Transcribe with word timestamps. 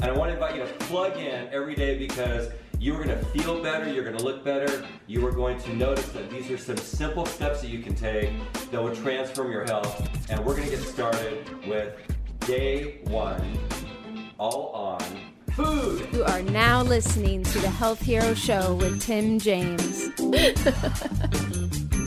And 0.00 0.10
I 0.10 0.16
want 0.16 0.28
to 0.30 0.34
invite 0.34 0.54
you 0.54 0.62
to 0.62 0.72
plug 0.84 1.16
in 1.16 1.48
every 1.52 1.74
day 1.74 1.98
because 1.98 2.50
you 2.78 2.94
are 2.94 3.02
going 3.02 3.18
to 3.18 3.24
feel 3.26 3.60
better, 3.60 3.92
you're 3.92 4.04
going 4.04 4.16
to 4.16 4.22
look 4.22 4.44
better, 4.44 4.86
you 5.08 5.26
are 5.26 5.32
going 5.32 5.58
to 5.58 5.74
notice 5.74 6.06
that 6.10 6.30
these 6.30 6.48
are 6.52 6.58
some 6.58 6.76
simple 6.76 7.26
steps 7.26 7.62
that 7.62 7.68
you 7.68 7.80
can 7.80 7.96
take 7.96 8.30
that 8.70 8.80
will 8.80 8.94
transform 8.94 9.50
your 9.50 9.64
health. 9.64 10.08
And 10.30 10.44
we're 10.44 10.54
going 10.54 10.70
to 10.70 10.76
get 10.76 10.84
started 10.84 11.66
with 11.66 11.94
day 12.40 13.00
one, 13.06 13.58
all 14.38 14.68
on 14.68 15.02
food. 15.54 16.08
You 16.12 16.22
are 16.22 16.42
now 16.42 16.84
listening 16.84 17.42
to 17.42 17.58
the 17.58 17.68
Health 17.68 18.00
Hero 18.00 18.34
Show 18.34 18.74
with 18.74 19.02
Tim 19.02 19.40
James. 19.40 20.10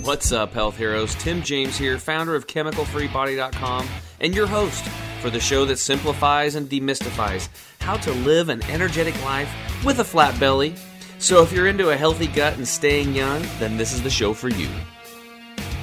What's 0.05 0.31
up, 0.31 0.53
health 0.53 0.77
heroes? 0.77 1.13
Tim 1.15 1.43
James 1.43 1.77
here, 1.77 1.97
founder 1.97 2.35
of 2.35 2.47
ChemicalFreeBody.com, 2.47 3.87
and 4.21 4.33
your 4.33 4.47
host 4.47 4.85
for 5.21 5.29
the 5.29 5.39
show 5.39 5.65
that 5.65 5.77
simplifies 5.77 6.55
and 6.55 6.67
demystifies 6.67 7.47
how 7.79 7.95
to 7.95 8.11
live 8.11 8.49
an 8.49 8.63
energetic 8.63 9.13
life 9.23 9.49
with 9.85 9.99
a 9.99 10.03
flat 10.03 10.37
belly. 10.39 10.73
So, 11.19 11.43
if 11.43 11.51
you're 11.51 11.67
into 11.67 11.91
a 11.91 11.95
healthy 11.95 12.25
gut 12.25 12.57
and 12.57 12.67
staying 12.67 13.13
young, 13.13 13.45
then 13.59 13.77
this 13.77 13.93
is 13.93 14.01
the 14.01 14.09
show 14.09 14.33
for 14.33 14.49
you. 14.49 14.67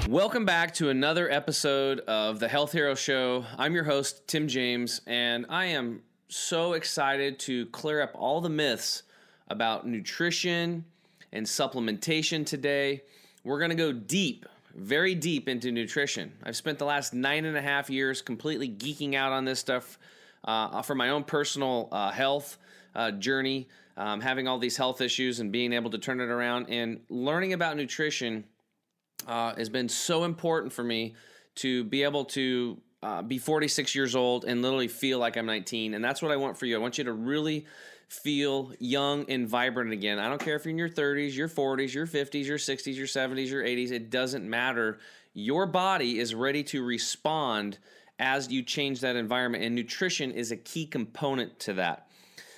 Welcome 0.09 0.45
back 0.45 0.75
to 0.75 0.89
another 0.89 1.31
episode 1.31 2.01
of 2.01 2.41
the 2.41 2.49
Health 2.49 2.73
Hero 2.73 2.97
Show. 2.97 3.45
I'm 3.57 3.75
your 3.75 3.85
host, 3.85 4.27
Tim 4.27 4.49
James, 4.49 5.03
and 5.07 5.47
I 5.49 5.67
am 5.67 6.03
so 6.29 6.73
excited 6.73 7.39
to 7.41 7.67
clear 7.67 8.03
up 8.03 8.11
all 8.15 8.41
the 8.41 8.49
myths 8.49 9.05
about 9.47 9.87
nutrition 9.87 10.85
and 11.33 11.47
supplementation 11.47 12.45
today. 12.45 13.03
We're 13.45 13.59
going 13.59 13.71
to 13.71 13.77
go 13.77 13.93
deep, 13.93 14.47
very 14.79 15.15
deep 15.15 15.49
into 15.49 15.73
nutrition. 15.73 16.33
I've 16.43 16.57
spent 16.57 16.79
the 16.79 16.85
last 16.85 17.13
nine 17.13 17.45
and 17.45 17.57
a 17.57 17.63
half 17.63 17.91
years 17.91 18.23
completely 18.23 18.69
geeking 18.69 19.15
out 19.15 19.33
on 19.33 19.45
this 19.45 19.59
stuff 19.59 19.99
uh, 20.45 20.83
for 20.83 20.95
my 20.95 21.11
own 21.11 21.25
personal 21.25 21.89
uh, 21.93 22.11
health 22.11 22.59
uh, 22.95 23.11
journey, 23.13 23.69
um, 23.97 24.21
having 24.21 24.47
all 24.47 24.59
these 24.59 24.77
health 24.77 25.01
issues 25.01 25.41
and 25.41 25.51
being 25.53 25.73
able 25.73 25.91
to 25.91 25.99
turn 25.99 26.21
it 26.21 26.29
around. 26.29 26.67
And 26.69 27.01
learning 27.09 27.53
about 27.53 27.77
nutrition 27.77 28.45
uh, 29.27 29.55
has 29.57 29.69
been 29.69 29.89
so 29.89 30.25
important 30.25 30.73
for 30.73 30.85
me 30.85 31.15
to 31.57 31.85
be 31.85 32.05
able 32.05 32.25
to 32.25 32.81
uh, 33.03 33.23
be 33.23 33.39
46 33.39 33.95
years 33.95 34.17
old 34.17 34.45
and 34.45 34.63
literally 34.63 34.89
feel 34.89 35.19
like 35.19 35.37
I'm 35.37 35.47
19. 35.47 35.95
And 35.95 36.05
that's 36.05 36.21
what 36.21 36.33
I 36.33 36.37
want 36.37 36.59
for 36.59 36.67
you. 36.67 36.77
I 36.77 36.81
want 36.81 36.99
you 36.99 37.05
to 37.05 37.13
really 37.13 37.67
feel 38.09 38.73
young 38.79 39.29
and 39.31 39.47
vibrant 39.47 39.93
again. 39.93 40.19
I 40.19 40.29
don't 40.29 40.41
care 40.41 40.57
if 40.57 40.65
you're 40.65 40.71
in 40.71 40.79
your 40.79 40.89
30s, 40.89 41.37
your 41.37 41.49
40s, 41.49 41.93
your 41.93 42.07
50s, 42.07 42.47
your 42.47 42.59
60s, 42.59 42.97
your 42.97 43.07
70s, 43.07 43.49
your 43.49 43.63
80s. 43.63 43.91
It 43.93 44.11
doesn't 44.11 44.49
matter. 44.49 44.99
Your 45.35 45.67
body 45.67 46.19
is 46.19 46.35
ready 46.35 46.63
to 46.65 46.83
respond 46.83 47.79
as 48.19 48.51
you 48.51 48.63
change 48.63 49.01
that 49.01 49.17
environment, 49.17 49.63
and 49.63 49.75
nutrition 49.75 50.33
is 50.33 50.51
a 50.51 50.57
key 50.57 50.87
component 50.87 51.59
to 51.61 51.75
that. 51.75 52.09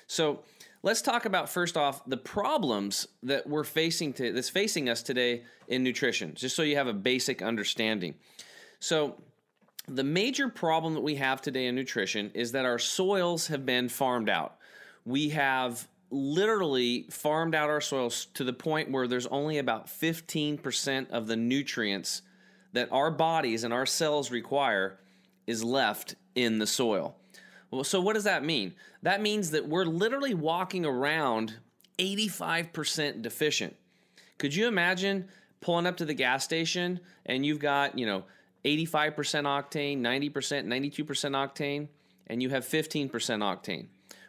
So, 0.07 0.41
let's 0.83 1.03
talk 1.03 1.27
about 1.27 1.51
first 1.51 1.77
off 1.77 2.03
the 2.07 2.17
problems 2.17 3.07
that 3.23 3.47
we're 3.47 3.65
facing 3.65 4.15
to, 4.15 4.33
that's 4.33 4.49
facing 4.49 4.89
us 4.89 5.03
today 5.03 5.45
in 5.69 5.83
nutrition, 5.83 6.35
just 6.35 6.57
so 6.57 6.63
you 6.63 6.77
have 6.77 6.87
a 6.87 6.95
basic 6.95 7.43
understanding. 7.43 8.15
So, 8.79 9.21
the 9.91 10.05
major 10.05 10.49
problem 10.49 10.95
that 10.95 11.01
we 11.01 11.17
have 11.17 11.43
today 11.43 11.67
in 11.67 11.75
nutrition 11.75 12.31
is 12.33 12.53
that 12.53 12.65
our 12.65 12.79
soils 12.79 13.49
have 13.49 13.67
been 13.67 13.89
farmed 13.89 14.29
out. 14.29 14.57
We 15.05 15.31
have 15.31 15.89
literally 16.11 17.07
farmed 17.11 17.57
out 17.57 17.71
our 17.71 17.81
soils 17.81 18.27
to 18.35 18.45
the 18.45 18.53
point 18.53 18.91
where 18.91 19.09
there's 19.09 19.27
only 19.27 19.59
about 19.59 19.89
15% 19.89 21.11
of 21.11 21.27
the 21.27 21.37
nutrients 21.37 22.23
that 22.73 22.91
our 22.93 23.11
bodies 23.11 23.65
and 23.65 23.75
our 23.75 23.87
cells 23.87 24.31
require 24.31 25.01
is 25.49 25.65
left 25.65 26.15
in 26.37 26.59
the 26.59 26.67
soil. 26.67 27.17
Well, 27.73 27.83
so 27.83 28.01
what 28.01 28.15
does 28.15 28.25
that 28.25 28.45
mean? 28.45 28.75
That 29.03 29.21
means 29.21 29.51
that 29.51 29.69
we're 29.69 29.85
literally 29.85 30.35
walking 30.35 30.87
around 30.87 31.57
85% 31.99 33.23
deficient. 33.23 33.75
Could 34.39 34.55
you 34.55 34.69
imagine 34.69 35.29
pulling 35.61 35.87
up 35.87 35.97
to 35.97 36.05
the 36.05 36.15
gas 36.15 36.45
station 36.45 37.01
and 37.27 37.45
you've 37.45 37.59
got, 37.59 37.99
you 37.99 38.07
know, 38.07 38.25
85% 38.65 39.15
octane, 39.45 40.01
90%, 40.01 40.33
92% 40.67 41.05
octane, 41.05 41.89
and 42.27 42.43
you 42.43 42.51
have 42.51 42.65
15% 42.65 43.11
octane? 43.11 43.87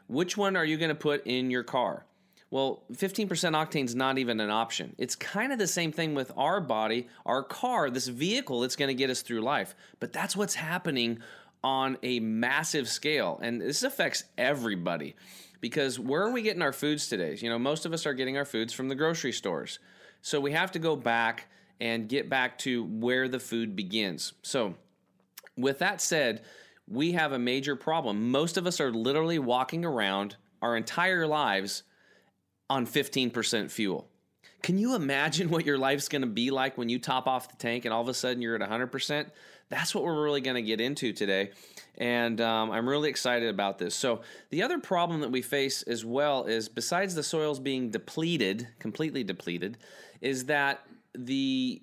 Which 0.08 0.38
one 0.38 0.56
are 0.56 0.66
you 0.66 0.78
going 0.78 0.90
to 0.90 0.96
put 0.96 1.25
in 1.25 1.52
your 1.52 1.64
car? 1.64 2.06
Well, 2.50 2.84
15% 2.92 3.30
octane 3.30 3.86
is 3.86 3.96
not 3.96 4.18
even 4.18 4.42
an 4.42 4.50
option. 4.50 4.94
It's 4.97 5.16
kind 5.16 5.53
of 5.53 5.59
the 5.59 5.68
same 5.68 5.94
thing 5.94 6.14
with 6.14 6.34
our 6.36 6.59
body, 6.59 7.08
our 7.25 7.44
car, 7.44 7.90
this 7.90 8.08
vehicle 8.08 8.59
that's 8.59 8.75
going 8.75 8.90
to 8.90 8.94
get 8.94 9.09
us 9.09 9.22
through 9.22 9.40
life. 9.40 9.74
But 10.02 10.12
that's 10.12 10.36
what's 10.36 10.56
happening 10.56 11.19
on 11.63 11.98
a 12.03 12.19
massive 12.19 12.90
scale. 12.90 13.40
And 13.42 13.62
this 13.62 13.84
affects 13.84 14.25
everybody 14.38 15.16
because 15.62 15.98
where 15.98 16.24
are 16.24 16.31
we 16.31 16.42
getting 16.42 16.62
our 16.62 16.74
foods 16.74 17.08
today? 17.08 17.38
You 17.40 17.50
know, 17.50 17.59
most 17.59 17.86
of 17.86 17.94
us 17.94 18.06
are 18.06 18.13
getting 18.13 18.36
our 18.36 18.46
foods 18.46 18.74
from 18.74 18.90
the 18.90 18.96
grocery 18.96 19.31
stores. 19.31 19.80
So 20.22 20.42
we 20.42 20.52
have 20.52 20.72
to 20.72 20.80
go 20.80 20.98
back 20.98 21.48
and 21.81 22.08
get 22.08 22.30
back 22.30 22.59
to 22.59 22.84
where 22.86 23.28
the 23.28 23.40
food 23.40 23.75
begins. 23.75 24.34
So, 24.44 24.75
with 25.58 25.80
that 25.80 26.00
said, 26.00 26.44
we 26.88 27.14
have 27.14 27.31
a 27.31 27.40
major 27.40 27.75
problem. 27.75 28.30
Most 28.30 28.56
of 28.56 28.68
us 28.68 28.80
are 28.80 28.92
literally 28.92 29.40
walking 29.40 29.84
around 29.84 30.36
our 30.62 30.78
entire 30.78 31.25
lives 31.25 31.84
on 32.69 32.86
15% 32.86 33.72
fuel. 33.72 34.08
Can 34.62 34.78
you 34.78 34.94
imagine 34.94 35.50
what 35.50 35.66
your 35.66 35.80
life's 35.80 36.08
going 36.08 36.22
to 36.22 36.28
be 36.28 36.52
like 36.52 36.78
when 36.78 36.88
you 36.88 37.00
top 37.00 37.28
off 37.28 37.50
the 37.50 37.58
tank 37.58 37.86
and 37.86 37.94
all 37.94 38.02
of 38.02 38.08
a 38.08 38.13
sudden 38.13 38.44
you're 38.44 38.56
at 38.56 38.69
100%? 38.69 39.31
That's 39.69 39.96
what 39.96 40.03
we're 40.03 40.24
really 40.24 40.42
going 40.42 40.56
to 40.56 40.62
get 40.62 40.80
into 40.80 41.13
today. 41.13 41.52
And 41.98 42.40
um, 42.42 42.69
I'm 42.69 42.88
really 42.88 43.09
excited 43.09 43.50
about 43.50 43.80
this. 43.80 43.96
So, 43.96 44.22
the 44.50 44.62
other 44.62 44.78
problem 44.78 45.22
that 45.22 45.31
we 45.31 45.42
face 45.42 45.81
as 45.84 46.06
well 46.06 46.44
is 46.44 46.69
besides 46.69 47.16
the 47.16 47.24
soils 47.24 47.59
being 47.59 47.90
depleted, 47.90 48.68
completely 48.80 49.24
depleted, 49.24 49.78
is 50.19 50.46
that 50.46 50.86
the 51.18 51.82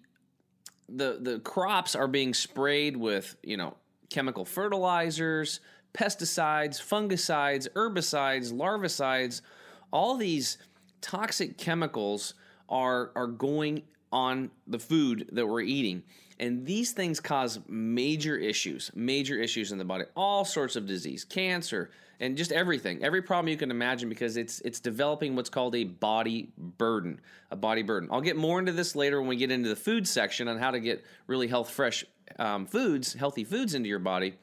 the 0.88 1.18
the 1.20 1.38
crops 1.40 1.94
are 1.94 2.08
being 2.08 2.32
sprayed 2.32 2.96
with, 2.96 3.36
you 3.42 3.56
know, 3.56 3.76
chemical 4.10 4.44
fertilizers, 4.44 5.60
pesticides, 5.92 6.80
fungicides, 6.80 7.68
herbicides, 7.74 8.52
larvicides, 8.52 9.42
all 9.90 10.16
these 10.16 10.58
toxic 11.00 11.58
chemicals 11.58 12.34
are 12.68 13.12
are 13.14 13.26
going 13.26 13.82
on 14.12 14.50
the 14.66 14.78
food 14.78 15.28
that 15.32 15.46
we're 15.46 15.60
eating. 15.60 16.02
And 16.40 16.64
these 16.64 16.92
things 16.92 17.18
cause 17.18 17.58
major 17.68 18.36
issues, 18.36 18.90
major 18.94 19.40
issues 19.40 19.72
in 19.72 19.78
the 19.78 19.84
body, 19.84 20.04
all 20.16 20.44
sorts 20.44 20.76
of 20.76 20.86
disease, 20.86 21.24
cancer, 21.24 21.90
and 22.20 22.36
just 22.36 22.52
everything, 22.52 23.02
every 23.02 23.22
problem 23.22 23.48
you 23.48 23.56
can 23.56 23.70
imagine 23.70 24.08
because 24.08 24.36
it's 24.36 24.60
it's 24.60 24.80
developing 24.80 25.36
what's 25.36 25.50
called 25.50 25.74
a 25.74 25.84
body 25.84 26.50
burden, 26.56 27.20
a 27.50 27.56
body 27.56 27.82
burden. 27.82 28.08
I'll 28.12 28.20
get 28.20 28.36
more 28.36 28.58
into 28.58 28.72
this 28.72 28.96
later 28.96 29.20
when 29.20 29.28
we 29.28 29.36
get 29.36 29.52
into 29.52 29.68
the 29.68 29.76
food 29.76 30.06
section 30.06 30.48
on 30.48 30.58
how 30.58 30.70
to 30.72 30.80
get 30.80 31.04
really 31.26 31.46
health 31.46 31.70
fresh 31.70 32.04
um, 32.38 32.66
foods, 32.66 33.14
healthy 33.14 33.44
foods 33.44 33.74
into 33.74 33.88
your 33.88 34.00
body. 34.00 34.34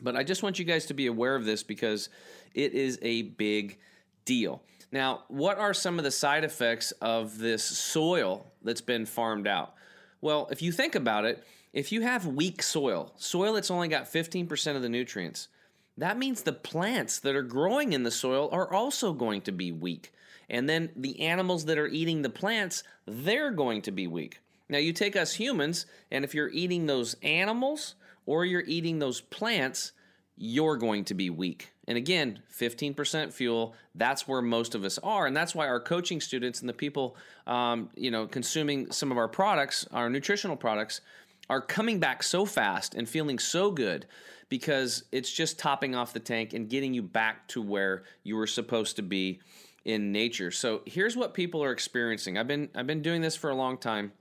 But 0.00 0.16
I 0.16 0.22
just 0.22 0.42
want 0.42 0.58
you 0.58 0.64
guys 0.64 0.86
to 0.86 0.94
be 0.94 1.06
aware 1.06 1.34
of 1.34 1.44
this 1.44 1.62
because 1.62 2.08
it 2.54 2.72
is 2.72 2.98
a 3.02 3.22
big 3.22 3.78
deal. 4.24 4.62
Now, 4.92 5.24
what 5.28 5.58
are 5.58 5.74
some 5.74 5.98
of 5.98 6.04
the 6.04 6.10
side 6.10 6.44
effects 6.44 6.92
of 6.92 7.38
this 7.38 7.64
soil 7.64 8.46
that's 8.62 8.80
been 8.80 9.06
farmed 9.06 9.46
out? 9.46 9.74
Well, 10.20 10.48
if 10.50 10.62
you 10.62 10.72
think 10.72 10.94
about 10.94 11.24
it, 11.24 11.44
if 11.72 11.92
you 11.92 12.02
have 12.02 12.26
weak 12.26 12.62
soil, 12.62 13.12
soil 13.16 13.54
that's 13.54 13.70
only 13.70 13.88
got 13.88 14.04
15% 14.04 14.76
of 14.76 14.82
the 14.82 14.88
nutrients, 14.88 15.48
that 15.96 16.18
means 16.18 16.42
the 16.42 16.52
plants 16.52 17.18
that 17.20 17.34
are 17.34 17.42
growing 17.42 17.92
in 17.92 18.04
the 18.04 18.10
soil 18.10 18.48
are 18.52 18.72
also 18.72 19.12
going 19.12 19.42
to 19.42 19.52
be 19.52 19.72
weak. 19.72 20.12
And 20.48 20.68
then 20.68 20.90
the 20.96 21.20
animals 21.20 21.66
that 21.66 21.78
are 21.78 21.88
eating 21.88 22.22
the 22.22 22.30
plants, 22.30 22.82
they're 23.06 23.50
going 23.50 23.82
to 23.82 23.90
be 23.90 24.06
weak. 24.06 24.40
Now, 24.68 24.78
you 24.78 24.92
take 24.92 25.16
us 25.16 25.34
humans, 25.34 25.86
and 26.10 26.24
if 26.24 26.34
you're 26.34 26.50
eating 26.50 26.86
those 26.86 27.16
animals 27.22 27.94
or 28.26 28.44
you're 28.44 28.64
eating 28.66 28.98
those 28.98 29.20
plants, 29.20 29.92
you're 30.36 30.76
going 30.76 31.04
to 31.06 31.14
be 31.14 31.30
weak. 31.30 31.72
And 31.88 31.96
again, 31.96 32.40
15% 32.54 33.32
fuel, 33.32 33.74
that's 33.94 34.28
where 34.28 34.42
most 34.42 34.74
of 34.74 34.84
us 34.84 34.98
are. 34.98 35.26
And 35.26 35.34
that's 35.34 35.54
why 35.54 35.66
our 35.66 35.80
coaching 35.80 36.20
students 36.20 36.60
and 36.60 36.68
the 36.68 36.74
people, 36.74 37.16
um, 37.46 37.88
you 37.96 38.10
know, 38.10 38.26
consuming 38.26 38.92
some 38.92 39.10
of 39.10 39.16
our 39.16 39.26
products, 39.26 39.88
our 39.90 40.10
nutritional 40.10 40.54
products, 40.54 41.00
are 41.48 41.62
coming 41.62 41.98
back 41.98 42.22
so 42.22 42.44
fast 42.44 42.94
and 42.94 43.08
feeling 43.08 43.38
so 43.38 43.70
good 43.70 44.04
because 44.50 45.04
it's 45.12 45.32
just 45.32 45.58
topping 45.58 45.94
off 45.94 46.12
the 46.12 46.20
tank 46.20 46.52
and 46.52 46.68
getting 46.68 46.92
you 46.92 47.02
back 47.02 47.48
to 47.48 47.62
where 47.62 48.02
you 48.22 48.36
were 48.36 48.46
supposed 48.46 48.96
to 48.96 49.02
be 49.02 49.40
in 49.86 50.12
nature. 50.12 50.50
So 50.50 50.82
here's 50.84 51.16
what 51.16 51.32
people 51.32 51.64
are 51.64 51.72
experiencing. 51.72 52.36
I've 52.36 52.46
been 52.46 52.68
I've 52.74 52.86
been 52.86 53.00
doing 53.00 53.22
this 53.22 53.34
for 53.34 53.48
a 53.48 53.54
long 53.54 53.78
time. 53.78 54.12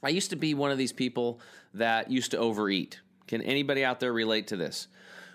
I 0.00 0.10
used 0.10 0.30
to 0.30 0.36
be 0.36 0.54
one 0.54 0.70
of 0.70 0.78
these 0.78 0.92
people 0.92 1.40
that 1.74 2.08
used 2.08 2.30
to 2.30 2.38
overeat. 2.38 3.00
Can 3.26 3.42
anybody 3.42 3.84
out 3.84 3.98
there 3.98 4.12
relate 4.12 4.46
to 4.48 4.56
this? 4.56 4.86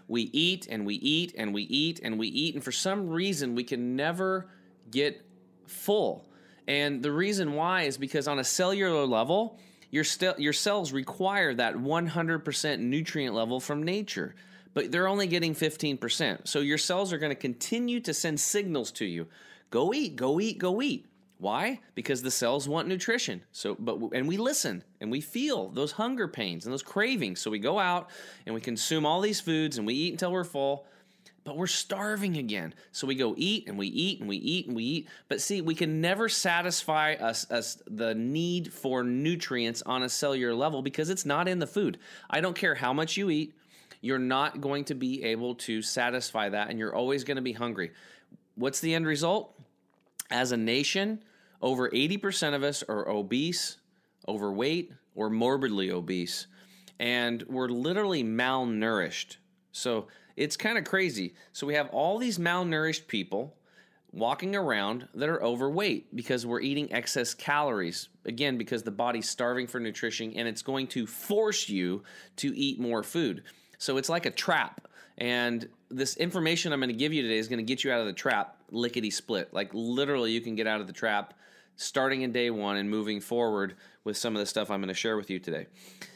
We 0.07 0.23
eat 0.33 0.67
and 0.69 0.85
we 0.85 0.95
eat 0.95 1.33
and 1.37 1.53
we 1.53 1.63
eat 1.63 1.99
and 2.03 2.19
we 2.19 2.27
eat, 2.27 2.55
and 2.55 2.63
for 2.63 2.71
some 2.71 3.09
reason 3.09 3.55
we 3.55 3.63
can 3.63 3.95
never 3.95 4.47
get 4.91 5.25
full. 5.65 6.27
And 6.67 7.01
the 7.03 7.11
reason 7.11 7.53
why 7.53 7.83
is 7.83 7.97
because 7.97 8.27
on 8.27 8.39
a 8.39 8.43
cellular 8.43 9.05
level, 9.05 9.59
your, 9.91 10.03
st- 10.03 10.39
your 10.39 10.53
cells 10.53 10.91
require 10.91 11.53
that 11.53 11.75
100% 11.75 12.79
nutrient 12.79 13.35
level 13.35 13.59
from 13.59 13.83
nature. 13.83 14.35
but 14.73 14.91
they're 14.91 15.07
only 15.07 15.25
getting 15.25 15.55
15%. 15.55 16.47
So 16.47 16.59
your 16.59 16.77
cells 16.77 17.13
are 17.13 17.17
going 17.17 17.31
to 17.31 17.35
continue 17.35 17.99
to 18.01 18.13
send 18.13 18.39
signals 18.39 18.91
to 18.93 19.05
you. 19.05 19.27
Go 19.71 19.93
eat, 19.93 20.15
go 20.17 20.39
eat, 20.39 20.57
go 20.59 20.81
eat. 20.81 21.07
Why? 21.37 21.81
Because 21.95 22.21
the 22.21 22.31
cells 22.31 22.67
want 22.67 22.87
nutrition. 22.87 23.41
So, 23.51 23.75
but 23.77 23.99
and 24.13 24.27
we 24.27 24.37
listen 24.37 24.83
and 25.01 25.11
we 25.11 25.19
feel 25.21 25.69
those 25.69 25.91
hunger 25.91 26.27
pains 26.27 26.65
and 26.65 26.71
those 26.71 26.83
cravings. 26.83 27.41
So 27.41 27.51
we 27.51 27.59
go 27.59 27.77
out 27.77 28.09
and 28.45 28.55
we 28.55 28.61
consume 28.61 29.05
all 29.05 29.21
these 29.21 29.41
foods 29.41 29.77
and 29.77 29.85
we 29.85 29.93
eat 29.93 30.13
until 30.13 30.31
we're 30.31 30.45
full, 30.45 30.85
but 31.43 31.57
we're 31.57 31.67
starving 31.67 32.37
again. 32.37 32.73
So 32.93 33.05
we 33.05 33.15
go 33.15 33.35
eat 33.37 33.67
and 33.67 33.77
we 33.77 33.87
eat 33.87 34.21
and 34.21 34.29
we 34.29 34.37
eat 34.37 34.67
and 34.67 34.75
we 34.75 34.83
eat. 34.83 35.09
But 35.27 35.41
see, 35.41 35.59
we 35.59 35.75
can 35.75 35.99
never 35.99 36.29
satisfy 36.29 37.15
us, 37.15 37.49
us 37.51 37.83
the 37.85 38.15
need 38.15 38.71
for 38.71 39.03
nutrients 39.03 39.81
on 39.81 40.03
a 40.03 40.09
cellular 40.09 40.55
level 40.55 40.81
because 40.81 41.09
it's 41.09 41.25
not 41.25 41.49
in 41.49 41.59
the 41.59 41.67
food. 41.67 41.99
I 42.29 42.39
don't 42.39 42.55
care 42.55 42.75
how 42.75 42.93
much 42.93 43.17
you 43.17 43.29
eat, 43.29 43.53
you're 43.99 44.19
not 44.19 44.61
going 44.61 44.85
to 44.85 44.95
be 44.95 45.23
able 45.23 45.55
to 45.55 45.81
satisfy 45.81 46.49
that, 46.49 46.69
and 46.69 46.77
you're 46.77 46.95
always 46.95 47.23
going 47.23 47.37
to 47.37 47.41
be 47.41 47.53
hungry. 47.53 47.91
What's 48.55 48.79
the 48.79 48.93
end 48.93 49.05
result? 49.05 49.54
As 50.29 50.51
a 50.51 50.57
nation, 50.57 51.23
over 51.61 51.89
80% 51.89 52.53
of 52.53 52.63
us 52.63 52.83
are 52.83 53.07
obese, 53.07 53.77
overweight, 54.27 54.91
or 55.15 55.29
morbidly 55.29 55.91
obese. 55.91 56.47
And 56.99 57.43
we're 57.43 57.69
literally 57.69 58.23
malnourished. 58.23 59.37
So 59.71 60.07
it's 60.35 60.57
kind 60.57 60.77
of 60.77 60.83
crazy. 60.83 61.35
So 61.53 61.67
we 61.67 61.75
have 61.75 61.89
all 61.89 62.17
these 62.17 62.37
malnourished 62.37 63.07
people 63.07 63.55
walking 64.11 64.55
around 64.55 65.07
that 65.13 65.27
are 65.27 65.43
overweight 65.43 66.15
because 66.15 66.45
we're 66.45 66.61
eating 66.61 66.91
excess 66.93 67.33
calories. 67.33 68.09
Again, 68.25 68.57
because 68.57 68.83
the 68.83 68.91
body's 68.91 69.29
starving 69.29 69.67
for 69.67 69.79
nutrition 69.79 70.33
and 70.35 70.47
it's 70.47 70.61
going 70.61 70.87
to 70.87 71.05
force 71.05 71.67
you 71.69 72.03
to 72.37 72.57
eat 72.57 72.79
more 72.79 73.03
food. 73.03 73.43
So 73.77 73.97
it's 73.97 74.09
like 74.09 74.25
a 74.25 74.31
trap. 74.31 74.87
And 75.17 75.67
this 75.89 76.17
information 76.17 76.73
I'm 76.73 76.79
going 76.79 76.89
to 76.89 76.95
give 76.95 77.13
you 77.13 77.21
today 77.21 77.37
is 77.37 77.47
going 77.47 77.57
to 77.57 77.63
get 77.63 77.83
you 77.83 77.91
out 77.91 77.99
of 77.99 78.05
the 78.05 78.13
trap 78.13 78.57
lickety 78.71 79.11
split. 79.11 79.53
Like 79.53 79.71
literally, 79.73 80.31
you 80.31 80.41
can 80.41 80.55
get 80.55 80.67
out 80.67 80.81
of 80.81 80.87
the 80.87 80.93
trap 80.93 81.33
starting 81.75 82.21
in 82.21 82.31
day 82.31 82.49
one 82.49 82.77
and 82.77 82.89
moving 82.89 83.19
forward 83.19 83.75
with 84.03 84.17
some 84.17 84.35
of 84.35 84.39
the 84.39 84.45
stuff 84.45 84.71
I'm 84.71 84.79
going 84.79 84.87
to 84.87 84.93
share 84.93 85.17
with 85.17 85.29
you 85.29 85.39
today. 85.39 85.67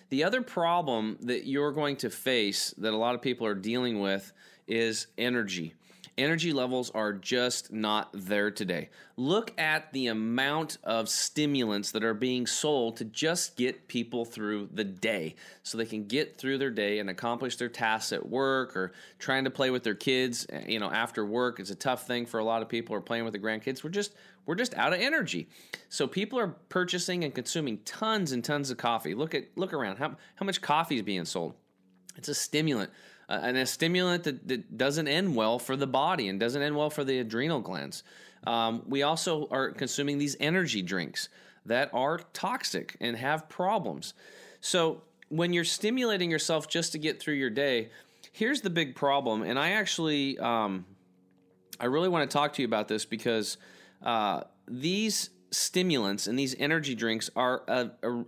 The 0.09 0.23
other 0.23 0.41
problem 0.41 1.17
that 1.21 1.45
you're 1.45 1.71
going 1.71 1.97
to 1.97 2.09
face 2.09 2.73
that 2.77 2.93
a 2.93 2.97
lot 2.97 3.15
of 3.15 3.21
people 3.21 3.45
are 3.45 3.55
dealing 3.55 3.99
with 3.99 4.31
is 4.67 5.07
energy 5.17 5.75
energy 6.19 6.51
levels 6.51 6.91
are 6.91 7.13
just 7.13 7.71
not 7.71 8.09
there 8.13 8.51
today. 8.51 8.89
Look 9.15 9.57
at 9.57 9.91
the 9.93 10.07
amount 10.07 10.77
of 10.83 11.09
stimulants 11.09 11.91
that 11.91 12.03
are 12.03 12.13
being 12.13 12.45
sold 12.45 12.97
to 12.97 13.05
just 13.05 13.55
get 13.55 13.87
people 13.87 14.25
through 14.25 14.69
the 14.73 14.83
day 14.83 15.35
so 15.63 15.77
they 15.77 15.85
can 15.85 16.05
get 16.05 16.37
through 16.37 16.57
their 16.57 16.69
day 16.69 16.99
and 16.99 17.09
accomplish 17.09 17.55
their 17.55 17.69
tasks 17.69 18.11
at 18.11 18.27
work 18.27 18.75
or 18.75 18.91
trying 19.17 19.45
to 19.45 19.49
play 19.49 19.69
with 19.69 19.83
their 19.83 19.95
kids, 19.95 20.45
eh, 20.49 20.65
you 20.67 20.79
know, 20.79 20.91
after 20.91 21.25
work. 21.25 21.59
It's 21.59 21.71
a 21.71 21.75
tough 21.75 22.05
thing 22.05 22.25
for 22.25 22.39
a 22.39 22.43
lot 22.43 22.61
of 22.61 22.69
people 22.69 22.95
or 22.95 23.01
playing 23.01 23.23
with 23.23 23.33
the 23.33 23.39
grandkids. 23.39 23.83
We're 23.83 23.89
just 23.89 24.13
we're 24.45 24.55
just 24.55 24.73
out 24.75 24.93
of 24.93 24.99
energy. 24.99 25.47
So 25.89 26.07
people 26.07 26.39
are 26.39 26.47
purchasing 26.47 27.23
and 27.23 27.33
consuming 27.33 27.79
tons 27.85 28.31
and 28.31 28.43
tons 28.43 28.69
of 28.71 28.77
coffee. 28.77 29.15
Look 29.15 29.33
at 29.33 29.45
look 29.55 29.73
around. 29.73 29.97
How 29.97 30.17
how 30.35 30.45
much 30.45 30.61
coffee 30.61 30.97
is 30.97 31.03
being 31.03 31.25
sold? 31.25 31.53
It's 32.15 32.27
a 32.27 32.35
stimulant 32.35 32.91
uh, 33.29 33.39
and 33.43 33.57
a 33.57 33.65
stimulant 33.65 34.23
that, 34.23 34.47
that, 34.47 34.77
doesn't 34.77 35.07
end 35.07 35.35
well 35.35 35.59
for 35.59 35.75
the 35.75 35.87
body 35.87 36.27
and 36.27 36.39
doesn't 36.39 36.61
end 36.61 36.75
well 36.75 36.89
for 36.89 37.03
the 37.03 37.19
adrenal 37.19 37.59
glands. 37.59 38.03
Um, 38.45 38.83
we 38.87 39.03
also 39.03 39.47
are 39.51 39.71
consuming 39.71 40.17
these 40.17 40.35
energy 40.39 40.81
drinks 40.81 41.29
that 41.65 41.89
are 41.93 42.19
toxic 42.33 42.97
and 42.99 43.15
have 43.15 43.47
problems. 43.47 44.13
So 44.61 45.03
when 45.29 45.53
you're 45.53 45.63
stimulating 45.63 46.31
yourself 46.31 46.67
just 46.67 46.91
to 46.93 46.97
get 46.97 47.19
through 47.19 47.35
your 47.35 47.49
day, 47.51 47.89
here's 48.31 48.61
the 48.61 48.69
big 48.69 48.95
problem. 48.95 49.43
And 49.43 49.59
I 49.59 49.71
actually, 49.71 50.39
um, 50.39 50.85
I 51.79 51.85
really 51.85 52.09
want 52.09 52.29
to 52.29 52.33
talk 52.33 52.53
to 52.53 52.61
you 52.61 52.67
about 52.67 52.87
this 52.87 53.05
because 53.05 53.57
uh, 54.01 54.41
these 54.67 55.29
stimulants 55.51 56.27
and 56.27 56.37
these 56.37 56.55
energy 56.57 56.95
drinks 56.95 57.29
are 57.35 57.63
uh, 57.67 57.87
uh, 58.03 58.23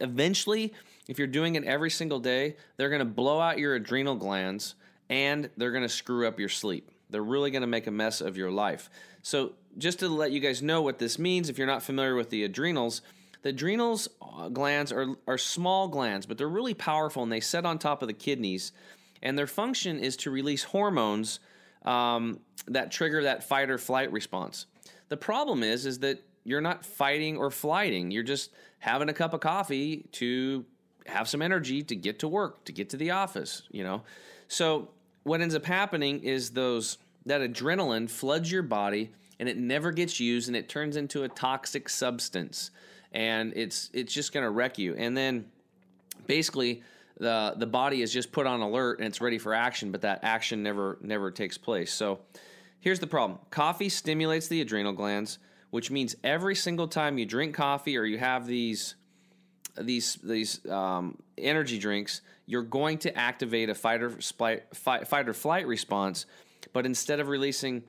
eventually 0.00 0.72
if 1.08 1.18
you're 1.18 1.26
doing 1.26 1.56
it 1.56 1.64
every 1.64 1.90
single 1.90 2.20
day, 2.20 2.56
they're 2.76 2.88
going 2.88 3.00
to 3.00 3.04
blow 3.04 3.40
out 3.40 3.58
your 3.58 3.74
adrenal 3.74 4.14
glands 4.14 4.76
and 5.08 5.50
they're 5.56 5.72
going 5.72 5.82
to 5.82 5.88
screw 5.88 6.26
up 6.28 6.38
your 6.38 6.48
sleep. 6.48 6.88
They're 7.10 7.20
really 7.20 7.50
going 7.50 7.62
to 7.62 7.66
make 7.66 7.88
a 7.88 7.90
mess 7.90 8.20
of 8.20 8.36
your 8.36 8.52
life. 8.52 8.88
So, 9.22 9.54
just 9.76 9.98
to 10.00 10.08
let 10.08 10.32
you 10.32 10.40
guys 10.40 10.62
know 10.62 10.82
what 10.82 10.98
this 10.98 11.18
means, 11.18 11.48
if 11.48 11.58
you're 11.58 11.66
not 11.66 11.82
familiar 11.82 12.14
with 12.14 12.30
the 12.30 12.44
adrenals, 12.44 13.02
the 13.42 13.50
adrenals 13.50 14.08
uh, 14.20 14.48
glands 14.48 14.92
are, 14.92 15.16
are 15.26 15.38
small 15.38 15.88
glands, 15.88 16.26
but 16.26 16.38
they're 16.38 16.48
really 16.48 16.74
powerful 16.74 17.22
and 17.22 17.32
they 17.32 17.40
sit 17.40 17.64
on 17.64 17.78
top 17.78 18.02
of 18.02 18.08
the 18.08 18.14
kidneys. 18.14 18.72
And 19.22 19.36
their 19.36 19.46
function 19.46 19.98
is 19.98 20.16
to 20.18 20.30
release 20.30 20.62
hormones 20.62 21.40
um, 21.84 22.40
that 22.66 22.90
trigger 22.92 23.24
that 23.24 23.44
fight 23.44 23.70
or 23.70 23.78
flight 23.78 24.12
response. 24.12 24.66
The 25.08 25.16
problem 25.16 25.62
is, 25.62 25.86
is 25.86 26.00
that 26.00 26.22
you're 26.44 26.60
not 26.60 26.84
fighting 26.84 27.36
or 27.36 27.50
flighting. 27.50 28.10
You're 28.10 28.22
just 28.22 28.50
having 28.78 29.08
a 29.08 29.12
cup 29.12 29.34
of 29.34 29.40
coffee 29.40 30.06
to 30.12 30.64
have 31.06 31.28
some 31.28 31.42
energy 31.42 31.82
to 31.82 31.96
get 31.96 32.18
to 32.20 32.28
work, 32.28 32.64
to 32.64 32.72
get 32.72 32.90
to 32.90 32.96
the 32.96 33.10
office, 33.10 33.62
you 33.70 33.84
know. 33.84 34.02
So 34.48 34.90
what 35.22 35.40
ends 35.40 35.54
up 35.54 35.64
happening 35.64 36.22
is 36.22 36.50
those 36.50 36.98
that 37.26 37.40
adrenaline 37.40 38.08
floods 38.08 38.50
your 38.50 38.62
body 38.62 39.10
and 39.38 39.48
it 39.48 39.56
never 39.56 39.92
gets 39.92 40.20
used 40.20 40.48
and 40.48 40.56
it 40.56 40.68
turns 40.68 40.96
into 40.96 41.22
a 41.24 41.28
toxic 41.28 41.88
substance 41.88 42.70
and 43.12 43.52
it's 43.56 43.90
it's 43.92 44.12
just 44.12 44.32
going 44.32 44.44
to 44.44 44.50
wreck 44.50 44.78
you. 44.78 44.94
And 44.96 45.16
then 45.16 45.46
basically 46.26 46.82
the 47.18 47.54
the 47.56 47.66
body 47.66 48.02
is 48.02 48.12
just 48.12 48.32
put 48.32 48.46
on 48.46 48.60
alert 48.60 48.98
and 48.98 49.06
it's 49.06 49.20
ready 49.20 49.38
for 49.38 49.54
action, 49.54 49.92
but 49.92 50.02
that 50.02 50.20
action 50.22 50.62
never 50.62 50.98
never 51.00 51.30
takes 51.30 51.58
place. 51.58 51.92
So 51.92 52.20
here's 52.80 53.00
the 53.00 53.06
problem. 53.06 53.38
Coffee 53.50 53.88
stimulates 53.88 54.48
the 54.48 54.60
adrenal 54.60 54.92
glands, 54.92 55.38
which 55.70 55.90
means 55.90 56.16
every 56.22 56.54
single 56.54 56.88
time 56.88 57.18
you 57.18 57.26
drink 57.26 57.54
coffee 57.54 57.96
or 57.96 58.04
you 58.04 58.18
have 58.18 58.46
these 58.46 58.96
these 59.78 60.16
these 60.16 60.66
um, 60.66 61.16
energy 61.38 61.78
drinks, 61.78 62.22
you're 62.46 62.62
going 62.62 62.98
to 62.98 63.16
activate 63.16 63.70
a 63.70 63.74
fight 63.74 64.02
or, 64.02 64.10
fight, 64.10 64.76
fight 64.76 65.28
or 65.28 65.32
flight 65.32 65.66
response, 65.66 66.26
but 66.72 66.84
instead 66.84 67.20
of 67.20 67.28
releasing 67.28 67.82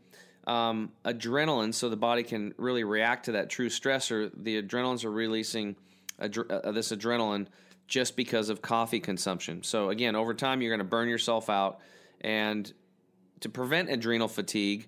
um, 0.48 0.92
adrenaline, 1.06 1.74
so 1.74 1.90
the 1.90 1.98
body 1.98 2.24
can 2.24 2.54
really 2.58 2.84
react 2.84 3.26
to 3.26 3.34
that 3.34 3.50
true 3.50 3.70
stressor, 3.70 4.32
the 4.36 4.62
adrenalines 4.62 5.04
are 5.04 5.12
releasing 5.12 5.76
adre- 6.20 6.50
uh, 6.50 6.72
this 6.72 6.92
adrenaline 6.92 7.48
just 7.88 8.16
because 8.16 8.50
of 8.50 8.62
coffee 8.62 9.00
consumption. 9.00 9.64
So 9.64 9.90
again, 9.90 10.16
over 10.16 10.34
time, 10.34 10.62
you're 10.62 10.72
going 10.72 10.86
to 10.86 10.90
burn 10.90 11.10
yourself 11.10 11.50
out, 11.50 11.80
and 12.22 12.72
to 13.42 13.50
prevent 13.50 13.90
adrenal 13.90 14.28
fatigue, 14.28 14.88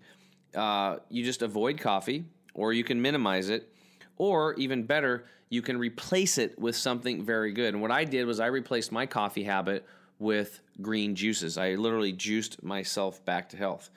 uh, 0.56 0.98
you 1.10 1.24
just 1.24 1.42
avoid 1.42 1.80
coffee, 1.80 2.26
or 2.54 2.74
you 2.74 2.84
can 2.84 3.02
minimize 3.02 3.50
it, 3.50 3.72
or 4.18 4.54
even 4.56 4.84
better 4.84 5.26
you 5.54 5.62
can 5.62 5.78
replace 5.78 6.40
it 6.40 6.58
with 6.58 6.76
something 6.76 7.24
very 7.24 7.54
good. 7.54 7.76
And 7.76 7.82
what 7.82 7.92
I 7.92 8.06
did 8.06 8.26
was 8.26 8.40
I 8.40 8.48
replaced 8.48 8.92
my 8.92 9.06
coffee 9.06 9.44
habit 9.44 9.86
with 10.18 10.62
green 10.82 11.14
juices. 11.14 11.60
I 11.60 11.76
literally 11.76 12.12
juiced 12.12 12.64
myself 12.64 13.24
back 13.24 13.50
to 13.50 13.58
health. 13.58 13.92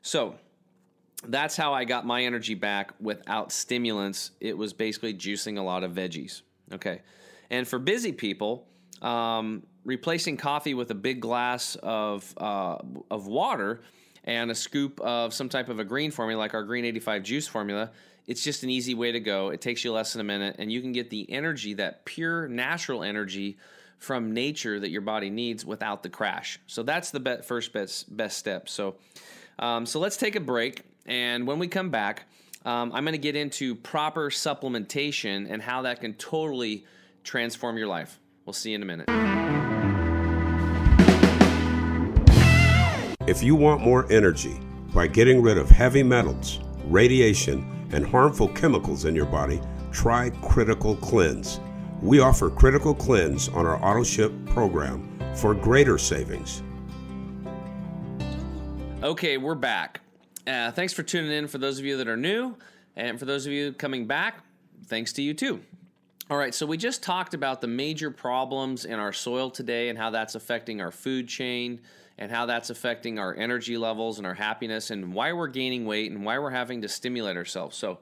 So 0.00 0.36
that's 1.28 1.58
how 1.58 1.74
I 1.74 1.84
got 1.84 2.06
my 2.06 2.24
energy 2.24 2.54
back 2.54 2.94
without 3.00 3.52
stimulants. 3.52 4.30
It 4.40 4.56
was 4.56 4.72
basically 4.72 5.12
juicing 5.12 5.58
a 5.58 5.62
lot 5.62 5.84
of 5.84 5.92
veggies. 5.92 6.40
Okay. 6.72 7.02
And 7.50 7.68
for 7.68 7.78
busy 7.78 8.12
people, 8.12 8.66
um, 9.02 9.62
replacing 9.84 10.38
coffee 10.38 10.72
with 10.72 10.90
a 10.90 10.94
big 10.94 11.20
glass 11.20 11.76
of, 11.82 12.32
uh, 12.38 12.78
of 13.10 13.26
water 13.26 13.82
and 14.24 14.50
a 14.50 14.54
scoop 14.54 15.00
of 15.00 15.32
some 15.32 15.48
type 15.48 15.68
of 15.68 15.78
a 15.78 15.84
green 15.84 16.10
formula, 16.10 16.38
like 16.38 16.54
our 16.54 16.64
Green 16.64 16.84
85 16.84 17.22
juice 17.22 17.46
formula, 17.46 17.90
it's 18.26 18.42
just 18.42 18.62
an 18.62 18.70
easy 18.70 18.94
way 18.94 19.12
to 19.12 19.20
go. 19.20 19.50
It 19.50 19.60
takes 19.60 19.84
you 19.84 19.92
less 19.92 20.14
than 20.14 20.20
a 20.20 20.24
minute, 20.24 20.56
and 20.58 20.72
you 20.72 20.80
can 20.80 20.92
get 20.92 21.10
the 21.10 21.30
energy, 21.30 21.74
that 21.74 22.04
pure 22.04 22.48
natural 22.48 23.02
energy 23.02 23.58
from 23.98 24.32
nature 24.32 24.80
that 24.80 24.90
your 24.90 25.02
body 25.02 25.30
needs 25.30 25.64
without 25.64 26.02
the 26.02 26.08
crash. 26.08 26.58
So 26.66 26.82
that's 26.82 27.10
the 27.10 27.20
be- 27.20 27.42
first 27.42 27.72
best 27.72 28.14
best 28.14 28.38
step. 28.38 28.68
So, 28.68 28.96
um, 29.58 29.86
so 29.86 30.00
let's 30.00 30.16
take 30.16 30.36
a 30.36 30.40
break, 30.40 30.82
and 31.06 31.46
when 31.46 31.58
we 31.58 31.68
come 31.68 31.90
back, 31.90 32.24
um, 32.64 32.92
I'm 32.94 33.04
going 33.04 33.12
to 33.12 33.18
get 33.18 33.36
into 33.36 33.74
proper 33.74 34.30
supplementation 34.30 35.46
and 35.50 35.60
how 35.60 35.82
that 35.82 36.00
can 36.00 36.14
totally 36.14 36.86
transform 37.24 37.76
your 37.76 37.88
life. 37.88 38.18
We'll 38.46 38.54
see 38.54 38.70
you 38.70 38.76
in 38.76 38.82
a 38.82 38.86
minute. 38.86 39.73
If 43.26 43.42
you 43.42 43.54
want 43.54 43.80
more 43.80 44.06
energy 44.12 44.60
by 44.92 45.06
getting 45.06 45.40
rid 45.40 45.56
of 45.56 45.70
heavy 45.70 46.02
metals, 46.02 46.60
radiation 46.84 47.88
and 47.90 48.06
harmful 48.06 48.48
chemicals 48.48 49.06
in 49.06 49.16
your 49.16 49.24
body, 49.24 49.62
try 49.92 50.28
Critical 50.42 50.96
Cleanse. 50.96 51.58
We 52.02 52.20
offer 52.20 52.50
Critical 52.50 52.94
Cleanse 52.94 53.48
on 53.48 53.64
our 53.64 53.82
auto 53.82 54.04
ship 54.04 54.30
program 54.44 55.18
for 55.36 55.54
greater 55.54 55.96
savings. 55.96 56.62
Okay, 59.02 59.38
we're 59.38 59.54
back. 59.54 60.02
Uh, 60.46 60.70
thanks 60.72 60.92
for 60.92 61.02
tuning 61.02 61.32
in 61.32 61.48
for 61.48 61.56
those 61.56 61.78
of 61.78 61.86
you 61.86 61.96
that 61.96 62.08
are 62.08 62.18
new, 62.18 62.54
and 62.94 63.18
for 63.18 63.24
those 63.24 63.46
of 63.46 63.52
you 63.54 63.72
coming 63.72 64.06
back, 64.06 64.44
thanks 64.84 65.14
to 65.14 65.22
you 65.22 65.32
too. 65.32 65.62
All 66.28 66.36
right, 66.36 66.54
so 66.54 66.66
we 66.66 66.76
just 66.76 67.02
talked 67.02 67.32
about 67.32 67.62
the 67.62 67.68
major 67.68 68.10
problems 68.10 68.84
in 68.84 68.98
our 68.98 69.14
soil 69.14 69.48
today 69.48 69.88
and 69.88 69.98
how 69.98 70.10
that's 70.10 70.34
affecting 70.34 70.82
our 70.82 70.90
food 70.90 71.26
chain 71.26 71.80
and 72.18 72.30
how 72.30 72.46
that's 72.46 72.70
affecting 72.70 73.18
our 73.18 73.34
energy 73.34 73.76
levels 73.76 74.18
and 74.18 74.26
our 74.26 74.34
happiness 74.34 74.90
and 74.90 75.12
why 75.12 75.32
we're 75.32 75.48
gaining 75.48 75.84
weight 75.86 76.10
and 76.10 76.24
why 76.24 76.38
we're 76.38 76.50
having 76.50 76.82
to 76.82 76.88
stimulate 76.88 77.36
ourselves. 77.36 77.76
So, 77.76 77.98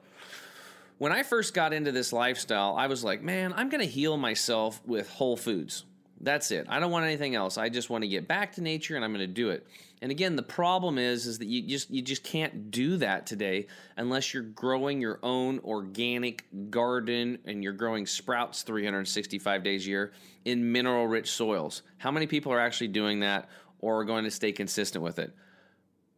when 0.99 1.11
I 1.11 1.23
first 1.23 1.53
got 1.53 1.73
into 1.73 1.91
this 1.91 2.13
lifestyle, 2.13 2.75
I 2.77 2.87
was 2.87 3.03
like, 3.03 3.21
man, 3.21 3.51
I'm 3.57 3.69
going 3.69 3.81
to 3.81 3.89
heal 3.89 4.15
myself 4.15 4.81
with 4.85 5.09
whole 5.09 5.35
foods. 5.35 5.85
That's 6.21 6.51
it. 6.51 6.67
I 6.69 6.79
don't 6.79 6.91
want 6.91 7.05
anything 7.05 7.35
else. 7.35 7.57
I 7.57 7.67
just 7.67 7.89
want 7.89 8.03
to 8.03 8.07
get 8.07 8.27
back 8.27 8.53
to 8.53 8.61
nature 8.61 8.95
and 8.95 9.03
I'm 9.03 9.11
going 9.11 9.27
to 9.27 9.33
do 9.33 9.49
it. 9.49 9.67
And 10.01 10.11
again, 10.11 10.37
the 10.37 10.43
problem 10.43 10.97
is 10.97 11.25
is 11.25 11.39
that 11.39 11.47
you 11.47 11.61
just 11.61 11.89
you 11.89 12.01
just 12.01 12.23
can't 12.23 12.71
do 12.71 12.97
that 12.97 13.25
today 13.25 13.67
unless 13.97 14.33
you're 14.33 14.43
growing 14.43 15.01
your 15.01 15.19
own 15.23 15.59
organic 15.59 16.45
garden 16.69 17.39
and 17.45 17.63
you're 17.63 17.73
growing 17.73 18.05
sprouts 18.05 18.63
365 18.63 19.63
days 19.63 19.85
a 19.85 19.89
year 19.89 20.13
in 20.45 20.71
mineral 20.71 21.07
rich 21.07 21.31
soils. 21.31 21.83
How 21.97 22.11
many 22.11 22.27
people 22.27 22.51
are 22.51 22.59
actually 22.59 22.89
doing 22.89 23.21
that 23.21 23.49
or 23.83 23.99
are 23.99 24.05
going 24.05 24.23
to 24.23 24.31
stay 24.31 24.53
consistent 24.53 25.03
with 25.03 25.19
it? 25.19 25.33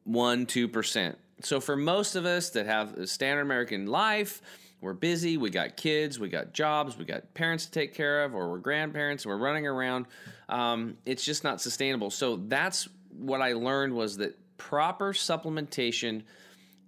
1 0.04 0.46
2%. 0.46 1.16
So 1.42 1.60
for 1.60 1.76
most 1.76 2.16
of 2.16 2.26
us 2.26 2.52
that 2.52 2.68
have 2.68 2.94
a 2.94 3.08
standard 3.08 3.42
American 3.42 3.88
life, 3.88 4.42
we're 4.82 4.94
busy, 4.94 5.38
we 5.38 5.50
got 5.50 5.76
kids, 5.76 6.20
we 6.20 6.30
got 6.30 6.54
jobs, 6.54 6.96
we 6.96 7.06
got 7.06 7.34
parents 7.34 7.66
to 7.66 7.72
take 7.72 7.96
care 7.96 8.24
of, 8.24 8.36
or 8.36 8.52
we're 8.52 8.60
grandparents, 8.60 9.26
we're 9.26 9.38
running 9.38 9.66
around. 9.66 10.06
Um, 10.48 10.98
it's 11.06 11.26
just 11.26 11.44
not 11.44 11.60
sustainable. 11.60 12.12
So 12.12 12.36
that's 12.36 12.88
what 13.10 13.42
I 13.42 13.54
learned 13.54 13.94
was 13.94 14.18
that 14.18 14.38
proper 14.58 15.12
supplementation 15.12 16.22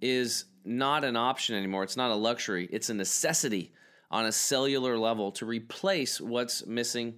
is 0.00 0.44
not 0.64 1.02
an 1.02 1.16
option 1.16 1.56
anymore. 1.56 1.82
It's 1.82 1.96
not 1.96 2.12
a 2.12 2.14
luxury. 2.14 2.68
It's 2.70 2.88
a 2.88 2.94
necessity 2.94 3.72
on 4.12 4.26
a 4.26 4.32
cellular 4.32 4.96
level 4.96 5.32
to 5.32 5.44
replace 5.44 6.20
what's 6.20 6.64
missing 6.66 7.14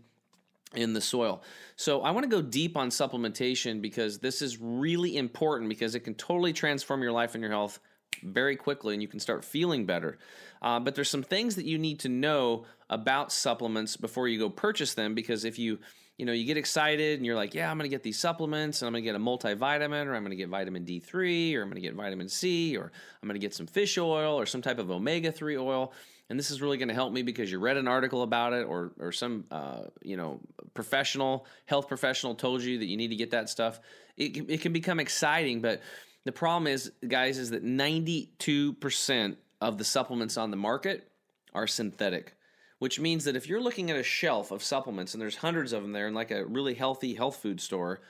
in 0.75 0.93
the 0.93 1.01
soil. 1.01 1.43
So 1.77 2.03
I 2.03 2.11
want 2.11 2.25
to 2.25 2.31
go 2.31 2.43
deep 2.43 2.77
on 2.77 2.91
supplementation 2.91 3.81
because 3.81 4.19
this 4.19 4.43
is 4.43 4.59
really 4.61 5.17
important 5.17 5.69
because 5.69 5.95
it 5.95 6.01
can 6.01 6.15
totally 6.15 6.53
transform 6.53 7.03
your 7.03 7.13
life 7.13 7.35
and 7.35 7.43
your 7.43 7.51
health 7.51 7.81
very 8.23 8.57
quickly 8.57 8.95
and 8.95 9.03
you 9.03 9.09
can 9.09 9.21
start 9.21 9.45
feeling 9.45 9.87
better. 9.87 10.19
Uh, 10.63 10.79
but 10.79 10.95
there's 10.95 11.11
some 11.11 11.23
things 11.23 11.57
that 11.57 11.65
you 11.65 11.79
need 11.79 12.01
to 12.01 12.09
know 12.09 12.65
about 12.89 13.33
supplements 13.33 13.97
before 13.97 14.29
you 14.29 14.39
go 14.39 14.51
purchase 14.51 14.95
them 14.95 15.15
because 15.15 15.45
if 15.45 15.59
you 15.59 15.79
you 16.19 16.27
know 16.27 16.33
you 16.33 16.45
get 16.45 16.59
excited 16.59 17.19
and 17.19 17.25
you're 17.25 17.35
like 17.35 17.55
yeah 17.55 17.71
i'm 17.71 17.79
going 17.79 17.89
to 17.89 17.95
get 17.95 18.03
these 18.03 18.19
supplements 18.19 18.83
and 18.83 18.87
i'm 18.87 18.93
going 18.93 19.03
to 19.03 19.07
get 19.07 19.17
a 19.17 19.19
multivitamin 19.19 20.05
or 20.05 20.15
i'm 20.15 20.23
going 20.23 20.31
to 20.31 20.37
get 20.37 20.51
vitamin 20.51 20.85
d3 20.85 21.57
or 21.57 21.63
i'm 21.63 21.69
going 21.69 21.77
to 21.77 21.81
get 21.81 21.95
vitamin 21.95 22.29
c 22.29 22.77
or 22.77 22.93
i'm 23.23 23.27
going 23.27 23.41
to 23.41 23.45
get 23.45 23.55
some 23.55 23.67
fish 23.67 23.97
oil 23.97 24.39
or 24.39 24.45
some 24.45 24.61
type 24.61 24.79
of 24.79 24.91
omega-3 24.91 25.59
oil 25.59 25.95
and 26.31 26.39
this 26.39 26.51
is 26.51 26.63
really 26.63 26.79
going 26.79 26.89
to 26.89 26.95
help 26.95 27.13
me 27.13 27.23
because 27.23 27.53
you 27.53 27.59
read 27.59 27.77
an 27.77 27.87
article 27.87 28.23
about 28.23 28.55
it 28.55 28.67
or 28.67 28.93
or 28.99 29.13
some 29.13 29.45
uh, 29.51 29.83
you 30.03 30.17
know 30.17 30.41
professional 30.73 31.45
health 31.67 31.89
professional 31.89 32.35
told 32.35 32.63
you 32.63 32.79
that 32.79 32.87
you 32.87 32.97
need 32.97 33.09
to 33.09 33.17
get 33.17 33.33
that 33.33 33.51
stuff 33.51 33.81
it, 34.17 34.37
it 34.49 34.61
can 34.63 34.73
become 34.73 34.99
exciting 34.99 35.61
but 35.61 35.83
the 36.25 36.33
problem 36.33 36.67
is, 36.67 36.93
guys, 37.07 37.39
is 37.39 37.51
that 37.51 37.65
92% 37.65 39.37
of 39.61 39.79
the 39.79 39.85
supplements 39.85 40.37
on 40.37 40.51
the 40.51 40.57
market 40.57 41.11
are 41.55 41.67
synthetic, 41.67 42.35
which 42.79 43.01
means 43.01 43.25
that 43.25 43.37
if 43.37 43.49
you're 43.49 43.61
looking 43.61 43.91
at 43.91 43.97
a 43.97 44.03
shelf 44.03 44.51
of 44.51 44.63
supplements 44.63 45.15
and 45.15 45.21
there's 45.21 45.37
hundreds 45.37 45.73
of 45.73 45.83
them 45.83 45.93
there 45.93 46.09
in 46.09 46.15
like 46.15 46.31
a 46.31 46.45
really 46.45 46.75
healthy 46.75 47.15
health 47.15 47.37
food 47.37 47.61
store, 47.61 48.01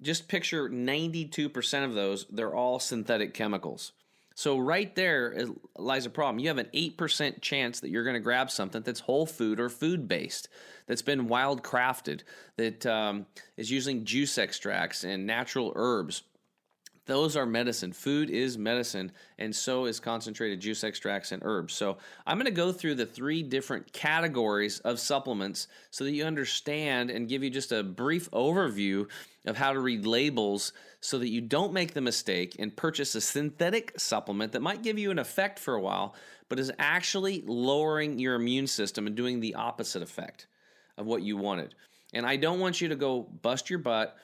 just 0.00 0.28
picture 0.28 0.68
92% 0.68 1.84
of 1.84 1.94
those, 1.94 2.26
they're 2.30 2.54
all 2.54 2.78
synthetic 2.78 3.34
chemicals. 3.34 3.92
So, 4.38 4.56
right 4.56 4.94
there 4.94 5.46
lies 5.76 6.06
a 6.06 6.10
problem. 6.10 6.38
You 6.38 6.46
have 6.46 6.58
an 6.58 6.68
8% 6.72 7.42
chance 7.42 7.80
that 7.80 7.90
you're 7.90 8.04
going 8.04 8.14
to 8.14 8.20
grab 8.20 8.52
something 8.52 8.82
that's 8.82 9.00
whole 9.00 9.26
food 9.26 9.58
or 9.58 9.68
food 9.68 10.06
based, 10.06 10.48
that's 10.86 11.02
been 11.02 11.26
wild 11.26 11.64
crafted, 11.64 12.20
that 12.54 12.86
um, 12.86 13.26
is 13.56 13.68
using 13.68 14.04
juice 14.04 14.38
extracts 14.38 15.02
and 15.02 15.26
natural 15.26 15.72
herbs 15.74 16.22
those 17.08 17.36
are 17.36 17.46
medicine. 17.46 17.92
Food 17.92 18.28
is 18.28 18.58
medicine, 18.58 19.10
and 19.38 19.56
so 19.56 19.86
is 19.86 19.98
concentrated 19.98 20.60
juice 20.60 20.84
extracts 20.84 21.32
and 21.32 21.42
herbs. 21.42 21.72
So, 21.72 21.96
I'm 22.26 22.36
going 22.36 22.44
to 22.44 22.50
go 22.52 22.70
through 22.70 22.96
the 22.96 23.06
three 23.06 23.42
different 23.42 23.92
categories 23.94 24.78
of 24.80 25.00
supplements 25.00 25.68
so 25.90 26.04
that 26.04 26.12
you 26.12 26.24
understand 26.24 27.10
and 27.10 27.26
give 27.26 27.42
you 27.42 27.48
just 27.48 27.72
a 27.72 27.82
brief 27.82 28.30
overview 28.30 29.08
of 29.46 29.56
how 29.56 29.72
to 29.72 29.80
read 29.80 30.04
labels 30.04 30.74
so 31.00 31.18
that 31.18 31.30
you 31.30 31.40
don't 31.40 31.72
make 31.72 31.94
the 31.94 32.00
mistake 32.02 32.56
and 32.58 32.76
purchase 32.76 33.14
a 33.14 33.22
synthetic 33.22 33.98
supplement 33.98 34.52
that 34.52 34.60
might 34.60 34.82
give 34.82 34.98
you 34.98 35.10
an 35.10 35.18
effect 35.18 35.58
for 35.58 35.74
a 35.74 35.80
while, 35.80 36.14
but 36.50 36.58
is 36.58 36.70
actually 36.78 37.42
lowering 37.46 38.18
your 38.18 38.34
immune 38.34 38.66
system 38.66 39.06
and 39.06 39.16
doing 39.16 39.40
the 39.40 39.54
opposite 39.54 40.02
effect 40.02 40.46
of 40.98 41.06
what 41.06 41.22
you 41.22 41.38
wanted. 41.38 41.74
And 42.12 42.26
I 42.26 42.36
don't 42.36 42.60
want 42.60 42.82
you 42.82 42.88
to 42.88 42.96
go 42.96 43.22
bust 43.22 43.70
your 43.70 43.78
butt, 43.78 44.14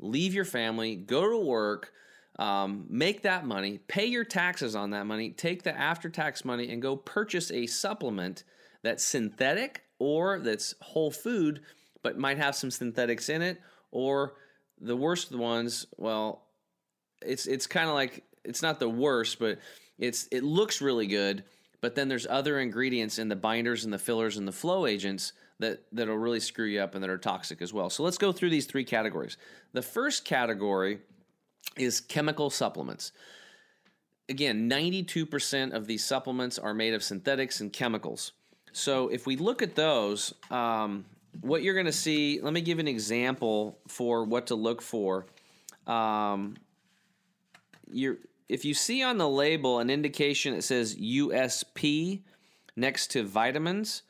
leave 0.00 0.34
your 0.34 0.44
family, 0.44 0.96
go 0.96 1.30
to 1.30 1.38
work 1.38 1.92
um, 2.38 2.86
make 2.88 3.22
that 3.22 3.46
money, 3.46 3.78
pay 3.86 4.06
your 4.06 4.24
taxes 4.24 4.74
on 4.74 4.90
that 4.90 5.06
money, 5.06 5.30
take 5.30 5.62
the 5.62 5.76
after 5.76 6.08
tax 6.08 6.44
money, 6.44 6.70
and 6.70 6.82
go 6.82 6.96
purchase 6.96 7.50
a 7.50 7.66
supplement 7.66 8.44
that's 8.82 9.04
synthetic 9.04 9.84
or 9.98 10.40
that's 10.40 10.74
whole 10.80 11.10
food, 11.10 11.60
but 12.02 12.18
might 12.18 12.38
have 12.38 12.56
some 12.56 12.70
synthetics 12.70 13.28
in 13.28 13.40
it. 13.40 13.60
Or 13.92 14.34
the 14.80 14.96
worst 14.96 15.34
ones, 15.34 15.86
well, 15.96 16.42
it's 17.22 17.46
it's 17.46 17.66
kind 17.66 17.88
of 17.88 17.94
like 17.94 18.24
it's 18.44 18.62
not 18.62 18.80
the 18.80 18.88
worst, 18.88 19.38
but 19.38 19.58
it's 19.98 20.26
it 20.32 20.42
looks 20.42 20.80
really 20.80 21.06
good. 21.06 21.44
But 21.80 21.94
then 21.94 22.08
there's 22.08 22.26
other 22.26 22.58
ingredients 22.58 23.18
in 23.18 23.28
the 23.28 23.36
binders 23.36 23.84
and 23.84 23.92
the 23.92 23.98
fillers 23.98 24.38
and 24.38 24.48
the 24.48 24.52
flow 24.52 24.86
agents 24.86 25.34
that 25.60 25.84
that'll 25.92 26.16
really 26.16 26.40
screw 26.40 26.66
you 26.66 26.80
up 26.80 26.94
and 26.94 27.04
that 27.04 27.10
are 27.10 27.18
toxic 27.18 27.62
as 27.62 27.72
well. 27.72 27.90
So 27.90 28.02
let's 28.02 28.18
go 28.18 28.32
through 28.32 28.50
these 28.50 28.66
three 28.66 28.84
categories. 28.84 29.36
The 29.72 29.82
first 29.82 30.24
category 30.24 30.98
is 31.76 32.00
chemical 32.00 32.50
supplements. 32.50 33.12
Again, 34.28 34.70
92% 34.70 35.72
of 35.72 35.86
these 35.86 36.04
supplements 36.04 36.58
are 36.58 36.72
made 36.72 36.94
of 36.94 37.02
synthetics 37.02 37.60
and 37.60 37.72
chemicals. 37.72 38.32
So 38.72 39.08
if 39.08 39.26
we 39.26 39.36
look 39.36 39.62
at 39.62 39.74
those, 39.74 40.34
um, 40.50 41.04
what 41.40 41.62
you're 41.62 41.74
going 41.74 41.86
to 41.86 41.92
see, 41.92 42.40
let 42.40 42.52
me 42.52 42.60
give 42.60 42.78
an 42.78 42.88
example 42.88 43.78
for 43.86 44.24
what 44.24 44.46
to 44.48 44.54
look 44.54 44.80
for. 44.80 45.26
Um, 45.86 46.56
you're, 47.90 48.16
if 48.48 48.64
you 48.64 48.74
see 48.74 49.02
on 49.02 49.18
the 49.18 49.28
label 49.28 49.78
an 49.78 49.90
indication 49.90 50.54
that 50.54 50.62
says 50.62 50.96
USP 50.96 52.22
next 52.76 53.10
to 53.12 53.24
vitamins 53.24 54.02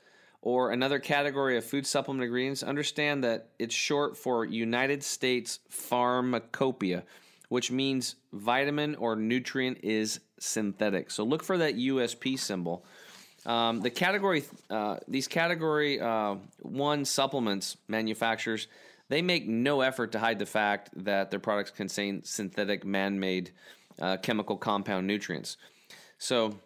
or 0.43 0.71
another 0.71 0.99
category 0.99 1.57
of 1.57 1.65
food 1.65 1.87
supplement 1.87 2.25
ingredients, 2.25 2.63
understand 2.63 3.25
that 3.25 3.49
it's 3.59 3.75
short 3.75 4.17
for 4.17 4.45
United 4.45 5.03
States 5.03 5.61
Pharmacopoeia 5.69 7.03
which 7.49 7.71
means 7.71 8.17
vitamin 8.33 8.95
or 8.97 9.17
nutrient 9.17 9.79
is 9.83 10.21
synthetic. 10.39 11.11
So 11.11 11.25
look 11.25 11.43
for 11.43 11.59
that 11.59 11.77
USP 11.77 12.39
symbol. 12.39 12.85
Um, 13.47 13.81
the 13.81 13.91
category, 13.91 14.45
uh, 14.71 14.97
these 15.07 15.29
category 15.29 16.01
uh, 16.01 16.37
one 16.61 17.05
supplements 17.05 17.77
manufacturers, 17.89 18.69
they 19.09 19.21
make 19.21 19.47
no 19.47 19.83
effort 19.83 20.13
to 20.13 20.19
hide 20.19 20.39
the 20.39 20.47
fact 20.47 20.91
that 21.05 21.31
their 21.31 21.41
products 21.41 21.71
contain 21.71 22.23
synthetic, 22.25 22.85
man-made 22.85 23.53
uh, 24.01 24.17
chemical 24.17 24.57
compound 24.57 25.07
nutrients. 25.07 25.59
So 26.19 26.59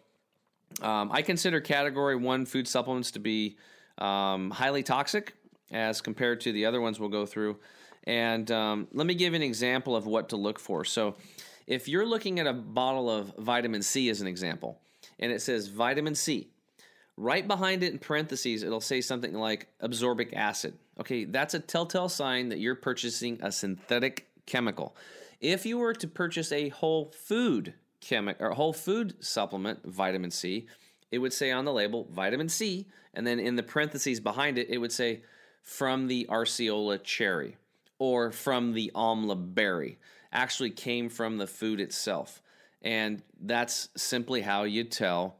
um, 0.81 1.11
I 1.11 1.21
consider 1.21 1.59
category 1.59 2.15
one 2.15 2.45
food 2.45 2.67
supplements 2.67 3.11
to 3.11 3.19
be 3.19 3.57
um, 3.97 4.51
highly 4.51 4.83
toxic 4.83 5.33
as 5.71 6.01
compared 6.01 6.41
to 6.41 6.51
the 6.51 6.65
other 6.65 6.79
ones 6.79 6.99
we'll 6.99 7.09
go 7.09 7.25
through. 7.25 7.59
And 8.05 8.49
um, 8.51 8.87
let 8.93 9.05
me 9.05 9.13
give 9.13 9.33
an 9.33 9.41
example 9.41 9.95
of 9.95 10.05
what 10.05 10.29
to 10.29 10.37
look 10.37 10.59
for. 10.59 10.85
So, 10.85 11.15
if 11.67 11.87
you're 11.87 12.05
looking 12.05 12.39
at 12.39 12.47
a 12.47 12.53
bottle 12.53 13.11
of 13.11 13.31
vitamin 13.37 13.83
C 13.83 14.09
as 14.09 14.21
an 14.21 14.27
example, 14.27 14.79
and 15.19 15.31
it 15.31 15.39
says 15.39 15.67
vitamin 15.67 16.15
C, 16.15 16.49
right 17.15 17.47
behind 17.47 17.83
it 17.83 17.93
in 17.93 17.99
parentheses, 17.99 18.63
it'll 18.63 18.81
say 18.81 19.01
something 19.01 19.33
like 19.35 19.67
absorbic 19.83 20.33
acid. 20.33 20.73
Okay, 20.99 21.25
that's 21.25 21.53
a 21.53 21.59
telltale 21.59 22.09
sign 22.09 22.49
that 22.49 22.59
you're 22.59 22.73
purchasing 22.73 23.37
a 23.43 23.51
synthetic 23.51 24.27
chemical. 24.47 24.95
If 25.39 25.65
you 25.65 25.77
were 25.77 25.93
to 25.93 26.07
purchase 26.07 26.51
a 26.51 26.69
whole 26.69 27.13
food 27.15 27.75
chemic 28.01 28.37
or 28.39 28.49
whole 28.51 28.73
food 28.73 29.23
supplement, 29.23 29.85
vitamin 29.85 30.31
C, 30.31 30.67
it 31.11 31.19
would 31.19 31.33
say 31.33 31.51
on 31.51 31.65
the 31.65 31.73
label 31.73 32.07
vitamin 32.11 32.49
C, 32.49 32.87
and 33.13 33.27
then 33.27 33.39
in 33.39 33.55
the 33.55 33.63
parentheses 33.63 34.19
behind 34.19 34.57
it, 34.57 34.69
it 34.69 34.77
would 34.79 34.91
say 34.91 35.21
from 35.61 36.07
the 36.07 36.25
Acerola 36.29 37.03
cherry 37.03 37.57
or 37.99 38.31
from 38.31 38.73
the 38.73 38.91
amla 38.95 39.53
berry 39.53 39.99
actually 40.31 40.71
came 40.71 41.09
from 41.09 41.37
the 41.37 41.47
food 41.47 41.79
itself. 41.79 42.41
And 42.81 43.21
that's 43.41 43.89
simply 43.97 44.41
how 44.41 44.63
you 44.63 44.85
tell 44.85 45.35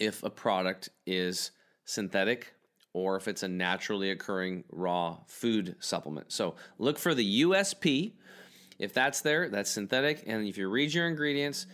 if 0.00 0.22
a 0.22 0.30
product 0.30 0.88
is 1.06 1.50
synthetic 1.84 2.54
or 2.92 3.16
if 3.16 3.28
it's 3.28 3.42
a 3.42 3.48
naturally 3.48 4.10
occurring 4.10 4.64
raw 4.70 5.18
food 5.26 5.76
supplement. 5.80 6.32
So 6.32 6.54
look 6.78 6.98
for 6.98 7.14
the 7.14 7.42
USP. 7.42 8.12
If 8.78 8.94
that's 8.94 9.20
there, 9.20 9.48
that's 9.50 9.70
synthetic. 9.70 10.24
And 10.26 10.46
if 10.46 10.56
you 10.56 10.68
read 10.68 10.94
your 10.94 11.06
ingredients, 11.06 11.66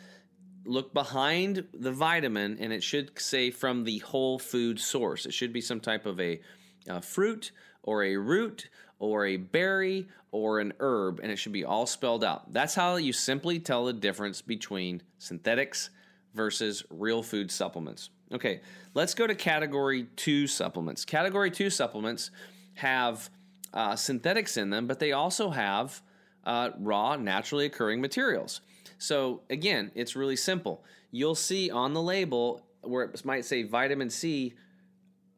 look 0.65 0.93
behind 0.93 1.65
the 1.73 1.93
vitamin 1.93 2.59
and 2.61 2.73
it 2.73 2.83
should 2.83 3.19
say 3.21 3.51
from 3.51 3.85
the 3.85 3.99
whole 3.99 4.39
food 4.39 4.81
source. 4.81 5.27
It 5.27 5.33
should 5.33 5.53
be 5.53 5.61
some 5.61 5.81
type 5.81 6.07
of 6.07 6.21
a, 6.21 6.41
a 6.89 7.01
fruit 7.01 7.53
or 7.83 8.05
a 8.05 8.17
root 8.17 8.69
or 9.03 9.27
a 9.27 9.37
berry 9.37 10.07
or 10.31 10.61
an 10.61 10.73
herb, 10.79 11.19
and 11.21 11.33
it 11.33 11.37
should 11.37 11.53
be 11.53 11.65
all 11.65 11.87
spelled 11.87 12.23
out. 12.23 12.53
That's 12.53 12.73
how 12.73 12.97
you 12.97 13.13
simply 13.13 13.59
tell 13.59 13.85
the 13.85 13.93
difference 13.93 14.41
between 14.41 15.03
synthetics 15.19 15.91
versus 16.35 16.85
real 16.89 17.21
food 17.21 17.51
supplements. 17.51 18.11
Okay, 18.33 18.61
let's 18.95 19.13
go 19.13 19.27
to 19.27 19.35
category 19.35 20.07
two 20.15 20.47
supplements. 20.47 21.05
Category 21.05 21.51
two 21.51 21.69
supplements 21.69 22.31
have 22.75 23.29
uh, 23.75 23.97
synthetics 23.97 24.57
in 24.57 24.71
them, 24.71 24.87
but 24.87 25.01
they 25.01 25.11
also 25.11 25.51
have 25.51 26.01
uh, 26.45 26.71
raw, 26.79 27.17
naturally 27.17 27.67
occurring 27.67 28.01
materials. 28.01 28.61
So, 28.99 29.41
again, 29.51 29.91
it's 29.97 30.15
really 30.15 30.37
simple. 30.37 30.85
You'll 31.11 31.35
see 31.35 31.73
on 31.73 31.93
the 31.93 32.01
label 32.01 32.65
where 32.83 33.03
it 33.03 33.25
might 33.25 33.45
say 33.45 33.65
vitamin 33.65 34.11
C, 34.11 34.55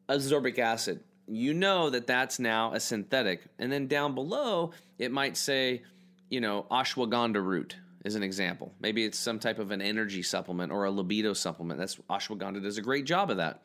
ascorbic 0.07 0.59
acid. 0.59 0.99
You 1.27 1.53
know 1.53 1.89
that 1.89 2.07
that's 2.07 2.39
now 2.39 2.73
a 2.73 2.79
synthetic. 2.79 3.41
And 3.57 3.71
then 3.71 3.87
down 3.87 4.13
below, 4.15 4.71
it 4.99 5.11
might 5.11 5.37
say, 5.37 5.81
you 6.29 6.41
know, 6.41 6.65
ashwagandha 6.69 7.43
root 7.43 7.75
is 8.03 8.15
an 8.15 8.23
example. 8.23 8.71
Maybe 8.79 9.03
it's 9.03 9.17
some 9.17 9.39
type 9.39 9.57
of 9.57 9.71
an 9.71 9.81
energy 9.81 10.21
supplement 10.21 10.71
or 10.71 10.85
a 10.85 10.91
libido 10.91 11.33
supplement. 11.33 11.79
That's 11.79 11.95
ashwagandha 12.09 12.61
does 12.61 12.77
a 12.77 12.81
great 12.81 13.05
job 13.05 13.31
of 13.31 13.37
that. 13.37 13.61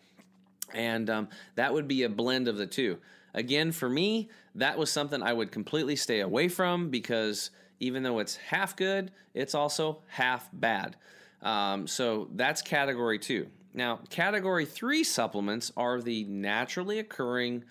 And 0.72 1.10
um, 1.10 1.28
that 1.56 1.74
would 1.74 1.86
be 1.86 2.04
a 2.04 2.08
blend 2.08 2.48
of 2.48 2.56
the 2.56 2.66
two. 2.66 2.98
Again, 3.34 3.72
for 3.72 3.88
me, 3.88 4.30
that 4.54 4.78
was 4.78 4.90
something 4.90 5.22
I 5.22 5.32
would 5.32 5.52
completely 5.52 5.96
stay 5.96 6.20
away 6.20 6.48
from 6.48 6.90
because 6.90 7.50
even 7.80 8.02
though 8.02 8.18
it's 8.18 8.36
half 8.36 8.76
good, 8.76 9.10
it's 9.34 9.54
also 9.54 9.98
half 10.08 10.48
bad. 10.52 10.96
Um, 11.42 11.86
so 11.86 12.28
that's 12.34 12.62
category 12.62 13.18
two. 13.18 13.48
Now, 13.72 14.00
category 14.10 14.64
three 14.64 15.04
supplements 15.04 15.72
are 15.76 16.00
the 16.00 16.24
naturally 16.24 16.98
occurring, 16.98 17.64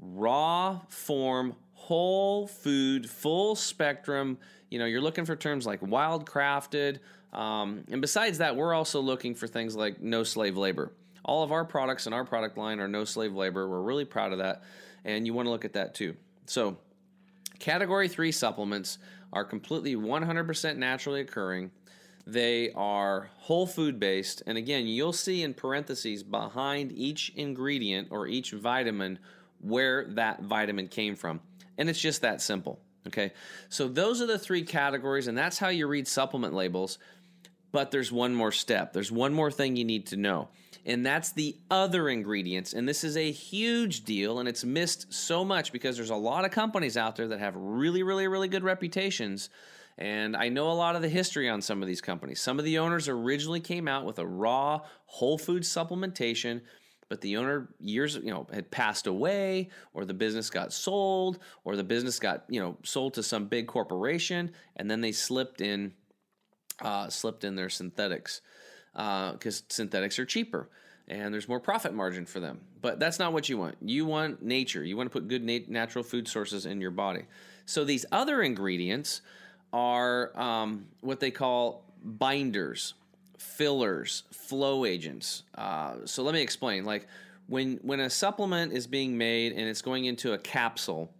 raw 0.00 0.80
form, 0.88 1.54
whole 1.74 2.46
food, 2.46 3.08
full 3.08 3.54
spectrum. 3.54 4.38
You 4.70 4.78
know, 4.78 4.86
you're 4.86 5.02
looking 5.02 5.24
for 5.24 5.36
terms 5.36 5.66
like 5.66 5.80
wild 5.82 6.28
crafted. 6.28 6.98
Um, 7.32 7.84
and 7.90 8.00
besides 8.00 8.38
that, 8.38 8.56
we're 8.56 8.74
also 8.74 9.00
looking 9.00 9.34
for 9.34 9.46
things 9.46 9.76
like 9.76 10.00
no 10.00 10.24
slave 10.24 10.56
labor. 10.56 10.92
All 11.24 11.42
of 11.42 11.52
our 11.52 11.64
products 11.64 12.06
in 12.06 12.12
our 12.12 12.24
product 12.24 12.56
line 12.56 12.80
are 12.80 12.88
no 12.88 13.04
slave 13.04 13.34
labor. 13.34 13.68
We're 13.68 13.82
really 13.82 14.04
proud 14.04 14.32
of 14.32 14.38
that. 14.38 14.62
And 15.04 15.26
you 15.26 15.34
want 15.34 15.46
to 15.46 15.50
look 15.50 15.64
at 15.64 15.74
that 15.74 15.94
too. 15.94 16.16
So, 16.46 16.78
category 17.58 18.08
three 18.08 18.32
supplements 18.32 18.98
are 19.32 19.44
completely 19.44 19.96
100% 19.96 20.76
naturally 20.76 21.20
occurring. 21.20 21.70
They 22.26 22.72
are 22.72 23.30
whole 23.36 23.66
food 23.66 24.00
based. 24.00 24.42
And 24.46 24.58
again, 24.58 24.86
you'll 24.86 25.12
see 25.12 25.42
in 25.42 25.54
parentheses 25.54 26.22
behind 26.22 26.90
each 26.92 27.32
ingredient 27.36 28.08
or 28.10 28.26
each 28.26 28.50
vitamin 28.50 29.18
where 29.60 30.06
that 30.08 30.42
vitamin 30.42 30.88
came 30.88 31.14
from. 31.14 31.40
And 31.78 31.88
it's 31.88 32.00
just 32.00 32.22
that 32.22 32.40
simple. 32.40 32.80
Okay. 33.06 33.32
So 33.68 33.86
those 33.86 34.20
are 34.20 34.26
the 34.26 34.38
three 34.38 34.62
categories, 34.62 35.28
and 35.28 35.38
that's 35.38 35.58
how 35.58 35.68
you 35.68 35.86
read 35.86 36.08
supplement 36.08 36.54
labels. 36.54 36.98
But 37.72 37.90
there's 37.90 38.10
one 38.10 38.34
more 38.34 38.52
step. 38.52 38.92
There's 38.92 39.12
one 39.12 39.32
more 39.32 39.50
thing 39.50 39.76
you 39.76 39.84
need 39.84 40.06
to 40.06 40.16
know, 40.16 40.48
and 40.86 41.04
that's 41.04 41.32
the 41.32 41.56
other 41.70 42.08
ingredients. 42.08 42.72
And 42.72 42.88
this 42.88 43.04
is 43.04 43.16
a 43.16 43.30
huge 43.30 44.04
deal, 44.04 44.38
and 44.38 44.48
it's 44.48 44.64
missed 44.64 45.12
so 45.12 45.44
much 45.44 45.72
because 45.72 45.96
there's 45.96 46.10
a 46.10 46.16
lot 46.16 46.44
of 46.44 46.52
companies 46.52 46.96
out 46.96 47.16
there 47.16 47.28
that 47.28 47.38
have 47.38 47.54
really, 47.54 48.02
really, 48.02 48.28
really 48.28 48.48
good 48.48 48.64
reputations. 48.64 49.50
And 49.98 50.36
I 50.36 50.50
know 50.50 50.70
a 50.70 50.74
lot 50.74 50.94
of 50.94 51.02
the 51.02 51.08
history 51.08 51.48
on 51.48 51.62
some 51.62 51.80
of 51.82 51.88
these 51.88 52.02
companies. 52.02 52.40
Some 52.40 52.58
of 52.58 52.64
the 52.64 52.78
owners 52.78 53.08
originally 53.08 53.60
came 53.60 53.88
out 53.88 54.04
with 54.04 54.18
a 54.18 54.26
raw 54.26 54.80
whole 55.06 55.38
food 55.38 55.62
supplementation 55.62 56.60
but 57.08 57.20
the 57.20 57.36
owner 57.36 57.68
years 57.78 58.16
you 58.16 58.32
know 58.32 58.46
had 58.52 58.70
passed 58.70 59.06
away 59.06 59.70
or 59.94 60.04
the 60.04 60.14
business 60.14 60.50
got 60.50 60.72
sold 60.72 61.38
or 61.64 61.76
the 61.76 61.84
business 61.84 62.18
got 62.18 62.44
you 62.48 62.60
know 62.60 62.76
sold 62.82 63.14
to 63.14 63.22
some 63.22 63.46
big 63.46 63.66
corporation 63.66 64.50
and 64.76 64.90
then 64.90 65.00
they 65.00 65.12
slipped 65.12 65.60
in 65.60 65.92
uh, 66.80 67.08
slipped 67.08 67.44
in 67.44 67.54
their 67.54 67.70
synthetics 67.70 68.40
because 68.92 69.60
uh, 69.60 69.64
synthetics 69.68 70.18
are 70.18 70.26
cheaper 70.26 70.68
and 71.08 71.32
there's 71.32 71.48
more 71.48 71.60
profit 71.60 71.94
margin 71.94 72.26
for 72.26 72.40
them. 72.40 72.60
But 72.82 72.98
that's 72.98 73.18
not 73.18 73.32
what 73.32 73.48
you 73.48 73.58
want. 73.58 73.76
You 73.80 74.04
want 74.06 74.42
nature. 74.42 74.82
You 74.82 74.96
want 74.96 75.10
to 75.10 75.12
put 75.12 75.28
good 75.28 75.44
nat- 75.44 75.68
natural 75.68 76.02
food 76.02 76.26
sources 76.26 76.66
in 76.66 76.80
your 76.80 76.90
body. 76.90 77.22
So 77.64 77.84
these 77.84 78.04
other 78.12 78.42
ingredients 78.42 79.22
are 79.76 80.32
um, 80.40 80.86
what 81.02 81.20
they 81.20 81.30
call 81.30 81.84
binders 82.02 82.94
fillers, 83.38 84.22
flow 84.32 84.84
agents. 84.84 85.42
Uh, 85.54 85.96
so 86.04 86.22
let 86.22 86.34
me 86.34 86.40
explain. 86.40 86.84
Like 86.84 87.06
when 87.46 87.78
when 87.82 88.00
a 88.00 88.10
supplement 88.10 88.72
is 88.72 88.86
being 88.86 89.16
made 89.16 89.52
and 89.52 89.68
it's 89.68 89.82
going 89.82 90.06
into 90.06 90.32
a 90.32 90.38
capsule, 90.38 91.10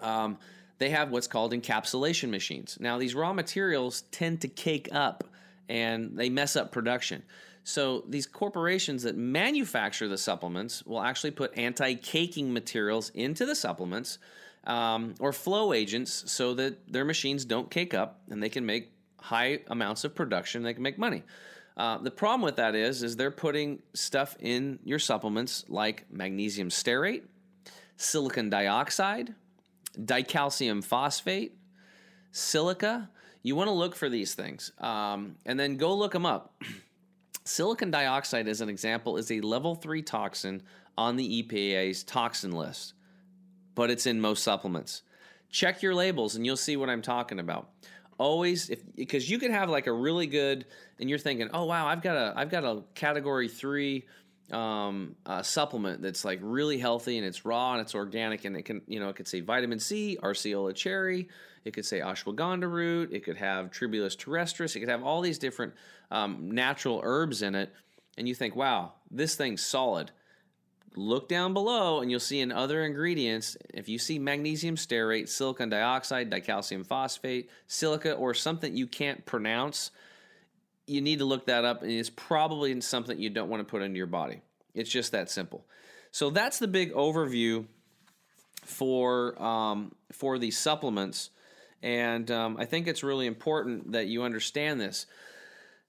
um, 0.00 0.38
they 0.78 0.90
have 0.90 1.10
what's 1.10 1.26
called 1.26 1.52
encapsulation 1.52 2.30
machines. 2.30 2.76
Now 2.80 2.98
these 2.98 3.14
raw 3.14 3.32
materials 3.32 4.02
tend 4.10 4.40
to 4.42 4.48
cake 4.48 4.88
up 4.92 5.24
and 5.68 6.16
they 6.16 6.28
mess 6.28 6.56
up 6.56 6.72
production. 6.72 7.22
So 7.62 8.04
these 8.08 8.26
corporations 8.26 9.02
that 9.04 9.16
manufacture 9.16 10.08
the 10.08 10.18
supplements 10.18 10.84
will 10.84 11.02
actually 11.02 11.30
put 11.30 11.56
anti-caking 11.56 12.52
materials 12.52 13.10
into 13.10 13.44
the 13.44 13.54
supplements 13.54 14.18
um, 14.64 15.14
or 15.20 15.32
flow 15.32 15.72
agents 15.72 16.24
so 16.30 16.54
that 16.54 16.92
their 16.92 17.04
machines 17.04 17.44
don't 17.44 17.70
cake 17.70 17.94
up 17.94 18.20
and 18.30 18.42
they 18.42 18.48
can 18.48 18.66
make 18.66 18.92
high 19.20 19.60
amounts 19.68 20.04
of 20.04 20.14
production, 20.14 20.62
they 20.62 20.74
can 20.74 20.82
make 20.82 20.98
money. 20.98 21.22
Uh, 21.76 21.98
the 21.98 22.10
problem 22.10 22.42
with 22.42 22.56
that 22.56 22.74
is, 22.74 23.02
is 23.02 23.16
they're 23.16 23.30
putting 23.30 23.80
stuff 23.94 24.36
in 24.40 24.78
your 24.84 24.98
supplements 24.98 25.64
like 25.68 26.04
magnesium 26.10 26.68
stearate, 26.68 27.22
silicon 27.96 28.50
dioxide, 28.50 29.34
dicalcium 29.98 30.82
phosphate, 30.82 31.56
silica. 32.32 33.08
You 33.42 33.56
want 33.56 33.68
to 33.68 33.72
look 33.72 33.94
for 33.94 34.08
these 34.08 34.34
things, 34.34 34.72
um, 34.78 35.36
and 35.46 35.58
then 35.58 35.76
go 35.76 35.94
look 35.94 36.12
them 36.12 36.26
up. 36.26 36.54
silicon 37.44 37.90
dioxide, 37.90 38.46
as 38.48 38.60
an 38.60 38.68
example, 38.68 39.16
is 39.16 39.30
a 39.30 39.40
level 39.40 39.74
three 39.74 40.02
toxin 40.02 40.62
on 40.98 41.16
the 41.16 41.42
EPA's 41.42 42.04
toxin 42.04 42.52
list, 42.52 42.92
but 43.80 43.90
it's 43.90 44.04
in 44.04 44.20
most 44.20 44.44
supplements. 44.44 45.00
Check 45.48 45.80
your 45.80 45.94
labels, 45.94 46.36
and 46.36 46.44
you'll 46.44 46.58
see 46.58 46.76
what 46.76 46.90
I'm 46.90 47.00
talking 47.00 47.38
about. 47.38 47.70
Always 48.18 48.68
if 48.68 48.82
because 48.94 49.30
you 49.30 49.38
could 49.38 49.52
have 49.52 49.70
like 49.70 49.86
a 49.86 49.92
really 49.92 50.26
good 50.26 50.66
and 50.98 51.08
you're 51.08 51.18
thinking 51.18 51.48
oh 51.54 51.64
wow 51.64 51.86
i've 51.86 52.02
got 52.02 52.14
a 52.14 52.34
i've 52.36 52.50
got 52.50 52.62
a 52.62 52.82
category 52.94 53.48
three 53.48 54.04
um, 54.52 55.16
uh, 55.24 55.40
supplement 55.40 56.02
that's 56.02 56.26
like 56.26 56.40
really 56.42 56.76
healthy 56.76 57.16
and 57.16 57.26
it's 57.26 57.46
raw 57.46 57.72
and 57.72 57.80
it's 57.80 57.94
organic 57.94 58.44
and 58.44 58.54
it 58.54 58.66
can 58.66 58.82
you 58.86 59.00
know 59.00 59.08
it 59.08 59.16
could 59.16 59.26
say 59.26 59.40
vitamin 59.40 59.78
c 59.78 60.18
acerola 60.22 60.74
cherry 60.74 61.26
it 61.64 61.72
could 61.72 61.86
say 61.86 62.00
ashwagandha 62.00 62.70
root 62.70 63.08
it 63.14 63.24
could 63.24 63.38
have 63.38 63.70
tribulus 63.70 64.14
terrestris 64.14 64.76
it 64.76 64.80
could 64.80 64.90
have 64.90 65.02
all 65.02 65.22
these 65.22 65.38
different 65.38 65.72
um, 66.10 66.50
natural 66.50 67.00
herbs 67.02 67.40
in 67.40 67.54
it. 67.54 67.72
And 68.18 68.28
you 68.28 68.34
think 68.34 68.54
wow 68.54 68.92
this 69.10 69.36
thing's 69.36 69.64
solid 69.64 70.10
look 70.96 71.28
down 71.28 71.54
below 71.54 72.00
and 72.00 72.10
you'll 72.10 72.18
see 72.18 72.40
in 72.40 72.50
other 72.50 72.82
ingredients 72.82 73.56
if 73.72 73.88
you 73.88 73.96
see 73.96 74.18
magnesium 74.18 74.74
stearate 74.74 75.28
silicon 75.28 75.68
dioxide 75.68 76.28
dicalcium 76.28 76.84
phosphate 76.84 77.48
silica 77.68 78.12
or 78.14 78.34
something 78.34 78.76
you 78.76 78.88
can't 78.88 79.24
pronounce 79.24 79.92
you 80.90 81.00
need 81.00 81.20
to 81.20 81.24
look 81.24 81.46
that 81.46 81.64
up 81.64 81.82
and 81.82 81.92
it's 81.92 82.10
probably 82.10 82.78
something 82.80 83.18
you 83.18 83.30
don't 83.30 83.48
want 83.48 83.60
to 83.60 83.70
put 83.70 83.80
into 83.80 83.96
your 83.96 84.08
body. 84.08 84.40
It's 84.74 84.90
just 84.90 85.12
that 85.12 85.30
simple. 85.30 85.64
So 86.10 86.30
that's 86.30 86.58
the 86.58 86.66
big 86.66 86.92
overview 86.92 87.66
for 88.64 89.40
um, 89.40 89.94
for 90.12 90.38
these 90.38 90.58
supplements 90.58 91.30
and 91.82 92.30
um, 92.30 92.58
i 92.58 92.66
think 92.66 92.86
it's 92.86 93.02
really 93.02 93.26
important 93.26 93.92
that 93.92 94.06
you 94.06 94.22
understand 94.22 94.80
this. 94.80 95.06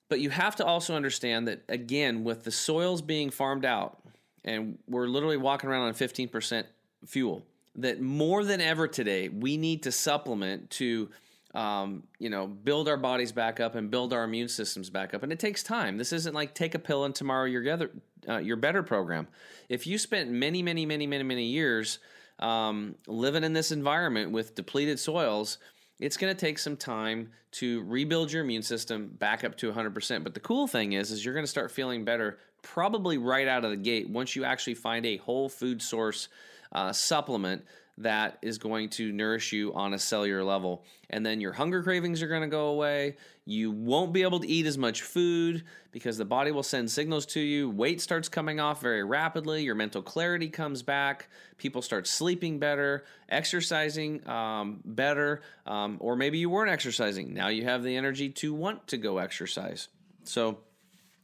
But 0.08 0.20
you 0.20 0.30
have 0.30 0.58
to 0.58 0.66
also 0.66 0.96
understand 0.96 1.48
that 1.48 1.64
again 1.68 2.24
with 2.24 2.44
the 2.44 2.52
soils 2.52 3.02
being 3.02 3.30
farmed 3.30 3.66
out 3.66 4.00
and 4.44 4.78
we're 4.88 5.08
literally 5.08 5.38
walking 5.38 5.70
around 5.70 5.88
on 5.88 5.94
15% 5.94 6.66
fuel. 7.06 7.46
That 7.76 8.02
more 8.02 8.44
than 8.44 8.60
ever 8.60 8.88
today, 8.88 9.30
we 9.30 9.58
need 9.58 9.84
to 9.84 9.92
supplement 9.92 10.70
to, 10.72 11.10
um, 11.54 12.04
you 12.20 12.30
know, 12.30 12.48
build 12.48 12.90
our 12.90 12.98
bodies 12.98 13.32
back 13.32 13.60
up 13.60 13.76
and 13.76 13.90
build 13.90 14.14
our 14.14 14.24
immune 14.24 14.50
systems 14.50 14.90
back 14.90 15.14
up. 15.14 15.24
And 15.24 15.32
it 15.32 15.40
takes 15.40 15.64
time. 15.64 15.98
This 15.98 16.12
isn't 16.12 16.34
like 16.34 16.54
take 16.54 16.76
a 16.76 16.80
pill 16.80 17.06
and 17.06 17.16
tomorrow 17.16 17.46
you're 17.46 17.62
together, 17.62 17.92
uh, 18.28 18.38
you're 18.38 18.58
better 18.58 18.84
program. 18.84 19.28
If 19.70 19.88
you 19.88 19.98
spent 19.98 20.30
many, 20.30 20.62
many, 20.62 20.86
many, 20.86 21.08
many, 21.08 21.24
many 21.24 21.46
years 21.46 22.00
um, 22.40 22.96
living 23.08 23.44
in 23.44 23.54
this 23.54 23.72
environment 23.72 24.32
with 24.32 24.56
depleted 24.56 25.00
soils, 25.00 25.58
it's 26.00 26.18
going 26.18 26.34
to 26.34 26.40
take 26.40 26.58
some 26.58 26.76
time 26.76 27.30
to 27.52 27.84
rebuild 27.84 28.32
your 28.32 28.44
immune 28.44 28.64
system 28.64 29.12
back 29.20 29.44
up 29.44 29.56
to 29.58 29.72
100%. 29.72 30.24
But 30.24 30.34
the 30.34 30.40
cool 30.40 30.68
thing 30.68 30.94
is 30.94 31.12
is 31.12 31.24
you're 31.24 31.34
going 31.34 31.46
to 31.46 31.52
start 31.52 31.72
feeling 31.72 32.04
better 32.04 32.40
probably 32.62 33.18
right 33.18 33.48
out 33.48 33.64
of 33.64 33.72
the 33.72 33.78
gate 33.78 34.10
once 34.10 34.36
you 34.36 34.44
actually 34.44 34.76
find 34.76 35.06
a 35.06 35.18
whole 35.18 35.50
food 35.50 35.82
source 35.82 36.28
uh, 36.72 36.92
supplement 36.92 37.64
that 37.98 38.38
is 38.42 38.58
going 38.58 38.90
to 38.90 39.12
nourish 39.12 39.52
you 39.52 39.74
on 39.74 39.94
a 39.94 40.00
cellular 40.00 40.44
level. 40.44 40.84
And 41.10 41.26
then 41.26 41.42
your 41.42 41.52
hunger 41.52 41.84
cravings 41.84 42.22
are 42.22 42.28
going 42.28 42.42
to 42.42 42.48
go 42.48 42.68
away. 42.68 43.18
You 43.46 43.72
won't 43.72 44.14
be 44.14 44.22
able 44.22 44.40
to 44.40 44.48
eat 44.48 44.66
as 44.66 44.78
much 44.78 45.02
food 45.02 45.64
because 45.92 46.18
the 46.18 46.26
body 46.26 46.52
will 46.52 46.64
send 46.64 46.90
signals 46.90 47.26
to 47.28 47.40
you. 47.40 47.70
Weight 47.70 48.00
starts 48.00 48.30
coming 48.30 48.60
off 48.60 48.82
very 48.82 49.04
rapidly. 49.04 49.64
Your 49.64 49.76
mental 49.76 50.02
clarity 50.02 50.48
comes 50.48 50.82
back. 50.82 51.28
People 51.58 51.82
start 51.82 52.08
sleeping 52.08 52.60
better, 52.60 53.04
exercising 53.30 54.28
um, 54.28 54.80
better, 54.86 55.42
um, 55.66 55.98
or 56.00 56.16
maybe 56.16 56.38
you 56.38 56.50
weren't 56.50 56.72
exercising. 56.72 57.34
Now 57.34 57.50
you 57.50 57.66
have 57.66 57.84
the 57.84 57.98
energy 57.98 58.30
to 58.30 58.54
want 58.54 58.88
to 58.88 58.98
go 58.98 59.18
exercise. 59.18 59.90
So 60.24 60.60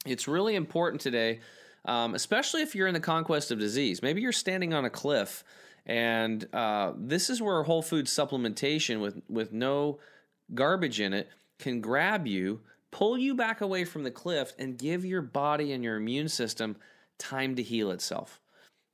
it's 0.07 0.27
really 0.27 0.55
important 0.55 1.01
today. 1.01 1.39
Um, 1.85 2.15
especially 2.15 2.63
if 2.63 2.75
you're 2.75 2.87
in 2.87 2.93
the 2.93 2.99
conquest 2.99 3.49
of 3.49 3.59
disease. 3.59 4.01
Maybe 4.01 4.19
you're 4.19 4.33
standing 4.33 4.73
on 4.73 4.83
a 4.83 4.89
cliff 4.89 5.45
and 5.87 6.45
uh, 6.53 6.91
this 6.97 7.29
is 7.29 7.41
where 7.41 7.63
whole 7.63 7.81
food 7.81 8.05
supplementation 8.05 8.99
with, 8.99 9.21
with 9.29 9.53
no 9.53 9.99
garbage 10.53 10.99
in 10.99 11.13
it 11.13 11.29
can 11.59 11.79
grab 11.79 12.27
you, 12.27 12.59
pull 12.91 13.17
you 13.17 13.33
back 13.33 13.61
away 13.61 13.85
from 13.85 14.03
the 14.03 14.11
cliff, 14.11 14.53
and 14.59 14.77
give 14.77 15.05
your 15.05 15.21
body 15.21 15.71
and 15.71 15.83
your 15.83 15.95
immune 15.95 16.27
system 16.27 16.75
time 17.17 17.55
to 17.55 17.63
heal 17.63 17.91
itself. 17.91 18.41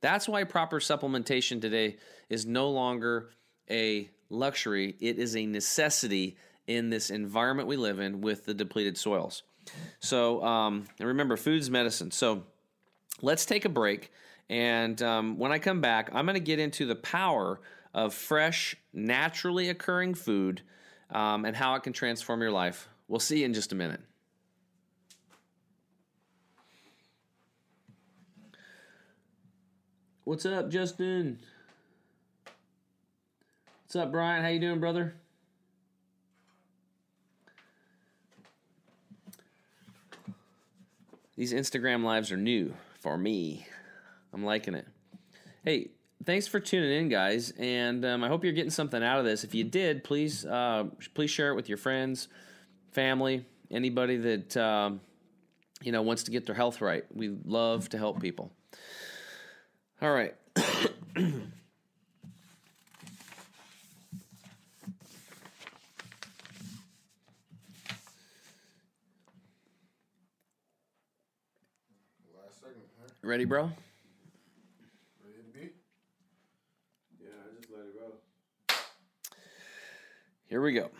That's 0.00 0.28
why 0.28 0.44
proper 0.44 0.78
supplementation 0.78 1.60
today 1.60 1.96
is 2.28 2.46
no 2.46 2.70
longer 2.70 3.30
a 3.68 4.08
luxury, 4.30 4.96
it 5.00 5.18
is 5.18 5.36
a 5.36 5.46
necessity 5.46 6.36
in 6.66 6.90
this 6.90 7.10
environment 7.10 7.68
we 7.68 7.76
live 7.76 7.98
in 7.98 8.20
with 8.20 8.46
the 8.46 8.54
depleted 8.54 8.96
soils. 8.96 9.42
So, 10.00 10.42
um, 10.44 10.86
and 10.98 11.08
remember, 11.08 11.36
food's 11.36 11.70
medicine. 11.70 12.10
So, 12.10 12.44
let's 13.22 13.46
take 13.46 13.64
a 13.64 13.68
break. 13.68 14.12
And 14.50 15.00
um, 15.02 15.38
when 15.38 15.52
I 15.52 15.58
come 15.58 15.80
back, 15.80 16.10
I'm 16.12 16.26
going 16.26 16.34
to 16.34 16.40
get 16.40 16.58
into 16.58 16.86
the 16.86 16.94
power 16.94 17.60
of 17.94 18.12
fresh, 18.12 18.76
naturally 18.92 19.68
occurring 19.68 20.14
food 20.14 20.62
um, 21.10 21.44
and 21.44 21.56
how 21.56 21.74
it 21.76 21.82
can 21.82 21.92
transform 21.92 22.42
your 22.42 22.50
life. 22.50 22.88
We'll 23.08 23.20
see 23.20 23.40
you 23.40 23.44
in 23.46 23.54
just 23.54 23.72
a 23.72 23.74
minute. 23.74 24.00
What's 30.24 30.46
up, 30.46 30.70
Justin? 30.70 31.38
What's 33.84 33.96
up, 33.96 34.10
Brian? 34.10 34.42
How 34.42 34.48
you 34.48 34.58
doing, 34.58 34.80
brother? 34.80 35.14
These 41.36 41.52
Instagram 41.52 42.04
lives 42.04 42.30
are 42.30 42.36
new 42.36 42.74
for 43.00 43.18
me. 43.18 43.66
I'm 44.32 44.44
liking 44.44 44.74
it. 44.74 44.86
Hey, 45.64 45.90
thanks 46.24 46.46
for 46.46 46.60
tuning 46.60 46.92
in, 46.92 47.08
guys, 47.08 47.52
and 47.58 48.04
um, 48.04 48.22
I 48.22 48.28
hope 48.28 48.44
you're 48.44 48.52
getting 48.52 48.70
something 48.70 49.02
out 49.02 49.18
of 49.18 49.24
this. 49.24 49.42
If 49.42 49.54
you 49.54 49.64
did, 49.64 50.04
please 50.04 50.44
uh, 50.44 50.84
please 51.14 51.30
share 51.30 51.50
it 51.50 51.54
with 51.54 51.68
your 51.68 51.78
friends, 51.78 52.28
family, 52.92 53.44
anybody 53.70 54.16
that 54.16 54.56
um, 54.56 55.00
you 55.82 55.90
know 55.90 56.02
wants 56.02 56.24
to 56.24 56.30
get 56.30 56.46
their 56.46 56.54
health 56.54 56.80
right. 56.80 57.04
We 57.12 57.36
love 57.44 57.88
to 57.90 57.98
help 57.98 58.20
people. 58.20 58.52
All 60.00 60.12
right. 60.12 60.34
Ready, 73.24 73.46
bro? 73.46 73.62
Ready 73.62 73.74
to? 75.54 75.70
Yeah, 77.18 77.28
I 77.30 77.56
just 77.56 77.70
let 77.70 77.86
it. 77.86 78.76
Here 80.46 80.60
we 80.60 80.74
go. 80.74 80.90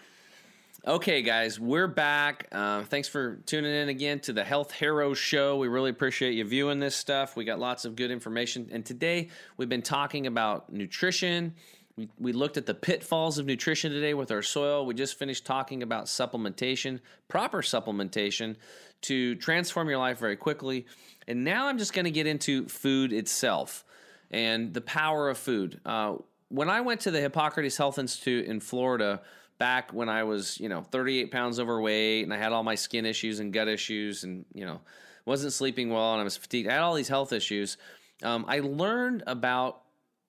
Okay, 0.86 1.20
guys, 1.20 1.60
we're 1.60 1.86
back. 1.86 2.48
Uh, 2.50 2.84
thanks 2.84 3.08
for 3.08 3.36
tuning 3.44 3.74
in 3.74 3.90
again 3.90 4.20
to 4.20 4.32
the 4.32 4.42
Health 4.42 4.72
Heroes 4.72 5.18
Show. 5.18 5.58
We 5.58 5.68
really 5.68 5.90
appreciate 5.90 6.32
you 6.32 6.46
viewing 6.46 6.78
this 6.78 6.96
stuff. 6.96 7.36
We 7.36 7.44
got 7.44 7.58
lots 7.58 7.84
of 7.84 7.94
good 7.94 8.10
information. 8.10 8.70
And 8.72 8.86
today 8.86 9.28
we've 9.58 9.68
been 9.68 9.82
talking 9.82 10.26
about 10.26 10.72
nutrition. 10.72 11.54
We, 11.96 12.08
we 12.18 12.32
looked 12.32 12.56
at 12.56 12.66
the 12.66 12.74
pitfalls 12.74 13.38
of 13.38 13.46
nutrition 13.46 13.92
today 13.92 14.14
with 14.14 14.30
our 14.32 14.42
soil. 14.42 14.84
We 14.84 14.94
just 14.94 15.16
finished 15.16 15.46
talking 15.46 15.82
about 15.82 16.06
supplementation, 16.06 17.00
proper 17.28 17.62
supplementation 17.62 18.56
to 19.02 19.36
transform 19.36 19.88
your 19.88 19.98
life 19.98 20.18
very 20.18 20.36
quickly. 20.36 20.86
And 21.28 21.44
now 21.44 21.68
I'm 21.68 21.78
just 21.78 21.92
going 21.92 22.04
to 22.06 22.10
get 22.10 22.26
into 22.26 22.66
food 22.66 23.12
itself 23.12 23.84
and 24.30 24.74
the 24.74 24.80
power 24.80 25.28
of 25.28 25.38
food. 25.38 25.80
Uh, 25.86 26.16
when 26.48 26.68
I 26.68 26.80
went 26.80 27.02
to 27.02 27.10
the 27.10 27.20
Hippocrates 27.20 27.76
Health 27.76 27.98
Institute 27.98 28.46
in 28.46 28.60
Florida 28.60 29.20
back 29.58 29.92
when 29.92 30.08
I 30.08 30.24
was, 30.24 30.58
you 30.58 30.68
know, 30.68 30.82
38 30.82 31.30
pounds 31.30 31.60
overweight 31.60 32.24
and 32.24 32.34
I 32.34 32.38
had 32.38 32.52
all 32.52 32.64
my 32.64 32.74
skin 32.74 33.06
issues 33.06 33.38
and 33.38 33.52
gut 33.52 33.68
issues 33.68 34.24
and, 34.24 34.44
you 34.52 34.66
know, 34.66 34.80
wasn't 35.26 35.52
sleeping 35.52 35.90
well 35.90 36.12
and 36.12 36.20
I 36.20 36.24
was 36.24 36.36
fatigued, 36.36 36.68
I 36.68 36.72
had 36.72 36.82
all 36.82 36.94
these 36.94 37.08
health 37.08 37.32
issues. 37.32 37.76
Um, 38.22 38.44
I 38.48 38.60
learned 38.60 39.22
about 39.26 39.83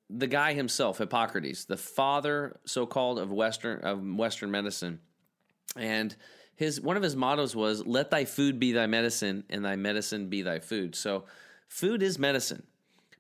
the 0.10 0.28
guy 0.28 0.54
himself, 0.54 1.00
Hippocrates, 1.00 1.66
the 1.66 1.78
father, 1.78 2.60
so 2.66 2.86
called, 2.86 3.20
of 3.20 3.32
Western 3.32 3.80
of 3.82 4.04
Western 4.04 4.52
medicine. 4.52 5.00
And 5.76 6.16
his 6.56 6.80
one 6.80 6.98
of 6.98 7.04
his 7.04 7.16
mottos 7.16 7.56
was 7.56 7.86
let 7.86 8.12
thy 8.12 8.26
food 8.26 8.60
be 8.60 8.72
thy 8.72 8.88
medicine 8.88 9.44
and 9.50 9.64
thy 9.66 9.76
medicine 9.76 10.30
be 10.30 10.42
thy 10.42 10.60
food. 10.60 10.96
So 10.96 11.26
food 11.68 12.02
is 12.02 12.20
medicine. 12.20 12.64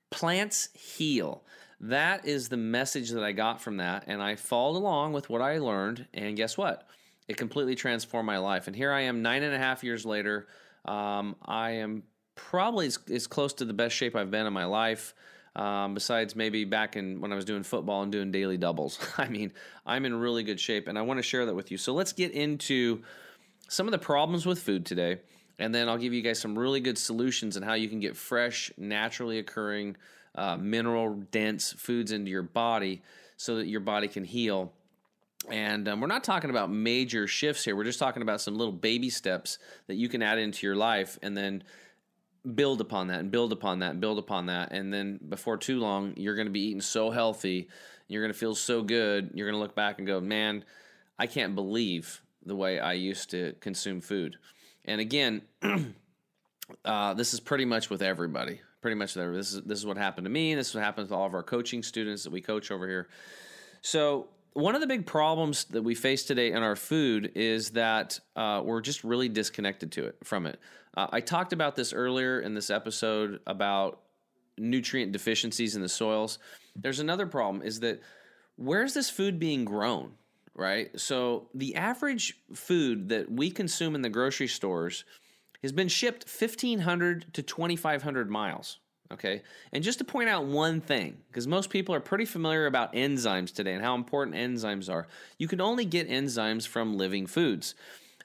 Plants 0.10 0.69
heal. 0.74 1.43
That 1.82 2.26
is 2.26 2.48
the 2.48 2.58
message 2.58 3.10
that 3.10 3.24
i 3.24 3.34
got 3.34 3.62
from 3.62 3.78
that 3.78 4.06
and 4.08 4.24
i 4.24 4.36
followed 4.36 4.78
along 4.78 5.12
with 5.12 5.30
what 5.30 5.41
i 5.41 5.58
learned 5.58 6.08
and 6.13 6.38
guess 6.38 6.58
what? 6.58 6.88
It 7.28 7.38
completely 7.38 7.76
transformed 7.76 8.28
my 8.28 8.38
life. 8.38 8.67
And 8.67 8.76
here 8.76 8.91
i 8.91 9.02
am 9.02 9.21
nine 9.21 9.43
and 9.43 9.54
a 9.54 9.58
half 9.58 9.84
years 9.84 10.06
later. 10.06 10.48
Um, 10.86 11.36
i 11.43 11.71
am 11.71 12.04
probably 12.36 12.88
as, 12.88 13.00
as 13.12 13.28
close 13.28 13.54
to 13.56 13.65
the 13.65 13.74
best 13.74 13.95
shape 13.95 14.15
i've 14.15 14.32
been 14.32 14.45
in 14.45 14.54
my 14.54 14.65
life 14.65 15.13
um, 15.56 15.94
besides 15.94 16.36
maybe 16.36 16.65
back 16.65 16.96
in 16.96 17.22
when 17.22 17.32
I 17.32 17.36
was 17.36 17.46
doing 17.46 17.63
football 17.63 18.02
and 18.04 18.12
doing 18.12 18.32
daily 18.32 18.58
doubles. 18.58 19.00
I 19.18 19.28
mean, 19.28 19.54
I'm 19.86 20.06
in 20.06 20.15
really 20.15 20.44
good 20.44 20.60
shape, 20.60 20.88
and 20.88 20.98
I 20.98 21.02
want 21.02 21.18
to 21.18 21.24
share 21.24 21.46
that 21.46 21.56
with 21.56 21.72
you. 21.72 21.78
So 21.78 21.94
let's 21.94 22.13
get 22.13 22.32
into 22.32 23.04
some 23.68 23.88
of 23.88 23.91
the 23.91 23.98
problems 23.98 24.46
with 24.46 24.60
food 24.60 24.86
today, 24.86 25.20
and 25.58 25.74
then 25.74 25.88
I'll 25.88 25.98
give 25.98 26.13
you 26.13 26.22
guys 26.22 26.39
some 26.39 26.58
really 26.58 26.82
good 26.82 26.98
solutions 26.98 27.56
on 27.56 27.63
how 27.63 27.74
you 27.74 27.88
can 27.88 28.00
get 28.00 28.18
fresh, 28.18 28.72
naturally 28.78 29.39
occurring, 29.39 29.96
uh, 30.36 30.58
mineral 30.58 31.13
dense 31.32 31.72
foods 31.74 32.12
into 32.12 32.30
your 32.30 32.44
body 32.44 33.02
so 33.38 33.56
that 33.56 33.68
your 33.68 33.80
body 33.80 34.08
can 34.08 34.26
heal. 34.26 34.74
And 35.50 35.88
um, 35.88 36.02
we're 36.02 36.08
not 36.08 36.24
talking 36.24 36.50
about 36.50 36.72
major 36.72 37.28
shifts 37.28 37.63
here. 37.63 37.76
We're 37.76 37.84
just 37.84 38.00
talking 38.00 38.22
about 38.22 38.41
some 38.41 38.58
little 38.58 38.74
baby 38.74 39.10
steps 39.10 39.60
that 39.88 39.96
you 39.96 40.10
can 40.10 40.22
add 40.22 40.39
into 40.39 40.65
your 40.65 40.76
life 40.76 41.20
and 41.22 41.38
then 41.38 41.63
build 42.54 42.82
upon 42.82 43.08
that 43.08 43.20
and 43.20 43.32
build 43.32 43.52
upon 43.52 43.80
that 43.80 43.92
and 43.92 44.02
build 44.02 44.20
upon 44.20 44.48
that. 44.48 44.72
And 44.72 44.94
then 44.94 45.20
before 45.30 45.58
too 45.58 45.80
long, 45.80 46.14
you're 46.18 46.36
going 46.36 46.48
to 46.48 46.52
be 46.52 46.68
eating 46.68 46.82
so 46.82 47.12
healthy. 47.12 47.70
You're 48.08 48.22
going 48.22 48.34
to 48.34 48.38
feel 48.38 48.56
so 48.56 48.82
good. 48.82 49.32
You're 49.34 49.48
going 49.48 49.60
to 49.60 49.64
look 49.64 49.76
back 49.76 49.98
and 49.98 50.08
go, 50.08 50.20
man, 50.20 50.64
I 51.18 51.28
can't 51.28 51.56
believe 51.56 52.22
the 52.46 52.56
way 52.56 52.80
I 52.80 52.94
used 52.94 53.32
to 53.32 53.56
consume 53.60 54.02
food. 54.02 54.38
And 54.86 55.02
again, 55.02 55.42
uh, 56.86 57.14
this 57.16 57.34
is 57.34 57.40
pretty 57.40 57.66
much 57.66 57.90
with 57.90 58.02
everybody. 58.02 58.62
Pretty 58.82 58.96
much 58.96 59.16
there. 59.16 59.34
This 59.34 59.54
is 59.54 59.64
this 59.64 59.80
is 59.80 59.86
what 59.86 59.98
happened 59.98 60.26
to 60.26 60.32
me. 60.32 60.54
This 60.54 60.70
is 60.70 60.76
what 60.76 60.84
happens 60.84 61.10
to 61.10 61.16
all 61.16 61.26
of 61.26 61.34
our 61.34 61.42
coaching 61.42 61.82
students 61.82 62.24
that 62.24 62.32
we 62.32 62.40
coach 62.40 62.70
over 62.70 62.88
here. 62.88 63.08
So 63.82 64.28
one 64.56 64.74
of 64.74 64.80
the 64.80 64.88
big 64.88 65.06
problems 65.06 65.65
that 65.65 65.82
we 65.82 65.94
face 65.94 66.24
today 66.24 66.54
in 66.54 66.63
our 66.63 66.78
food 66.78 67.34
is 67.36 67.72
that 67.72 68.18
uh, 68.38 68.62
we're 68.63 68.80
just 68.80 69.04
really 69.04 69.28
disconnected 69.28 69.91
to 69.91 70.06
it 70.06 70.15
from 70.24 70.46
it. 70.46 70.60
Uh, 70.96 71.08
I 71.12 71.20
talked 71.20 71.52
about 71.52 71.76
this 71.76 71.91
earlier 71.91 72.39
in 72.39 72.54
this 72.54 72.70
episode 72.70 73.41
about 73.48 74.00
nutrient 74.58 75.12
deficiencies 75.12 75.76
in 75.76 75.82
the 75.82 75.89
soils. 75.89 76.39
There's 76.74 77.02
another 77.02 77.28
problem 77.28 77.63
is 77.63 77.82
that 77.82 78.02
where's 78.56 78.94
this 78.94 79.10
food 79.10 79.39
being 79.39 79.65
grown? 79.65 80.13
Right. 80.54 80.98
So 80.98 81.50
the 81.54 81.76
average 81.76 82.39
food 82.54 83.10
that 83.10 83.30
we 83.30 83.52
consume 83.52 83.94
in 83.94 84.02
the 84.02 84.10
grocery 84.10 84.48
stores 84.48 85.04
has 85.63 85.74
been 85.74 85.89
shipped 85.89 86.30
1,500 86.30 87.34
to 87.34 87.44
2,500 87.44 88.30
miles. 88.32 88.80
Okay. 89.12 89.44
And 89.72 89.84
just 89.84 90.00
to 90.00 90.04
point 90.04 90.30
out 90.30 90.46
one 90.46 90.82
thing, 90.82 91.18
because 91.28 91.48
most 91.48 91.70
people 91.70 91.94
are 91.94 92.00
pretty 92.00 92.26
familiar 92.26 92.65
about 92.65 92.94
enzymes 92.94 93.54
today 93.54 93.74
and 93.74 93.84
how 93.84 93.94
important 93.94 94.36
enzymes 94.36 94.91
are, 94.91 95.08
you 95.38 95.48
can 95.48 95.62
only 95.62 95.86
get 95.86 96.10
enzymes 96.10 96.68
from 96.68 96.98
living 96.98 97.28
foods. 97.28 97.76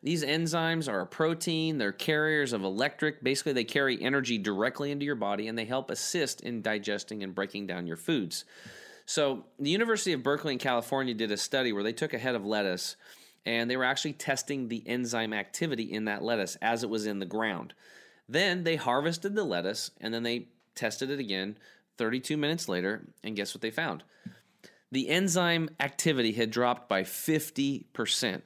These 0.03 0.25
enzymes 0.25 0.91
are 0.91 1.01
a 1.01 1.07
protein, 1.07 1.77
they're 1.77 1.93
carriers 1.93 2.55
of 2.55 2.65
electric. 2.65 3.23
Basically, 3.23 3.53
they 3.53 3.65
carry 3.65 4.01
energy 4.03 4.39
directly 4.39 4.91
into 4.91 5.05
your 5.05 5.15
body 5.15 5.49
and 5.49 5.59
they 5.59 5.67
help 5.67 5.91
assist 5.91 6.41
in 6.41 6.63
digesting 6.63 7.23
and 7.23 7.35
breaking 7.35 7.67
down 7.67 7.87
your 7.87 7.99
foods. 7.99 8.47
So, 9.05 9.45
the 9.59 9.71
University 9.71 10.15
of 10.15 10.23
Berkeley 10.23 10.55
in 10.55 10.59
California 10.59 11.13
did 11.13 11.31
a 11.31 11.37
study 11.37 11.73
where 11.73 11.83
they 11.83 11.93
took 11.93 12.15
a 12.15 12.19
head 12.19 12.35
of 12.35 12.47
lettuce 12.47 12.97
and 13.45 13.71
they 13.71 13.77
were 13.77 13.85
actually 13.85 14.13
testing 14.15 14.69
the 14.69 14.83
enzyme 14.87 15.35
activity 15.35 15.93
in 15.93 16.07
that 16.07 16.23
lettuce 16.23 16.57
as 16.63 16.83
it 16.83 16.89
was 16.89 17.05
in 17.05 17.19
the 17.19 17.27
ground. 17.27 17.75
Then 18.29 18.65
they 18.65 18.77
harvested 18.77 19.35
the 19.35 19.45
lettuce 19.45 19.91
and 20.01 20.15
then 20.15 20.23
they 20.23 20.49
tested 20.81 21.11
it 21.11 21.21
again 21.21 21.59
32 21.99 22.37
minutes 22.37 22.69
later, 22.69 23.07
and 23.23 23.37
guess 23.37 23.55
what 23.55 23.61
they 23.61 23.71
found? 23.71 24.03
the 24.93 25.09
enzyme 25.09 25.69
activity 25.79 26.33
had 26.33 26.51
dropped 26.51 26.89
by 26.89 27.03
50%. 27.03 28.43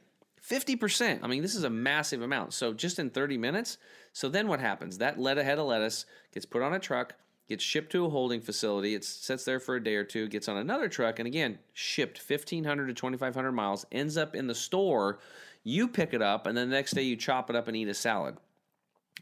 50%. 0.46 1.18
I 1.22 1.26
mean, 1.26 1.42
this 1.42 1.54
is 1.54 1.64
a 1.64 1.70
massive 1.70 2.20
amount. 2.20 2.52
So 2.52 2.74
just 2.74 2.98
in 2.98 3.10
30 3.10 3.38
minutes. 3.38 3.78
So 4.12 4.28
then 4.28 4.46
what 4.46 4.60
happens? 4.60 4.98
That 4.98 5.18
let 5.18 5.38
head 5.38 5.58
of 5.58 5.66
lettuce 5.66 6.04
gets 6.32 6.44
put 6.44 6.62
on 6.62 6.74
a 6.74 6.78
truck, 6.78 7.14
gets 7.48 7.64
shipped 7.64 7.92
to 7.92 8.04
a 8.04 8.10
holding 8.10 8.42
facility. 8.42 8.94
It 8.94 9.04
sits 9.04 9.44
there 9.44 9.58
for 9.58 9.76
a 9.76 9.82
day 9.82 9.94
or 9.94 10.04
two, 10.04 10.28
gets 10.28 10.48
on 10.48 10.58
another 10.58 10.88
truck, 10.88 11.18
and 11.18 11.26
again, 11.26 11.58
shipped 11.72 12.18
1,500 12.18 12.86
to 12.86 12.94
2,500 12.94 13.52
miles, 13.52 13.86
ends 13.90 14.18
up 14.18 14.34
in 14.34 14.46
the 14.46 14.54
store. 14.54 15.18
You 15.62 15.88
pick 15.88 16.12
it 16.12 16.20
up, 16.20 16.46
and 16.46 16.56
then 16.56 16.68
the 16.68 16.76
next 16.76 16.92
day 16.92 17.02
you 17.02 17.16
chop 17.16 17.48
it 17.48 17.56
up 17.56 17.66
and 17.66 17.76
eat 17.76 17.88
a 17.88 17.94
salad. 17.94 18.36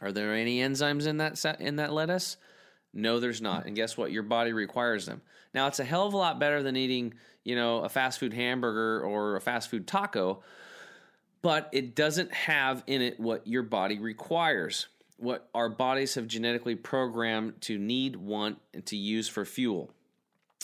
Are 0.00 0.10
there 0.10 0.34
any 0.34 0.58
enzymes 0.58 1.06
in 1.06 1.18
that 1.18 1.60
in 1.60 1.76
that 1.76 1.92
lettuce? 1.92 2.36
No, 2.94 3.20
there's 3.20 3.40
not. 3.40 3.66
And 3.66 3.74
guess 3.74 3.96
what? 3.96 4.12
Your 4.12 4.22
body 4.22 4.52
requires 4.52 5.06
them. 5.06 5.22
Now, 5.54 5.66
it's 5.66 5.80
a 5.80 5.84
hell 5.84 6.06
of 6.06 6.14
a 6.14 6.16
lot 6.16 6.38
better 6.38 6.62
than 6.62 6.76
eating, 6.76 7.14
you 7.44 7.56
know, 7.56 7.78
a 7.78 7.88
fast 7.88 8.20
food 8.20 8.32
hamburger 8.32 9.04
or 9.04 9.36
a 9.36 9.40
fast 9.40 9.70
food 9.70 9.86
taco, 9.86 10.42
but 11.42 11.68
it 11.72 11.94
doesn't 11.94 12.32
have 12.32 12.82
in 12.86 13.02
it 13.02 13.18
what 13.18 13.46
your 13.46 13.62
body 13.62 13.98
requires, 13.98 14.86
what 15.16 15.48
our 15.54 15.68
bodies 15.68 16.14
have 16.14 16.26
genetically 16.26 16.74
programmed 16.74 17.60
to 17.62 17.78
need, 17.78 18.16
want, 18.16 18.58
and 18.72 18.84
to 18.86 18.96
use 18.96 19.28
for 19.28 19.44
fuel. 19.44 19.90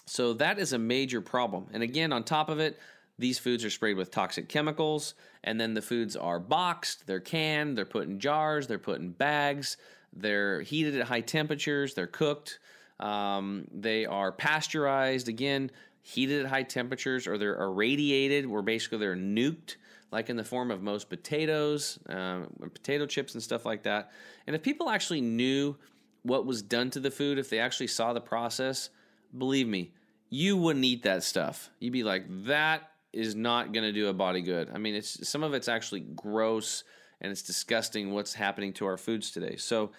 So 0.06 0.32
that 0.34 0.58
is 0.58 0.72
a 0.72 0.78
major 0.78 1.20
problem. 1.20 1.66
And 1.72 1.82
again, 1.82 2.12
on 2.12 2.24
top 2.24 2.48
of 2.48 2.60
it, 2.60 2.78
these 3.18 3.38
foods 3.38 3.64
are 3.64 3.70
sprayed 3.70 3.96
with 3.96 4.10
toxic 4.10 4.48
chemicals, 4.48 5.14
and 5.42 5.60
then 5.60 5.74
the 5.74 5.82
foods 5.82 6.16
are 6.16 6.38
boxed, 6.38 7.06
they're 7.06 7.20
canned, 7.20 7.76
they're 7.76 7.84
put 7.84 8.06
in 8.06 8.20
jars, 8.20 8.68
they're 8.68 8.78
put 8.78 9.00
in 9.00 9.10
bags. 9.10 9.76
They're 10.20 10.62
heated 10.62 10.98
at 10.98 11.06
high 11.06 11.20
temperatures. 11.20 11.94
They're 11.94 12.06
cooked. 12.06 12.58
Um, 13.00 13.66
they 13.72 14.06
are 14.06 14.32
pasteurized 14.32 15.28
again, 15.28 15.70
heated 16.02 16.44
at 16.44 16.50
high 16.50 16.64
temperatures, 16.64 17.26
or 17.26 17.38
they're 17.38 17.60
irradiated, 17.60 18.46
where 18.46 18.62
basically 18.62 18.98
they're 18.98 19.16
nuked, 19.16 19.76
like 20.10 20.30
in 20.30 20.36
the 20.36 20.44
form 20.44 20.70
of 20.70 20.82
most 20.82 21.08
potatoes, 21.08 21.98
uh, 22.08 22.40
potato 22.60 23.06
chips, 23.06 23.34
and 23.34 23.42
stuff 23.42 23.64
like 23.64 23.84
that. 23.84 24.10
And 24.46 24.56
if 24.56 24.62
people 24.62 24.90
actually 24.90 25.20
knew 25.20 25.76
what 26.22 26.44
was 26.44 26.62
done 26.62 26.90
to 26.90 27.00
the 27.00 27.10
food, 27.10 27.38
if 27.38 27.48
they 27.50 27.60
actually 27.60 27.86
saw 27.86 28.12
the 28.12 28.20
process, 28.20 28.90
believe 29.36 29.68
me, 29.68 29.92
you 30.28 30.56
wouldn't 30.56 30.84
eat 30.84 31.04
that 31.04 31.22
stuff. 31.22 31.70
You'd 31.78 31.92
be 31.92 32.04
like, 32.04 32.24
that 32.46 32.90
is 33.12 33.34
not 33.34 33.72
going 33.72 33.84
to 33.84 33.92
do 33.92 34.08
a 34.08 34.12
body 34.12 34.42
good. 34.42 34.70
I 34.74 34.78
mean, 34.78 34.94
it's 34.94 35.28
some 35.28 35.42
of 35.42 35.54
it's 35.54 35.68
actually 35.68 36.00
gross 36.00 36.84
and 37.20 37.32
it's 37.32 37.42
disgusting 37.42 38.12
what's 38.12 38.34
happening 38.34 38.72
to 38.74 38.86
our 38.86 38.96
foods 38.96 39.30
today. 39.30 39.56
So, 39.56 39.90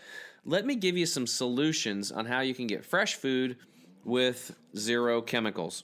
let 0.46 0.66
me 0.66 0.76
give 0.76 0.98
you 0.98 1.06
some 1.06 1.28
solutions 1.28 2.12
on 2.12 2.26
how 2.26 2.40
you 2.40 2.56
can 2.56 2.66
get 2.66 2.86
fresh 2.86 3.16
food 3.16 3.58
with 4.06 4.56
zero 4.76 5.22
chemicals. 5.22 5.84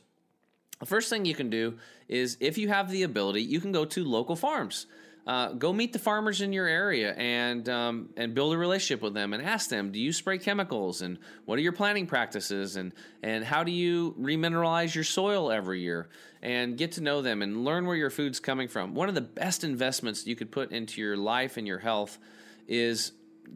The 0.80 0.86
first 0.86 1.10
thing 1.10 1.26
you 1.26 1.36
can 1.36 1.50
do 1.50 1.78
is 2.08 2.38
if 2.39 2.58
you 2.58 2.67
have 2.69 2.89
the 2.89 3.04
ability, 3.04 3.41
you 3.43 3.60
can 3.60 3.71
go 3.71 3.86
to 3.86 4.04
local 4.04 4.36
farms. 4.36 4.88
Uh, 5.27 5.53
go 5.53 5.73
meet 5.73 5.91
the 5.91 5.97
farmers 5.97 6.41
in 6.41 6.53
your 6.53 6.67
area 6.67 7.11
and 7.15 7.67
um, 7.67 8.09
and 8.15 8.35
build 8.35 8.53
a 8.53 8.57
relationship 8.57 9.01
with 9.01 9.15
them 9.15 9.33
and 9.33 9.41
ask 9.41 9.69
them, 9.69 9.91
do 9.91 9.99
you 9.99 10.13
spray 10.13 10.38
chemicals 10.38 11.01
and 11.01 11.17
what 11.45 11.57
are 11.57 11.63
your 11.63 11.71
planting 11.71 12.05
practices 12.05 12.75
and 12.75 12.93
and 13.23 13.43
how 13.43 13.63
do 13.63 13.71
you 13.71 14.15
remineralize 14.19 14.93
your 14.93 15.03
soil 15.03 15.51
every 15.51 15.81
year 15.81 16.09
and 16.43 16.77
get 16.77 16.91
to 16.91 17.01
know 17.01 17.23
them 17.23 17.41
and 17.41 17.65
learn 17.65 17.88
where 17.88 17.95
your 17.95 18.11
food's 18.11 18.39
coming 18.39 18.67
from. 18.67 18.93
One 18.93 19.09
of 19.09 19.15
the 19.15 19.21
best 19.21 19.63
investments 19.63 20.27
you 20.27 20.35
could 20.35 20.51
put 20.51 20.71
into 20.71 21.01
your 21.01 21.17
life 21.17 21.57
and 21.57 21.65
your 21.65 21.79
health 21.79 22.19
is 22.67 23.13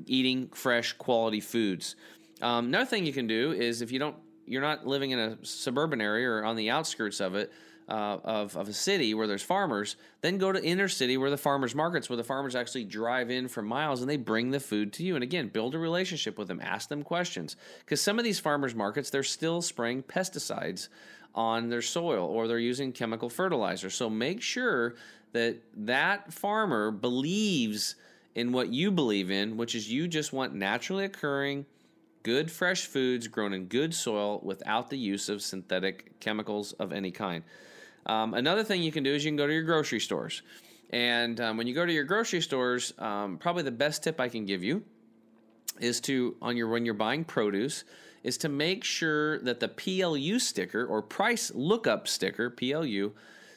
eating 0.07 0.49
fresh 0.49 0.93
quality 0.93 1.39
foods. 1.39 1.95
Um, 2.41 2.65
another 2.65 2.85
thing 2.85 3.05
you 3.05 3.13
can 3.13 3.27
do 3.27 3.51
is 3.51 3.83
if 3.83 3.91
you 3.91 3.99
don't 3.99 4.15
you're 4.47 4.63
not 4.63 4.87
living 4.87 5.11
in 5.11 5.19
a 5.19 5.37
suburban 5.45 6.01
area 6.01 6.27
or 6.27 6.43
on 6.43 6.55
the 6.55 6.71
outskirts 6.71 7.19
of 7.19 7.35
it 7.35 7.51
uh, 7.89 8.17
of, 8.23 8.55
of 8.55 8.69
a 8.69 8.73
city 8.73 9.13
where 9.13 9.27
there's 9.27 9.41
farmers, 9.41 9.95
then 10.21 10.37
go 10.37 10.51
to 10.51 10.63
inner 10.63 10.87
city 10.87 11.17
where 11.17 11.29
the 11.29 11.37
farmers 11.37 11.73
markets, 11.73 12.09
where 12.09 12.17
the 12.17 12.23
farmers 12.23 12.55
actually 12.55 12.85
drive 12.85 13.31
in 13.31 13.47
for 13.47 13.61
miles 13.61 14.01
and 14.01 14.09
they 14.09 14.17
bring 14.17 14.51
the 14.51 14.59
food 14.59 14.93
to 14.93 15.03
you. 15.03 15.15
And 15.15 15.23
again, 15.23 15.47
build 15.47 15.73
a 15.73 15.79
relationship 15.79 16.37
with 16.37 16.47
them, 16.47 16.61
ask 16.63 16.89
them 16.89 17.03
questions. 17.03 17.55
Because 17.79 18.01
some 18.01 18.19
of 18.19 18.25
these 18.25 18.39
farmers 18.39 18.75
markets, 18.75 19.09
they're 19.09 19.23
still 19.23 19.61
spraying 19.61 20.03
pesticides 20.03 20.89
on 21.33 21.69
their 21.69 21.81
soil 21.81 22.27
or 22.27 22.47
they're 22.47 22.59
using 22.59 22.91
chemical 22.91 23.29
fertilizer. 23.29 23.89
So 23.89 24.09
make 24.09 24.41
sure 24.41 24.95
that 25.33 25.57
that 25.75 26.31
farmer 26.31 26.91
believes 26.91 27.95
in 28.35 28.51
what 28.51 28.69
you 28.69 28.91
believe 28.91 29.31
in, 29.31 29.57
which 29.57 29.73
is 29.73 29.91
you 29.91 30.07
just 30.07 30.31
want 30.31 30.53
naturally 30.53 31.05
occurring 31.05 31.65
good 32.23 32.51
fresh 32.51 32.85
foods 32.85 33.27
grown 33.27 33.53
in 33.53 33.65
good 33.65 33.93
soil 33.93 34.39
without 34.43 34.89
the 34.89 34.97
use 34.97 35.29
of 35.29 35.41
synthetic 35.41 36.19
chemicals 36.19 36.73
of 36.73 36.91
any 36.91 37.11
kind. 37.11 37.43
Um, 38.09 38.33
another 38.33 38.63
thing 38.63 38.81
you 38.81 38.91
can 38.91 39.03
do 39.03 39.13
is 39.13 39.23
you 39.23 39.29
can 39.29 39.37
go 39.37 39.45
to 39.45 39.53
your 39.53 39.61
grocery 39.61 39.99
stores. 39.99 40.41
And 40.89 41.39
um, 41.39 41.57
when 41.57 41.67
you 41.67 41.75
go 41.75 41.85
to 41.85 41.93
your 41.93 42.05
grocery 42.05 42.41
stores, 42.41 42.91
um, 42.97 43.37
probably 43.37 43.61
the 43.61 43.71
best 43.71 44.03
tip 44.03 44.19
I 44.19 44.29
can 44.29 44.47
give 44.47 44.63
you 44.63 44.83
is 45.79 46.01
to 46.01 46.35
on 46.41 46.57
your 46.57 46.69
when 46.69 46.85
you're 46.85 46.95
buying 46.95 47.23
produce 47.23 47.83
is 48.23 48.37
to 48.39 48.49
make 48.49 48.83
sure 48.83 49.39
that 49.41 49.59
the 49.59 49.67
PLU 49.67 50.39
sticker 50.39 50.85
or 50.87 51.03
price 51.03 51.51
lookup 51.53 52.07
sticker 52.07 52.49
PLU 52.49 53.11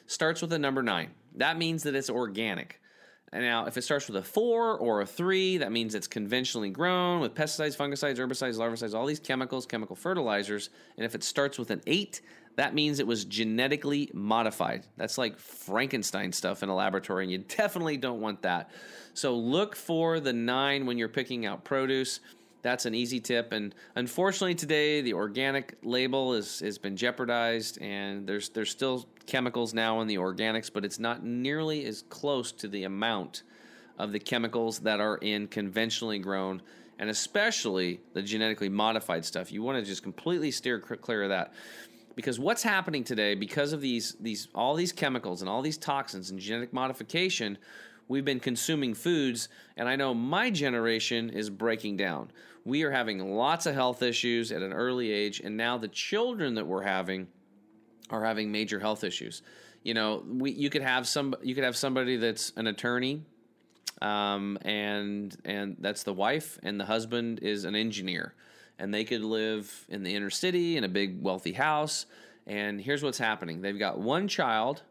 starts 0.05 0.41
with 0.43 0.53
a 0.53 0.59
number 0.59 0.83
9. 0.83 1.09
That 1.35 1.57
means 1.57 1.81
that 1.83 1.95
it's 1.95 2.09
organic. 2.11 2.79
And 3.33 3.41
now, 3.41 3.65
if 3.65 3.77
it 3.77 3.81
starts 3.81 4.05
with 4.07 4.17
a 4.17 4.21
four 4.21 4.77
or 4.77 5.01
a 5.01 5.07
three, 5.07 5.57
that 5.57 5.71
means 5.71 5.95
it's 5.95 6.07
conventionally 6.07 6.69
grown 6.69 7.19
with 7.19 7.33
pesticides, 7.33 7.75
fungicides, 7.75 8.17
herbicides, 8.17 8.57
larvicides, 8.57 8.93
all 8.93 9.07
these 9.07 9.19
chemicals, 9.19 9.65
chemical 9.65 9.95
fertilizers. 9.95 10.69
And 10.97 11.05
if 11.05 11.15
it 11.15 11.23
starts 11.23 11.57
with 11.57 11.71
an 11.71 11.81
eight, 11.87 12.21
that 12.55 12.73
means 12.75 12.99
it 12.99 13.07
was 13.07 13.25
genetically 13.25 14.09
modified. 14.13 14.85
That's 14.97 15.17
like 15.17 15.39
Frankenstein 15.39 16.31
stuff 16.31 16.63
in 16.63 16.69
a 16.69 16.75
laboratory, 16.75 17.23
and 17.23 17.31
you 17.31 17.37
definitely 17.57 17.97
don't 17.97 18.21
want 18.21 18.41
that. 18.43 18.69
So 19.13 19.35
look 19.35 19.75
for 19.75 20.19
the 20.19 20.33
nine 20.33 20.85
when 20.85 20.97
you're 20.97 21.09
picking 21.09 21.45
out 21.45 21.63
produce. 21.63 22.19
That's 22.61 22.85
an 22.85 22.95
easy 22.95 23.19
tip. 23.19 23.51
And 23.51 23.75
unfortunately, 23.95 24.55
today 24.55 25.01
the 25.01 25.13
organic 25.13 25.77
label 25.83 26.33
is 26.33 26.59
has 26.59 26.77
been 26.77 26.95
jeopardized, 26.95 27.81
and 27.81 28.25
there's 28.27 28.49
there's 28.49 28.69
still 28.69 29.07
chemicals 29.25 29.73
now 29.73 30.01
in 30.01 30.07
the 30.07 30.15
organics, 30.15 30.71
but 30.71 30.85
it's 30.85 30.99
not 30.99 31.23
nearly 31.23 31.85
as 31.85 32.03
close 32.03 32.51
to 32.53 32.67
the 32.67 32.83
amount 32.83 33.43
of 33.99 34.11
the 34.11 34.19
chemicals 34.19 34.79
that 34.79 34.99
are 34.99 35.17
in 35.17 35.47
conventionally 35.47 36.19
grown 36.19 36.61
and 36.99 37.09
especially 37.09 37.99
the 38.13 38.21
genetically 38.21 38.69
modified 38.69 39.25
stuff. 39.25 39.51
You 39.51 39.61
want 39.61 39.77
to 39.77 39.83
just 39.83 40.03
completely 40.03 40.51
steer 40.51 40.79
clear 40.79 41.23
of 41.23 41.29
that 41.29 41.53
because 42.15 42.39
what's 42.39 42.63
happening 42.63 43.03
today 43.03 43.35
because 43.35 43.73
of 43.73 43.81
these 43.81 44.15
these 44.19 44.47
all 44.53 44.75
these 44.75 44.91
chemicals 44.91 45.41
and 45.41 45.49
all 45.49 45.61
these 45.61 45.77
toxins 45.77 46.31
and 46.31 46.39
genetic 46.39 46.73
modification 46.73 47.57
we've 48.07 48.25
been 48.25 48.39
consuming 48.39 48.93
foods 48.93 49.49
and 49.77 49.87
i 49.87 49.95
know 49.95 50.13
my 50.13 50.49
generation 50.49 51.29
is 51.29 51.49
breaking 51.49 51.97
down. 51.97 52.31
We 52.65 52.83
are 52.83 52.91
having 52.91 53.35
lots 53.35 53.65
of 53.65 53.75
health 53.75 54.01
issues 54.01 54.51
at 54.51 54.61
an 54.61 54.71
early 54.71 55.11
age 55.11 55.41
and 55.41 55.57
now 55.57 55.77
the 55.77 55.89
children 55.89 56.55
that 56.55 56.65
we're 56.65 56.83
having 56.83 57.27
are 58.09 58.23
having 58.23 58.51
major 58.51 58.79
health 58.79 59.03
issues. 59.03 59.41
You 59.83 59.93
know 59.93 60.23
we 60.25 60.51
you 60.51 60.69
could 60.69 60.81
have 60.81 61.07
some 61.07 61.35
you 61.41 61.55
could 61.55 61.63
have 61.63 61.75
somebody 61.75 62.15
that's 62.17 62.53
an 62.55 62.67
attorney 62.67 63.23
um, 64.01 64.57
and 64.61 65.35
and 65.43 65.75
that's 65.79 66.03
the 66.03 66.13
wife 66.13 66.57
and 66.63 66.79
the 66.79 66.85
husband 66.85 67.39
is 67.41 67.65
an 67.65 67.75
engineer 67.75 68.33
and 68.79 68.93
they 68.93 69.03
could 69.03 69.21
live 69.21 69.85
in 69.89 70.03
the 70.03 70.13
inner 70.13 70.29
city 70.29 70.77
in 70.77 70.83
a 70.83 70.89
big 70.89 71.21
wealthy 71.21 71.53
house. 71.53 72.05
And 72.45 72.81
here's 72.81 73.03
what's 73.03 73.17
happening 73.17 73.61
they've 73.61 73.79
got 73.79 73.99
one 73.99 74.27
child 74.27 74.81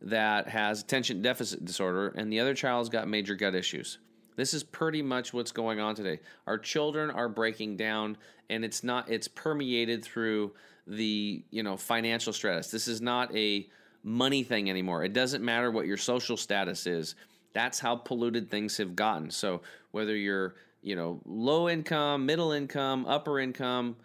that 0.00 0.48
has 0.48 0.80
attention 0.80 1.22
deficit 1.22 1.64
disorder, 1.64 2.08
and 2.16 2.32
the 2.32 2.40
other 2.40 2.54
child's 2.54 2.88
got 2.88 3.08
major 3.08 3.34
gut 3.34 3.54
issues. 3.54 3.98
This 4.36 4.54
is 4.54 4.62
pretty 4.62 5.02
much 5.02 5.32
what's 5.32 5.50
going 5.50 5.80
on 5.80 5.96
today. 5.96 6.20
Our 6.46 6.58
children 6.58 7.10
are 7.10 7.28
breaking 7.28 7.76
down, 7.76 8.16
and 8.50 8.64
it's 8.64 8.84
not 8.84 9.10
it's 9.10 9.28
permeated 9.28 10.04
through 10.04 10.52
the 10.86 11.42
you 11.50 11.62
know 11.62 11.76
financial 11.76 12.32
status. 12.32 12.70
This 12.70 12.88
is 12.88 13.00
not 13.00 13.34
a 13.34 13.68
money 14.04 14.42
thing 14.42 14.70
anymore. 14.70 15.04
It 15.04 15.12
doesn't 15.12 15.44
matter 15.44 15.70
what 15.70 15.86
your 15.86 15.96
social 15.96 16.36
status 16.36 16.86
is. 16.86 17.14
That's 17.52 17.80
how 17.80 17.96
polluted 17.96 18.50
things 18.50 18.76
have 18.76 18.94
gotten. 18.94 19.30
So 19.30 19.62
whether 19.90 20.14
you're 20.14 20.54
you 20.82 20.96
know 20.96 21.20
low 21.24 21.68
income, 21.68 22.26
middle 22.26 22.52
income, 22.52 23.06
upper 23.06 23.38
income, 23.38 23.96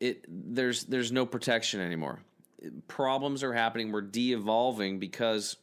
it 0.00 0.24
there's 0.28 0.84
there's 0.84 1.12
no 1.12 1.26
protection 1.26 1.80
anymore. 1.80 2.20
Problems 2.88 3.42
are 3.42 3.52
happening. 3.52 3.92
We're 3.92 4.00
de-evolving 4.00 4.98
because 4.98 5.56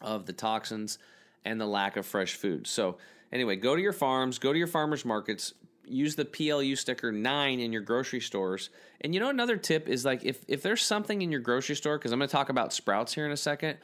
of 0.00 0.26
the 0.26 0.32
toxins 0.32 0.98
and 1.44 1.60
the 1.60 1.66
lack 1.66 1.96
of 1.96 2.04
fresh 2.04 2.34
food. 2.34 2.66
So 2.66 2.98
anyway, 3.32 3.56
go 3.56 3.74
to 3.74 3.80
your 3.80 3.92
farms, 3.92 4.38
go 4.38 4.52
to 4.52 4.58
your 4.58 4.68
farmers 4.68 5.04
markets, 5.04 5.54
use 5.86 6.16
the 6.16 6.24
PLU 6.24 6.76
sticker 6.76 7.10
9 7.10 7.60
in 7.60 7.72
your 7.72 7.82
grocery 7.82 8.20
stores. 8.20 8.70
And 9.00 9.14
you 9.14 9.20
know 9.20 9.30
another 9.30 9.56
tip 9.56 9.88
is 9.88 10.04
like 10.04 10.24
if 10.24 10.44
if 10.48 10.62
there's 10.62 10.82
something 10.82 11.22
in 11.22 11.30
your 11.30 11.40
grocery 11.40 11.76
store 11.76 11.98
cuz 11.98 12.12
I'm 12.12 12.18
going 12.18 12.28
to 12.28 12.32
talk 12.32 12.48
about 12.48 12.72
Sprouts 12.72 13.14
here 13.14 13.24
in 13.24 13.32
a 13.32 13.36
second, 13.36 13.78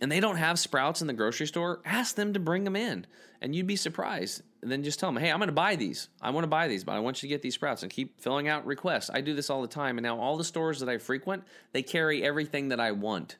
and 0.00 0.10
they 0.10 0.20
don't 0.20 0.36
have 0.36 0.58
sprouts 0.58 1.00
in 1.00 1.06
the 1.06 1.12
grocery 1.12 1.46
store, 1.46 1.80
ask 1.84 2.16
them 2.16 2.32
to 2.34 2.40
bring 2.40 2.64
them 2.64 2.76
in, 2.76 3.06
and 3.40 3.54
you'd 3.54 3.66
be 3.66 3.76
surprised. 3.76 4.42
Then 4.64 4.82
just 4.82 4.98
tell 4.98 5.12
them, 5.12 5.22
hey, 5.22 5.30
I'm 5.30 5.38
going 5.38 5.48
to 5.48 5.52
buy 5.52 5.76
these. 5.76 6.08
I 6.22 6.30
want 6.30 6.44
to 6.44 6.48
buy 6.48 6.68
these, 6.68 6.84
but 6.84 6.92
I 6.92 6.98
want 7.00 7.22
you 7.22 7.28
to 7.28 7.34
get 7.34 7.42
these 7.42 7.54
sprouts 7.54 7.82
and 7.82 7.92
keep 7.92 8.20
filling 8.20 8.48
out 8.48 8.64
requests. 8.64 9.10
I 9.12 9.20
do 9.20 9.34
this 9.34 9.50
all 9.50 9.62
the 9.62 9.68
time, 9.68 9.98
and 9.98 10.04
now 10.04 10.18
all 10.18 10.36
the 10.36 10.44
stores 10.44 10.80
that 10.80 10.88
I 10.88 10.98
frequent, 10.98 11.44
they 11.72 11.82
carry 11.82 12.24
everything 12.24 12.68
that 12.68 12.80
I 12.80 12.92
want. 12.92 13.36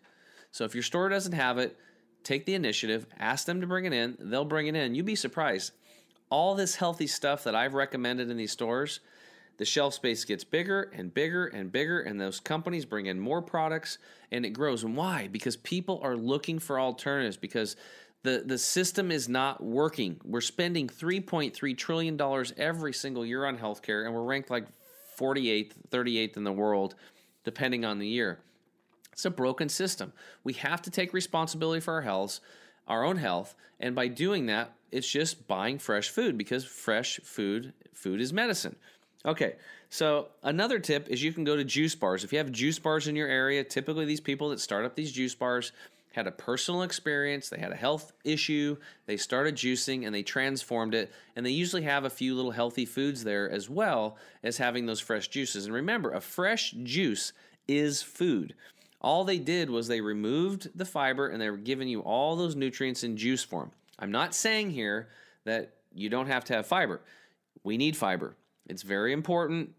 So 0.50 0.64
if 0.64 0.74
your 0.74 0.82
store 0.82 1.08
doesn't 1.08 1.32
have 1.32 1.58
it, 1.58 1.76
take 2.22 2.46
the 2.46 2.54
initiative, 2.54 3.06
ask 3.18 3.46
them 3.46 3.60
to 3.60 3.66
bring 3.66 3.84
it 3.84 3.92
in. 3.92 4.16
They'll 4.20 4.44
bring 4.44 4.66
it 4.66 4.76
in. 4.76 4.94
You'd 4.94 5.06
be 5.06 5.16
surprised. 5.16 5.72
All 6.30 6.54
this 6.54 6.76
healthy 6.76 7.06
stuff 7.06 7.44
that 7.44 7.54
I've 7.54 7.74
recommended 7.74 8.30
in 8.30 8.36
these 8.36 8.52
stores, 8.52 9.00
the 9.56 9.64
shelf 9.64 9.94
space 9.94 10.24
gets 10.24 10.42
bigger 10.42 10.90
and 10.94 11.14
bigger 11.14 11.46
and 11.46 11.70
bigger, 11.70 12.00
and 12.00 12.20
those 12.20 12.40
companies 12.40 12.84
bring 12.84 13.06
in 13.06 13.20
more 13.20 13.40
products 13.40 13.98
and 14.32 14.44
it 14.44 14.50
grows. 14.50 14.82
And 14.82 14.96
why? 14.96 15.28
Because 15.30 15.56
people 15.56 16.00
are 16.02 16.16
looking 16.16 16.58
for 16.58 16.80
alternatives 16.80 17.36
because 17.36 17.76
the, 18.24 18.42
the 18.44 18.58
system 18.58 19.12
is 19.12 19.28
not 19.28 19.62
working. 19.62 20.18
We're 20.24 20.40
spending 20.40 20.88
$3.3 20.88 21.76
trillion 21.76 22.18
every 22.56 22.92
single 22.94 23.24
year 23.24 23.44
on 23.44 23.58
healthcare, 23.58 24.06
and 24.06 24.14
we're 24.14 24.22
ranked 24.22 24.50
like 24.50 24.66
48th, 25.20 25.72
38th 25.90 26.38
in 26.38 26.44
the 26.44 26.52
world, 26.52 26.94
depending 27.44 27.84
on 27.84 27.98
the 27.98 28.08
year. 28.08 28.40
It's 29.12 29.26
a 29.26 29.30
broken 29.30 29.68
system. 29.68 30.14
We 30.42 30.54
have 30.54 30.80
to 30.82 30.90
take 30.90 31.12
responsibility 31.12 31.80
for 31.80 31.92
our 31.92 32.00
health, 32.00 32.40
our 32.88 33.04
own 33.04 33.18
health, 33.18 33.54
and 33.78 33.94
by 33.94 34.08
doing 34.08 34.46
that, 34.46 34.72
it's 34.90 35.08
just 35.08 35.46
buying 35.46 35.78
fresh 35.78 36.08
food 36.08 36.38
because 36.38 36.64
fresh 36.64 37.20
food, 37.22 37.74
food 37.92 38.22
is 38.22 38.32
medicine. 38.32 38.76
Okay, 39.26 39.56
so 39.90 40.28
another 40.42 40.78
tip 40.78 41.08
is 41.08 41.22
you 41.22 41.32
can 41.32 41.44
go 41.44 41.56
to 41.56 41.64
juice 41.64 41.94
bars. 41.94 42.24
If 42.24 42.32
you 42.32 42.38
have 42.38 42.50
juice 42.52 42.78
bars 42.78 43.06
in 43.06 43.16
your 43.16 43.28
area, 43.28 43.64
typically 43.64 44.06
these 44.06 44.20
people 44.20 44.48
that 44.48 44.60
start 44.60 44.86
up 44.86 44.94
these 44.94 45.12
juice 45.12 45.34
bars 45.34 45.72
had 46.14 46.28
a 46.28 46.32
personal 46.32 46.82
experience, 46.82 47.48
they 47.48 47.58
had 47.58 47.72
a 47.72 47.76
health 47.76 48.12
issue, 48.22 48.76
they 49.06 49.16
started 49.16 49.56
juicing 49.56 50.06
and 50.06 50.14
they 50.14 50.22
transformed 50.22 50.94
it, 50.94 51.12
and 51.34 51.44
they 51.44 51.50
usually 51.50 51.82
have 51.82 52.04
a 52.04 52.10
few 52.10 52.36
little 52.36 52.52
healthy 52.52 52.86
foods 52.86 53.24
there 53.24 53.50
as 53.50 53.68
well 53.68 54.16
as 54.44 54.56
having 54.56 54.86
those 54.86 55.00
fresh 55.00 55.26
juices. 55.26 55.66
And 55.66 55.74
remember, 55.74 56.12
a 56.12 56.20
fresh 56.20 56.70
juice 56.84 57.32
is 57.66 58.00
food. 58.00 58.54
All 59.00 59.24
they 59.24 59.40
did 59.40 59.68
was 59.68 59.88
they 59.88 60.00
removed 60.00 60.70
the 60.76 60.84
fiber 60.84 61.28
and 61.28 61.40
they 61.40 61.50
were 61.50 61.56
giving 61.56 61.88
you 61.88 62.00
all 62.00 62.36
those 62.36 62.54
nutrients 62.54 63.02
in 63.02 63.16
juice 63.16 63.42
form. 63.42 63.72
I'm 63.98 64.12
not 64.12 64.36
saying 64.36 64.70
here 64.70 65.08
that 65.44 65.74
you 65.92 66.08
don't 66.08 66.28
have 66.28 66.44
to 66.44 66.52
have 66.54 66.66
fiber. 66.66 67.00
We 67.64 67.76
need 67.76 67.96
fiber. 67.96 68.36
It's 68.68 68.82
very 68.82 69.12
important 69.12 69.70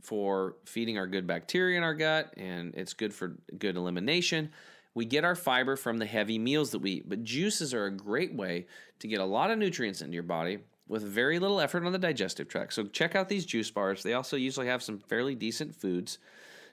for 0.00 0.56
feeding 0.64 0.96
our 0.96 1.06
good 1.06 1.26
bacteria 1.26 1.76
in 1.76 1.84
our 1.84 1.94
gut 1.94 2.32
and 2.38 2.74
it's 2.74 2.94
good 2.94 3.12
for 3.12 3.36
good 3.58 3.76
elimination. 3.76 4.50
We 4.94 5.04
get 5.04 5.24
our 5.24 5.34
fiber 5.34 5.76
from 5.76 5.98
the 5.98 6.06
heavy 6.06 6.38
meals 6.38 6.70
that 6.72 6.80
we 6.80 6.92
eat, 6.92 7.08
but 7.08 7.24
juices 7.24 7.72
are 7.72 7.86
a 7.86 7.90
great 7.90 8.34
way 8.34 8.66
to 8.98 9.08
get 9.08 9.20
a 9.20 9.24
lot 9.24 9.50
of 9.50 9.58
nutrients 9.58 10.02
into 10.02 10.14
your 10.14 10.22
body 10.22 10.58
with 10.86 11.02
very 11.02 11.38
little 11.38 11.60
effort 11.60 11.84
on 11.84 11.92
the 11.92 11.98
digestive 11.98 12.48
tract. 12.48 12.74
So 12.74 12.84
check 12.84 13.14
out 13.14 13.28
these 13.28 13.46
juice 13.46 13.70
bars. 13.70 14.02
They 14.02 14.12
also 14.12 14.36
usually 14.36 14.66
have 14.66 14.82
some 14.82 14.98
fairly 14.98 15.34
decent 15.34 15.74
foods. 15.74 16.18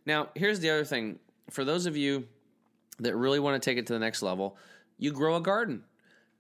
Now, 0.06 0.30
here's 0.36 0.60
the 0.60 0.70
other 0.70 0.84
thing 0.84 1.20
for 1.50 1.64
those 1.64 1.86
of 1.86 1.96
you 1.96 2.28
that 3.00 3.16
really 3.16 3.40
want 3.40 3.62
to 3.62 3.70
take 3.70 3.78
it 3.78 3.88
to 3.88 3.94
the 3.94 4.00
next 4.00 4.22
level, 4.22 4.58
you 4.98 5.12
grow 5.12 5.36
a 5.36 5.42
garden. 5.42 5.84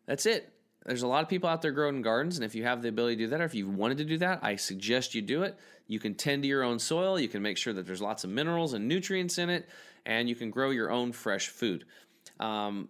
That's 0.05 0.25
it. 0.25 0.51
There's 0.89 1.03
a 1.03 1.07
lot 1.07 1.21
of 1.21 1.29
people 1.29 1.47
out 1.47 1.61
there 1.61 1.71
growing 1.71 2.01
gardens, 2.01 2.37
and 2.37 2.43
if 2.43 2.55
you 2.55 2.63
have 2.63 2.81
the 2.81 2.89
ability 2.89 3.17
to 3.17 3.23
do 3.25 3.29
that, 3.29 3.41
or 3.41 3.45
if 3.45 3.53
you've 3.53 3.75
wanted 3.75 3.99
to 3.99 4.05
do 4.05 4.17
that, 4.17 4.39
I 4.41 4.55
suggest 4.55 5.13
you 5.13 5.21
do 5.21 5.43
it. 5.43 5.55
You 5.85 5.99
can 5.99 6.15
tend 6.15 6.41
to 6.41 6.47
your 6.47 6.63
own 6.63 6.79
soil, 6.79 7.19
you 7.19 7.27
can 7.27 7.43
make 7.43 7.57
sure 7.57 7.73
that 7.73 7.85
there's 7.85 8.01
lots 8.01 8.23
of 8.23 8.31
minerals 8.31 8.73
and 8.73 8.87
nutrients 8.87 9.37
in 9.37 9.51
it, 9.51 9.69
and 10.07 10.27
you 10.27 10.33
can 10.33 10.49
grow 10.49 10.71
your 10.71 10.89
own 10.89 11.11
fresh 11.11 11.49
food. 11.49 11.85
Um, 12.39 12.89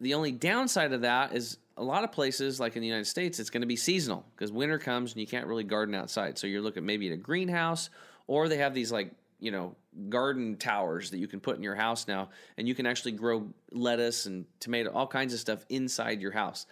the 0.00 0.14
only 0.14 0.32
downside 0.32 0.92
of 0.92 1.02
that 1.02 1.36
is 1.36 1.58
a 1.76 1.84
lot 1.84 2.02
of 2.02 2.10
places, 2.10 2.58
like 2.58 2.74
in 2.74 2.82
the 2.82 2.88
United 2.88 3.06
States, 3.06 3.38
it's 3.38 3.50
going 3.50 3.60
to 3.60 3.66
be 3.68 3.76
seasonal 3.76 4.26
because 4.34 4.50
winter 4.50 4.80
comes 4.80 5.12
and 5.12 5.20
you 5.20 5.26
can't 5.28 5.46
really 5.46 5.62
garden 5.62 5.94
outside. 5.94 6.38
So 6.38 6.48
you're 6.48 6.62
looking 6.62 6.84
maybe 6.84 7.06
at 7.06 7.14
a 7.14 7.16
greenhouse, 7.16 7.90
or 8.26 8.48
they 8.48 8.56
have 8.56 8.74
these 8.74 8.90
like 8.90 9.12
you 9.38 9.52
know 9.52 9.76
garden 10.08 10.56
towers 10.56 11.10
that 11.10 11.18
you 11.18 11.28
can 11.28 11.38
put 11.38 11.56
in 11.56 11.62
your 11.62 11.74
house 11.74 12.08
now 12.08 12.30
and 12.56 12.66
you 12.66 12.74
can 12.74 12.86
actually 12.86 13.12
grow 13.12 13.46
lettuce 13.70 14.26
and 14.26 14.46
tomato 14.60 14.90
all 14.90 15.06
kinds 15.06 15.34
of 15.34 15.40
stuff 15.40 15.64
inside 15.68 16.20
your 16.20 16.32
house 16.32 16.66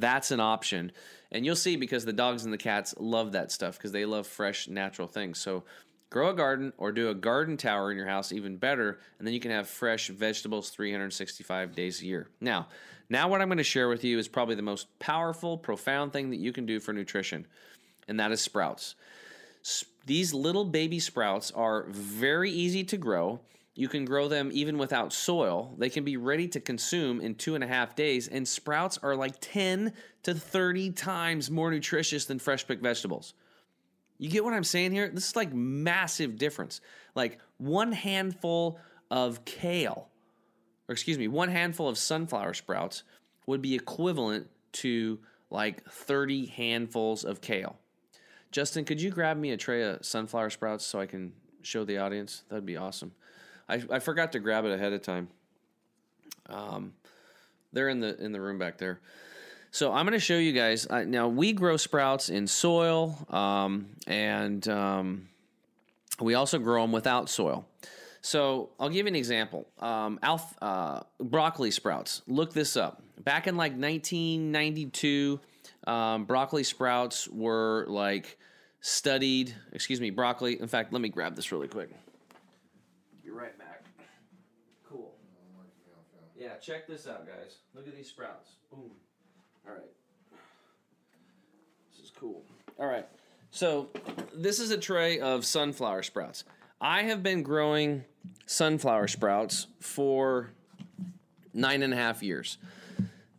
that's 0.00 0.30
an 0.30 0.40
option. 0.40 0.92
And 1.30 1.44
you'll 1.44 1.56
see 1.56 1.76
because 1.76 2.04
the 2.04 2.12
dogs 2.12 2.44
and 2.44 2.52
the 2.52 2.58
cats 2.58 2.94
love 2.98 3.32
that 3.32 3.50
stuff 3.50 3.76
because 3.76 3.92
they 3.92 4.04
love 4.04 4.26
fresh 4.26 4.68
natural 4.68 5.08
things. 5.08 5.38
So 5.38 5.64
grow 6.10 6.30
a 6.30 6.34
garden 6.34 6.72
or 6.76 6.92
do 6.92 7.08
a 7.08 7.14
garden 7.14 7.56
tower 7.56 7.90
in 7.90 7.96
your 7.96 8.06
house 8.06 8.32
even 8.32 8.58
better 8.58 9.00
and 9.18 9.26
then 9.26 9.32
you 9.32 9.40
can 9.40 9.50
have 9.50 9.66
fresh 9.66 10.08
vegetables 10.08 10.68
365 10.68 11.74
days 11.74 12.02
a 12.02 12.04
year. 12.04 12.28
Now 12.38 12.68
now 13.08 13.28
what 13.28 13.40
i'm 13.40 13.48
going 13.48 13.56
to 13.56 13.64
share 13.64 13.88
with 13.88 14.04
you 14.04 14.18
is 14.18 14.28
probably 14.28 14.54
the 14.54 14.60
most 14.60 14.86
powerful 14.98 15.56
profound 15.56 16.12
thing 16.12 16.28
that 16.28 16.36
you 16.36 16.52
can 16.52 16.66
do 16.66 16.80
for 16.80 16.92
nutrition 16.92 17.46
and 18.08 18.20
that 18.20 18.30
is 18.30 18.42
sprouts. 18.42 18.94
These 20.04 20.34
little 20.34 20.66
baby 20.66 20.98
sprouts 20.98 21.50
are 21.52 21.86
very 21.88 22.50
easy 22.50 22.84
to 22.84 22.98
grow. 22.98 23.40
You 23.74 23.88
can 23.88 24.04
grow 24.04 24.28
them 24.28 24.50
even 24.52 24.76
without 24.76 25.12
soil. 25.12 25.74
They 25.78 25.88
can 25.88 26.04
be 26.04 26.18
ready 26.18 26.46
to 26.48 26.60
consume 26.60 27.20
in 27.20 27.34
two 27.34 27.54
and 27.54 27.64
a 27.64 27.66
half 27.66 27.96
days, 27.96 28.28
and 28.28 28.46
sprouts 28.46 28.98
are 29.02 29.16
like 29.16 29.34
10 29.40 29.94
to 30.24 30.34
30 30.34 30.90
times 30.92 31.50
more 31.50 31.70
nutritious 31.70 32.26
than 32.26 32.38
fresh 32.38 32.66
picked 32.66 32.82
vegetables. 32.82 33.32
You 34.18 34.28
get 34.28 34.44
what 34.44 34.52
I'm 34.52 34.64
saying 34.64 34.92
here? 34.92 35.08
This 35.08 35.28
is 35.28 35.36
like 35.36 35.54
massive 35.54 36.36
difference. 36.36 36.80
Like 37.14 37.38
one 37.56 37.92
handful 37.92 38.78
of 39.10 39.44
kale, 39.44 40.08
or 40.88 40.92
excuse 40.92 41.18
me, 41.18 41.28
one 41.28 41.48
handful 41.48 41.88
of 41.88 41.96
sunflower 41.96 42.54
sprouts 42.54 43.04
would 43.46 43.62
be 43.62 43.74
equivalent 43.74 44.48
to 44.72 45.18
like 45.50 45.84
30 45.90 46.46
handfuls 46.46 47.24
of 47.24 47.40
kale. 47.40 47.76
Justin, 48.50 48.84
could 48.84 49.00
you 49.00 49.10
grab 49.10 49.38
me 49.38 49.50
a 49.50 49.56
tray 49.56 49.82
of 49.82 50.04
sunflower 50.04 50.50
sprouts 50.50 50.84
so 50.84 51.00
I 51.00 51.06
can 51.06 51.32
show 51.62 51.84
the 51.84 51.98
audience? 51.98 52.44
That'd 52.48 52.66
be 52.66 52.76
awesome. 52.76 53.12
I, 53.68 53.82
I 53.90 53.98
forgot 53.98 54.32
to 54.32 54.40
grab 54.40 54.64
it 54.64 54.72
ahead 54.72 54.92
of 54.92 55.02
time. 55.02 55.28
Um, 56.48 56.92
they're 57.72 57.88
in 57.88 58.00
the 58.00 58.20
in 58.22 58.32
the 58.32 58.40
room 58.40 58.58
back 58.58 58.78
there. 58.78 59.00
So 59.70 59.90
I'm 59.92 60.04
going 60.04 60.12
to 60.12 60.20
show 60.20 60.36
you 60.36 60.52
guys. 60.52 60.86
Uh, 60.86 61.04
now 61.04 61.28
we 61.28 61.54
grow 61.54 61.78
sprouts 61.78 62.28
in 62.28 62.46
soil, 62.46 63.16
um, 63.30 63.86
and 64.06 64.66
um, 64.68 65.28
we 66.20 66.34
also 66.34 66.58
grow 66.58 66.82
them 66.82 66.92
without 66.92 67.30
soil. 67.30 67.66
So 68.20 68.70
I'll 68.78 68.90
give 68.90 69.06
you 69.06 69.08
an 69.08 69.16
example. 69.16 69.66
Um, 69.80 70.18
alf, 70.22 70.54
uh, 70.60 71.00
broccoli 71.18 71.70
sprouts. 71.70 72.20
Look 72.26 72.52
this 72.52 72.76
up. 72.76 73.02
Back 73.18 73.46
in 73.46 73.56
like 73.56 73.72
1992, 73.72 75.40
um, 75.86 76.24
broccoli 76.26 76.64
sprouts 76.64 77.26
were 77.28 77.86
like 77.88 78.38
studied. 78.80 79.54
Excuse 79.72 80.00
me, 80.00 80.10
broccoli. 80.10 80.60
In 80.60 80.68
fact, 80.68 80.92
let 80.92 81.00
me 81.00 81.08
grab 81.08 81.34
this 81.34 81.50
really 81.50 81.68
quick. 81.68 81.90
You're 83.24 83.34
right 83.34 83.58
back. 83.58 83.86
Cool. 84.88 85.14
Yeah, 86.42 86.56
check 86.56 86.88
this 86.88 87.06
out, 87.06 87.24
guys. 87.24 87.58
Look 87.72 87.86
at 87.86 87.94
these 87.94 88.08
sprouts. 88.08 88.56
Boom. 88.68 88.90
All 89.64 89.74
right. 89.74 89.82
This 91.92 92.04
is 92.04 92.10
cool. 92.18 92.42
All 92.80 92.86
right. 92.86 93.06
So, 93.52 93.90
this 94.34 94.58
is 94.58 94.72
a 94.72 94.76
tray 94.76 95.20
of 95.20 95.44
sunflower 95.46 96.02
sprouts. 96.02 96.42
I 96.80 97.04
have 97.04 97.22
been 97.22 97.44
growing 97.44 98.02
sunflower 98.46 99.06
sprouts 99.06 99.68
for 99.78 100.50
nine 101.54 101.84
and 101.84 101.92
a 101.92 101.96
half 101.96 102.24
years. 102.24 102.58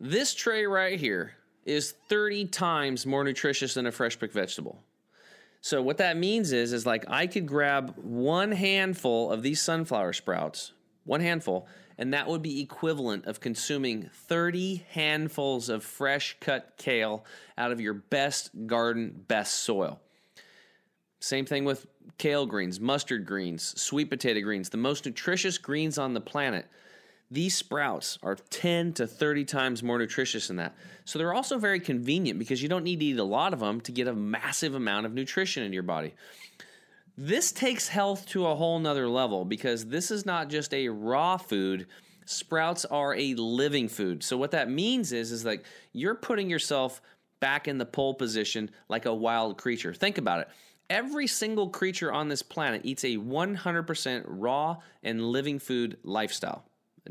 This 0.00 0.34
tray 0.34 0.64
right 0.64 0.98
here 0.98 1.34
is 1.66 1.92
30 2.08 2.46
times 2.46 3.04
more 3.04 3.22
nutritious 3.22 3.74
than 3.74 3.84
a 3.84 3.92
fresh 3.92 4.18
picked 4.18 4.32
vegetable. 4.32 4.78
So 5.60 5.82
what 5.82 5.98
that 5.98 6.16
means 6.16 6.52
is 6.52 6.72
is 6.72 6.86
like 6.86 7.04
I 7.08 7.26
could 7.26 7.46
grab 7.46 7.96
one 7.98 8.52
handful 8.52 9.30
of 9.30 9.42
these 9.42 9.60
sunflower 9.60 10.14
sprouts, 10.14 10.72
one 11.04 11.20
handful, 11.20 11.68
and 11.98 12.12
that 12.12 12.26
would 12.26 12.42
be 12.42 12.60
equivalent 12.60 13.26
of 13.26 13.40
consuming 13.40 14.10
30 14.12 14.84
handfuls 14.90 15.68
of 15.68 15.84
fresh 15.84 16.36
cut 16.40 16.74
kale 16.76 17.24
out 17.56 17.72
of 17.72 17.80
your 17.80 17.94
best 17.94 18.50
garden, 18.66 19.24
best 19.28 19.62
soil. 19.62 20.00
Same 21.20 21.46
thing 21.46 21.64
with 21.64 21.86
kale 22.18 22.46
greens, 22.46 22.80
mustard 22.80 23.24
greens, 23.24 23.80
sweet 23.80 24.10
potato 24.10 24.40
greens, 24.40 24.68
the 24.68 24.76
most 24.76 25.06
nutritious 25.06 25.56
greens 25.56 25.98
on 25.98 26.14
the 26.14 26.20
planet. 26.20 26.66
These 27.30 27.56
sprouts 27.56 28.18
are 28.22 28.36
10 28.36 28.92
to 28.94 29.06
30 29.06 29.44
times 29.44 29.82
more 29.82 29.98
nutritious 29.98 30.48
than 30.48 30.56
that. 30.58 30.76
So 31.04 31.18
they're 31.18 31.34
also 31.34 31.58
very 31.58 31.80
convenient 31.80 32.38
because 32.38 32.62
you 32.62 32.68
don't 32.68 32.84
need 32.84 33.00
to 33.00 33.06
eat 33.06 33.18
a 33.18 33.24
lot 33.24 33.52
of 33.52 33.60
them 33.60 33.80
to 33.82 33.92
get 33.92 34.06
a 34.06 34.12
massive 34.12 34.74
amount 34.74 35.06
of 35.06 35.14
nutrition 35.14 35.62
in 35.62 35.72
your 35.72 35.82
body. 35.82 36.14
This 37.16 37.52
takes 37.52 37.88
health 37.88 38.26
to 38.26 38.46
a 38.46 38.54
whole 38.54 38.78
nother 38.78 39.08
level 39.08 39.44
because 39.44 39.86
this 39.86 40.10
is 40.10 40.26
not 40.26 40.48
just 40.48 40.74
a 40.74 40.88
raw 40.88 41.36
food. 41.36 41.86
Sprouts 42.26 42.84
are 42.84 43.14
a 43.14 43.34
living 43.34 43.88
food. 43.88 44.24
So 44.24 44.36
what 44.36 44.50
that 44.50 44.68
means 44.68 45.12
is 45.12 45.30
is 45.30 45.44
like 45.44 45.64
you're 45.92 46.16
putting 46.16 46.50
yourself 46.50 47.00
back 47.38 47.68
in 47.68 47.78
the 47.78 47.86
pole 47.86 48.14
position 48.14 48.70
like 48.88 49.06
a 49.06 49.14
wild 49.14 49.58
creature. 49.58 49.94
Think 49.94 50.18
about 50.18 50.40
it. 50.40 50.48
Every 50.90 51.26
single 51.26 51.68
creature 51.68 52.12
on 52.12 52.28
this 52.28 52.42
planet 52.42 52.82
eats 52.84 53.04
a 53.04 53.16
100% 53.16 54.24
raw 54.26 54.78
and 55.02 55.30
living 55.30 55.58
food 55.58 55.98
lifestyle 56.02 56.64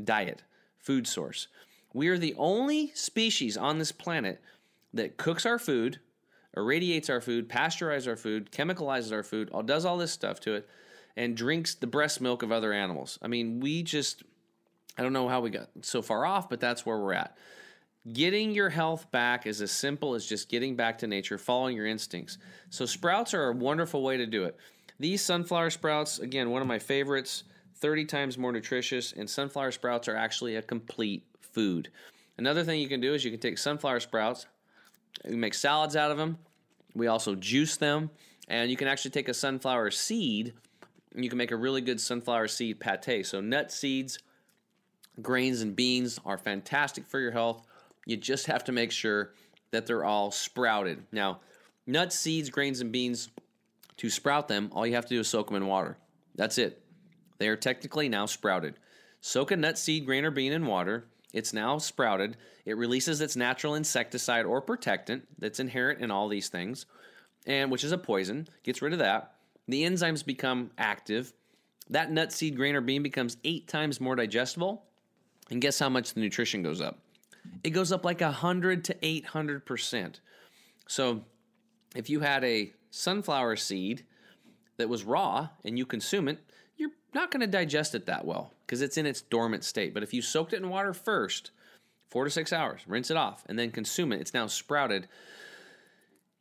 diet, 0.03 0.43
food 0.79 1.07
source. 1.07 1.47
We 1.93 2.07
are 2.09 2.17
the 2.17 2.35
only 2.37 2.91
species 2.95 3.55
on 3.55 3.77
this 3.77 3.91
planet 3.91 4.41
that 4.93 5.17
cooks 5.17 5.45
our 5.45 5.59
food, 5.59 5.99
irradiates 6.55 7.09
our 7.09 7.21
food, 7.21 7.49
pasteurizes 7.49 8.07
our 8.07 8.15
food, 8.15 8.51
chemicalizes 8.51 9.11
our 9.11 9.23
food, 9.23 9.49
all 9.51 9.63
does 9.63 9.85
all 9.85 9.97
this 9.97 10.11
stuff 10.11 10.39
to 10.41 10.55
it, 10.55 10.69
and 11.15 11.37
drinks 11.37 11.75
the 11.75 11.87
breast 11.87 12.21
milk 12.21 12.43
of 12.43 12.51
other 12.51 12.73
animals. 12.73 13.19
I 13.21 13.27
mean, 13.27 13.59
we 13.59 13.83
just 13.83 14.23
I 14.97 15.01
don't 15.01 15.13
know 15.13 15.27
how 15.27 15.41
we 15.41 15.49
got 15.49 15.69
so 15.81 16.01
far 16.01 16.25
off, 16.25 16.49
but 16.49 16.59
that's 16.59 16.85
where 16.85 16.99
we're 16.99 17.13
at. 17.13 17.35
Getting 18.11 18.51
your 18.51 18.69
health 18.69 19.09
back 19.11 19.47
is 19.47 19.61
as 19.61 19.71
simple 19.71 20.13
as 20.13 20.25
just 20.25 20.49
getting 20.49 20.75
back 20.75 20.97
to 20.99 21.07
nature, 21.07 21.37
following 21.37 21.75
your 21.75 21.87
instincts. 21.87 22.37
So, 22.69 22.85
sprouts 22.85 23.33
are 23.33 23.47
a 23.47 23.53
wonderful 23.53 24.03
way 24.03 24.17
to 24.17 24.25
do 24.25 24.43
it. 24.43 24.57
These 24.99 25.23
sunflower 25.23 25.69
sprouts, 25.71 26.19
again, 26.19 26.49
one 26.49 26.61
of 26.61 26.67
my 26.67 26.79
favorites, 26.79 27.45
30 27.77 28.05
times 28.05 28.37
more 28.37 28.51
nutritious, 28.51 29.13
and 29.13 29.29
sunflower 29.29 29.71
sprouts 29.71 30.07
are 30.07 30.15
actually 30.15 30.57
a 30.57 30.61
complete 30.61 31.23
food. 31.39 31.89
Another 32.37 32.63
thing 32.63 32.81
you 32.81 32.89
can 32.89 32.99
do 32.99 33.13
is 33.13 33.23
you 33.23 33.31
can 33.31 33.39
take 33.39 33.57
sunflower 33.57 34.01
sprouts, 34.01 34.47
you 35.27 35.37
make 35.37 35.53
salads 35.53 35.95
out 35.95 36.11
of 36.11 36.17
them. 36.17 36.37
We 36.95 37.07
also 37.07 37.35
juice 37.35 37.77
them, 37.77 38.11
and 38.47 38.69
you 38.69 38.77
can 38.77 38.87
actually 38.87 39.11
take 39.11 39.29
a 39.29 39.33
sunflower 39.33 39.91
seed 39.91 40.53
and 41.13 41.23
you 41.23 41.29
can 41.29 41.37
make 41.37 41.51
a 41.51 41.55
really 41.55 41.81
good 41.81 42.01
sunflower 42.01 42.47
seed 42.47 42.79
pate. 42.79 43.25
So, 43.25 43.39
nut 43.39 43.71
seeds, 43.71 44.19
grains, 45.21 45.61
and 45.61 45.75
beans 45.75 46.19
are 46.25 46.37
fantastic 46.37 47.05
for 47.05 47.19
your 47.19 47.31
health. 47.31 47.65
You 48.05 48.17
just 48.17 48.47
have 48.47 48.63
to 48.65 48.71
make 48.71 48.91
sure 48.91 49.33
that 49.71 49.85
they're 49.85 50.03
all 50.03 50.31
sprouted. 50.31 51.03
Now, 51.11 51.39
nuts, 51.85 52.17
seeds, 52.17 52.49
grains, 52.49 52.81
and 52.81 52.91
beans, 52.91 53.29
to 53.97 54.09
sprout 54.09 54.47
them, 54.47 54.69
all 54.73 54.87
you 54.87 54.95
have 54.95 55.05
to 55.05 55.15
do 55.15 55.19
is 55.19 55.27
soak 55.27 55.47
them 55.47 55.55
in 55.55 55.67
water. 55.67 55.97
That's 56.35 56.57
it. 56.57 56.81
They 57.37 57.47
are 57.47 57.55
technically 57.55 58.09
now 58.09 58.25
sprouted. 58.25 58.75
Soak 59.21 59.51
a 59.51 59.55
nut, 59.57 59.77
seed, 59.77 60.05
grain, 60.05 60.25
or 60.25 60.31
bean 60.31 60.51
in 60.51 60.65
water. 60.65 61.05
It's 61.33 61.51
now 61.51 61.79
sprouted. 61.79 62.37
It 62.63 62.77
releases 62.77 63.19
its 63.19 63.35
natural 63.35 63.75
insecticide 63.75 64.45
or 64.45 64.61
protectant 64.61 65.27
that's 65.39 65.59
inherent 65.59 65.99
in 65.99 66.11
all 66.11 66.29
these 66.29 66.47
things, 66.47 66.85
and 67.45 67.71
which 67.71 67.83
is 67.83 67.91
a 67.91 67.97
poison. 67.97 68.47
Gets 68.63 68.81
rid 68.81 68.93
of 68.93 68.99
that. 68.99 69.33
The 69.67 69.83
enzymes 69.83 70.23
become 70.23 70.71
active. 70.77 71.33
That 71.89 72.11
nut, 72.11 72.31
seed, 72.31 72.55
grain, 72.55 72.75
or 72.75 72.81
bean 72.81 73.03
becomes 73.03 73.37
eight 73.43 73.67
times 73.67 73.99
more 73.99 74.15
digestible. 74.15 74.85
And 75.49 75.61
guess 75.61 75.79
how 75.79 75.89
much 75.89 76.13
the 76.13 76.21
nutrition 76.21 76.61
goes 76.61 76.79
up? 76.79 76.99
It 77.63 77.71
goes 77.71 77.91
up 77.91 78.05
like 78.05 78.21
100 78.21 78.85
to 78.85 78.93
800%. 78.95 80.19
So 80.87 81.23
if 81.95 82.09
you 82.09 82.21
had 82.21 82.43
a 82.43 82.71
sunflower 82.91 83.57
seed 83.57 84.05
that 84.77 84.87
was 84.87 85.03
raw 85.03 85.49
and 85.65 85.77
you 85.77 85.85
consume 85.85 86.27
it, 86.27 86.39
you're 86.77 86.91
not 87.13 87.31
going 87.31 87.41
to 87.41 87.47
digest 87.47 87.95
it 87.95 88.05
that 88.05 88.25
well 88.25 88.53
because 88.73 88.81
it's 88.81 88.97
in 88.97 89.05
its 89.05 89.21
dormant 89.21 89.63
state. 89.63 89.93
But 89.93 90.01
if 90.01 90.15
you 90.15 90.23
soaked 90.23 90.51
it 90.51 90.59
in 90.59 90.67
water 90.67 90.95
first, 90.95 91.51
four 92.09 92.23
to 92.23 92.31
six 92.31 92.51
hours, 92.51 92.81
rinse 92.87 93.11
it 93.11 93.17
off, 93.17 93.43
and 93.47 93.59
then 93.59 93.69
consume 93.69 94.11
it, 94.11 94.19
it's 94.19 94.33
now 94.33 94.47
sprouted. 94.47 95.07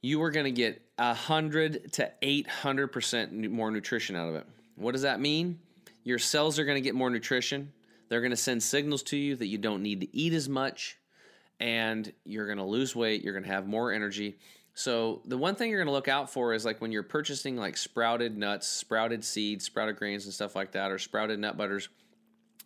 You 0.01 0.23
are 0.23 0.31
going 0.31 0.47
to 0.47 0.51
get 0.51 0.81
100 0.97 1.93
to 1.93 2.11
800% 2.23 3.51
more 3.51 3.71
nutrition 3.71 4.17
out 4.17 4.31
of 4.31 4.37
it. 4.37 4.47
What 4.77 4.93
does 4.93 5.03
that 5.03 5.21
mean? 5.21 5.59
Your 6.05 6.19
cells 6.19 6.59
are 6.59 6.65
going 6.65 6.77
to 6.77 6.81
get 6.81 6.95
more 6.95 7.11
nutrition. 7.11 7.71
They're 8.09 8.23
going 8.23 8.31
to 8.31 8.37
send 8.37 8.63
signals 8.63 9.03
to 9.05 9.19
you 9.19 9.37
that 9.37 9.49
you 9.49 9.59
don't 9.59 9.83
need 9.83 10.01
to 10.01 10.17
eat 10.17 10.33
as 10.33 10.49
much 10.49 10.97
and 11.61 12.11
you're 12.25 12.47
going 12.47 12.57
to 12.57 12.65
lose 12.65 12.97
weight, 12.97 13.23
you're 13.23 13.35
going 13.35 13.45
to 13.45 13.53
have 13.53 13.67
more 13.67 13.93
energy. 13.93 14.39
So, 14.73 15.21
the 15.27 15.37
one 15.37 15.55
thing 15.55 15.69
you're 15.69 15.81
going 15.81 15.87
to 15.87 15.93
look 15.93 16.09
out 16.09 16.31
for 16.33 16.55
is 16.55 16.65
like 16.65 16.81
when 16.81 16.93
you're 16.93 17.03
purchasing 17.03 17.59
like 17.59 17.77
sprouted 17.77 18.39
nuts, 18.39 18.67
sprouted 18.67 19.23
seeds, 19.23 19.67
sprouted 19.67 19.97
grains 19.97 20.25
and 20.25 20.33
stuff 20.33 20.57
like 20.57 20.73
that 20.73 20.91
or 20.91 20.99
sprouted 20.99 21.39
nut 21.39 21.59
butters, 21.59 21.91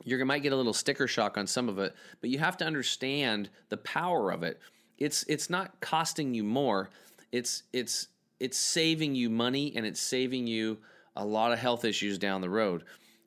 you 0.05 0.25
might 0.25 0.43
get 0.43 0.53
a 0.53 0.57
little 0.57 0.73
sticker 0.73 1.07
shock 1.07 1.37
on 1.37 1.47
some 1.47 1.69
of 1.69 1.79
it, 1.79 1.95
but 2.21 2.31
you 2.31 2.39
have 2.39 2.57
to 2.59 2.65
understand 2.65 3.49
the 3.69 3.77
power 3.79 4.31
of 4.31 4.43
it. 4.43 4.61
It's 4.99 5.25
it's 5.25 5.51
not 5.51 5.81
costing 5.81 6.35
you 6.35 6.45
more. 6.45 6.91
It's 7.33 7.65
it's 7.73 8.09
it's 8.41 8.59
saving 8.59 9.15
you 9.15 9.31
money 9.31 9.73
and 9.77 9.87
it's 9.87 10.01
saving 10.01 10.47
you 10.47 10.79
a 11.17 11.25
lot 11.25 11.53
of 11.53 11.59
health 11.59 11.85
issues 11.85 12.19
down 12.19 12.41
the 12.41 12.51
road 12.51 12.85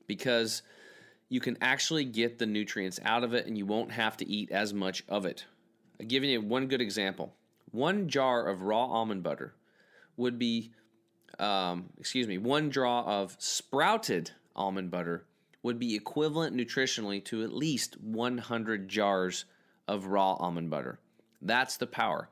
because 0.08 0.62
you 1.30 1.40
can 1.40 1.58
actually 1.62 2.06
get 2.06 2.40
the 2.40 2.46
nutrients 2.46 3.00
out 3.04 3.24
of 3.24 3.34
it 3.34 3.46
and 3.46 3.58
you 3.58 3.66
won't 3.66 3.92
have 3.92 4.18
to 4.18 4.28
eat 4.28 4.52
as 4.52 4.74
much 4.74 5.04
of 5.08 5.26
it. 5.26 5.46
I'll 6.00 6.08
give 6.08 6.24
you 6.24 6.42
one 6.42 6.68
good 6.68 6.82
example. 6.82 7.34
One 7.72 8.08
jar 8.08 8.48
of 8.48 8.62
raw 8.64 8.86
almond 8.86 9.24
butter 9.24 9.54
would 10.18 10.40
be, 10.40 10.72
um, 11.38 11.90
excuse 12.00 12.28
me, 12.28 12.38
one 12.38 12.72
jar 12.72 13.04
of 13.04 13.36
sprouted 13.40 14.32
almond 14.56 14.90
butter 14.92 15.26
would 15.64 15.80
be 15.80 15.96
equivalent 15.96 16.56
nutritionally 16.56 17.24
to 17.26 17.44
at 17.44 17.54
least 17.54 18.00
100 18.02 18.88
jars 18.88 19.46
of 19.88 20.08
raw 20.08 20.34
almond 20.34 20.70
butter. 20.70 21.00
That's 21.42 21.78
the 21.78 21.88
power. 21.88 22.30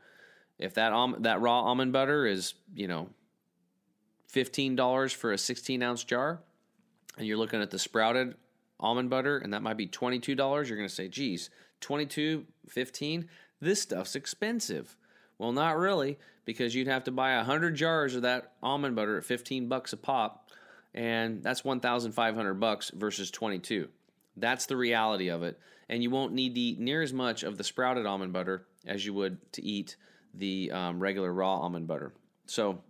If 0.60 0.74
that 0.76 0.94
um, 0.94 1.18
that 1.20 1.42
raw 1.42 1.62
almond 1.62 1.94
butter 1.94 2.26
is, 2.26 2.54
you 2.74 2.88
know, 2.88 3.10
$15 4.34 5.14
for 5.14 5.32
a 5.32 5.38
16 5.38 5.84
ounce 5.84 6.04
jar, 6.04 6.42
and 7.18 7.28
you're 7.28 7.38
looking 7.38 7.62
at 7.62 7.72
the 7.72 7.80
sprouted 7.80 8.36
almond 8.80 9.10
butter 9.10 9.38
and 9.38 9.54
that 9.54 9.64
might 9.64 9.78
be 9.78 9.88
$22, 9.88 10.38
you're 10.38 10.78
going 10.78 10.88
to 10.88 10.94
say, 10.94 11.08
geez, 11.08 11.50
22, 11.82 12.46
15, 12.70 13.28
this 13.60 13.82
stuff's 13.82 14.16
expensive. 14.16 14.96
Well, 15.38 15.52
not 15.52 15.78
really, 15.78 16.18
because 16.46 16.76
you'd 16.76 16.88
have 16.88 17.04
to 17.06 17.12
buy 17.12 17.36
100 17.38 17.76
jars 17.76 18.16
of 18.16 18.24
that 18.24 18.54
almond 18.62 18.96
butter 18.96 19.18
at 19.18 19.26
15 19.26 19.68
bucks 19.68 19.94
a 19.94 19.98
pop, 19.98 20.47
and 20.94 21.44
that's 21.44 21.64
1,500 21.64 22.54
bucks 22.56 22.92
versus 22.94 23.32
22. 23.32 23.88
That's 24.36 24.66
the 24.66 24.78
reality 24.78 25.30
of 25.30 25.44
it, 25.44 25.60
and 25.90 26.04
you 26.04 26.10
won't 26.10 26.34
need 26.34 26.56
to 26.56 26.62
eat 26.62 26.80
near 26.80 27.02
as 27.02 27.14
much 27.14 27.44
of 27.44 27.58
the 27.58 27.64
sprouted 27.64 28.06
almond 28.06 28.34
butter 28.34 28.66
as 28.86 29.06
you 29.06 29.14
would 29.14 29.38
to 29.54 29.64
eat 29.64 29.96
the 30.34 30.72
um, 30.72 31.00
regular 31.00 31.34
raw 31.34 31.58
almond 31.58 31.88
butter. 31.88 32.14
So, 32.46 32.82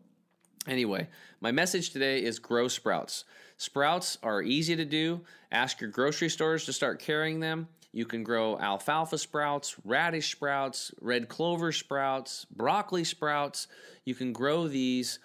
Anyway, 0.67 1.07
my 1.39 1.51
message 1.51 1.91
today 1.91 2.21
is 2.21 2.39
grow 2.39 2.67
sprouts. 2.67 3.23
Sprouts 3.55 4.17
are 4.21 4.41
easy 4.41 4.75
to 4.75 4.83
do. 4.83 5.21
Ask 5.51 5.79
your 5.79 5.89
grocery 5.89 6.29
stores 6.29 6.65
to 6.65 6.73
start 6.73 6.99
carrying 6.99 7.39
them. 7.39 7.69
You 7.93 8.05
can 8.05 8.23
grow 8.23 8.59
alfalfa 8.59 9.17
sprouts, 9.17 9.77
radish 9.85 10.29
sprouts, 10.31 10.91
red 10.99 11.29
clover 11.29 11.71
sprouts, 11.71 12.45
broccoli 12.53 13.05
sprouts. 13.05 13.67
You 14.03 14.13
can 14.13 14.33
grow 14.33 14.67
these 14.67 15.19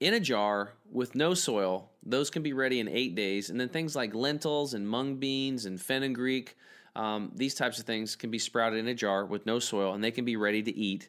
in 0.00 0.14
a 0.14 0.20
jar 0.20 0.74
with 0.90 1.14
no 1.14 1.32
soil. 1.32 1.91
Those 2.04 2.30
can 2.30 2.42
be 2.42 2.52
ready 2.52 2.80
in 2.80 2.88
eight 2.88 3.14
days. 3.14 3.50
And 3.50 3.60
then 3.60 3.68
things 3.68 3.94
like 3.94 4.14
lentils 4.14 4.74
and 4.74 4.88
mung 4.88 5.16
beans 5.16 5.66
and 5.66 5.80
fenugreek, 5.80 6.56
um, 6.96 7.30
these 7.34 7.54
types 7.54 7.78
of 7.78 7.84
things 7.84 8.16
can 8.16 8.30
be 8.30 8.38
sprouted 8.38 8.78
in 8.78 8.88
a 8.88 8.94
jar 8.94 9.24
with 9.24 9.46
no 9.46 9.58
soil 9.58 9.94
and 9.94 10.02
they 10.02 10.10
can 10.10 10.24
be 10.24 10.36
ready 10.36 10.62
to 10.62 10.76
eat 10.76 11.08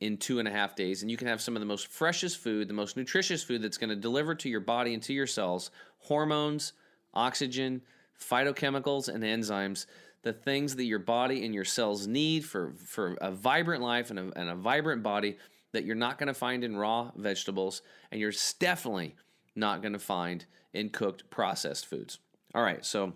in 0.00 0.16
two 0.18 0.38
and 0.38 0.46
a 0.46 0.50
half 0.50 0.76
days. 0.76 1.02
And 1.02 1.10
you 1.10 1.16
can 1.16 1.26
have 1.26 1.40
some 1.40 1.56
of 1.56 1.60
the 1.60 1.66
most 1.66 1.88
freshest 1.88 2.38
food, 2.38 2.68
the 2.68 2.74
most 2.74 2.96
nutritious 2.96 3.42
food 3.42 3.62
that's 3.62 3.78
going 3.78 3.90
to 3.90 3.96
deliver 3.96 4.34
to 4.34 4.48
your 4.48 4.60
body 4.60 4.94
and 4.94 5.02
to 5.04 5.12
your 5.12 5.26
cells 5.26 5.70
hormones, 5.98 6.74
oxygen, 7.14 7.82
phytochemicals, 8.20 9.08
and 9.08 9.24
enzymes. 9.24 9.86
The 10.22 10.32
things 10.32 10.76
that 10.76 10.84
your 10.84 10.98
body 10.98 11.44
and 11.44 11.54
your 11.54 11.64
cells 11.64 12.06
need 12.06 12.44
for, 12.44 12.74
for 12.84 13.16
a 13.20 13.30
vibrant 13.30 13.82
life 13.82 14.10
and 14.10 14.18
a, 14.18 14.32
and 14.36 14.50
a 14.50 14.54
vibrant 14.54 15.02
body 15.02 15.36
that 15.72 15.84
you're 15.84 15.94
not 15.94 16.18
going 16.18 16.28
to 16.28 16.34
find 16.34 16.64
in 16.64 16.76
raw 16.76 17.10
vegetables, 17.16 17.82
and 18.10 18.20
you're 18.20 18.32
definitely 18.58 19.14
not 19.56 19.82
going 19.82 19.94
to 19.94 19.98
find 19.98 20.44
in 20.72 20.90
cooked 20.90 21.28
processed 21.30 21.86
foods. 21.86 22.18
All 22.54 22.62
right, 22.62 22.84
so 22.84 23.12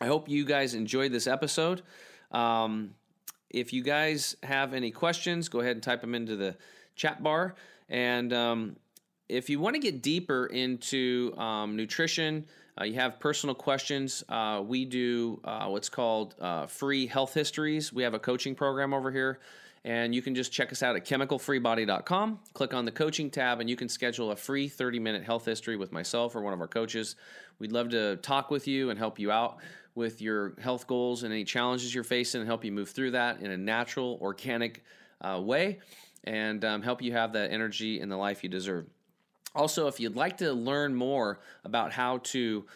I 0.00 0.06
hope 0.06 0.28
you 0.28 0.44
guys 0.44 0.74
enjoyed 0.74 1.12
this 1.12 1.26
episode. 1.26 1.82
Um, 2.32 2.94
if 3.50 3.72
you 3.72 3.82
guys 3.82 4.36
have 4.42 4.74
any 4.74 4.90
questions, 4.90 5.48
go 5.48 5.60
ahead 5.60 5.72
and 5.72 5.82
type 5.82 6.00
them 6.00 6.14
into 6.14 6.36
the 6.36 6.56
chat 6.94 7.22
bar. 7.22 7.54
And 7.88 8.32
um, 8.32 8.76
if 9.28 9.48
you 9.48 9.60
want 9.60 9.74
to 9.74 9.80
get 9.80 10.02
deeper 10.02 10.46
into 10.46 11.34
um, 11.38 11.76
nutrition, 11.76 12.46
uh, 12.78 12.84
you 12.84 12.94
have 12.94 13.18
personal 13.18 13.54
questions, 13.54 14.22
uh, 14.28 14.62
we 14.64 14.84
do 14.84 15.40
uh, 15.44 15.66
what's 15.68 15.88
called 15.88 16.34
uh, 16.40 16.66
free 16.66 17.06
health 17.06 17.32
histories. 17.32 17.92
We 17.92 18.02
have 18.02 18.14
a 18.14 18.18
coaching 18.18 18.54
program 18.54 18.92
over 18.92 19.10
here. 19.10 19.38
And 19.86 20.12
you 20.12 20.20
can 20.20 20.34
just 20.34 20.50
check 20.50 20.72
us 20.72 20.82
out 20.82 20.96
at 20.96 21.04
chemicalfreebody.com. 21.04 22.40
Click 22.54 22.74
on 22.74 22.84
the 22.84 22.90
coaching 22.90 23.30
tab, 23.30 23.60
and 23.60 23.70
you 23.70 23.76
can 23.76 23.88
schedule 23.88 24.32
a 24.32 24.36
free 24.36 24.66
30 24.68 24.98
minute 24.98 25.22
health 25.22 25.44
history 25.44 25.76
with 25.76 25.92
myself 25.92 26.34
or 26.34 26.42
one 26.42 26.52
of 26.52 26.60
our 26.60 26.66
coaches. 26.66 27.14
We'd 27.60 27.70
love 27.70 27.90
to 27.90 28.16
talk 28.16 28.50
with 28.50 28.66
you 28.66 28.90
and 28.90 28.98
help 28.98 29.20
you 29.20 29.30
out 29.30 29.58
with 29.94 30.20
your 30.20 30.54
health 30.60 30.88
goals 30.88 31.22
and 31.22 31.32
any 31.32 31.44
challenges 31.44 31.94
you're 31.94 32.02
facing 32.02 32.40
and 32.40 32.48
help 32.48 32.64
you 32.64 32.72
move 32.72 32.90
through 32.90 33.12
that 33.12 33.40
in 33.40 33.52
a 33.52 33.56
natural, 33.56 34.18
organic 34.20 34.82
uh, 35.20 35.40
way 35.40 35.78
and 36.24 36.64
um, 36.64 36.82
help 36.82 37.00
you 37.00 37.12
have 37.12 37.32
that 37.34 37.52
energy 37.52 38.00
and 38.00 38.10
the 38.10 38.16
life 38.16 38.42
you 38.42 38.50
deserve. 38.50 38.86
Also, 39.54 39.86
if 39.86 40.00
you'd 40.00 40.16
like 40.16 40.38
to 40.38 40.52
learn 40.52 40.96
more 40.96 41.38
about 41.64 41.92
how 41.92 42.18
to 42.18 42.66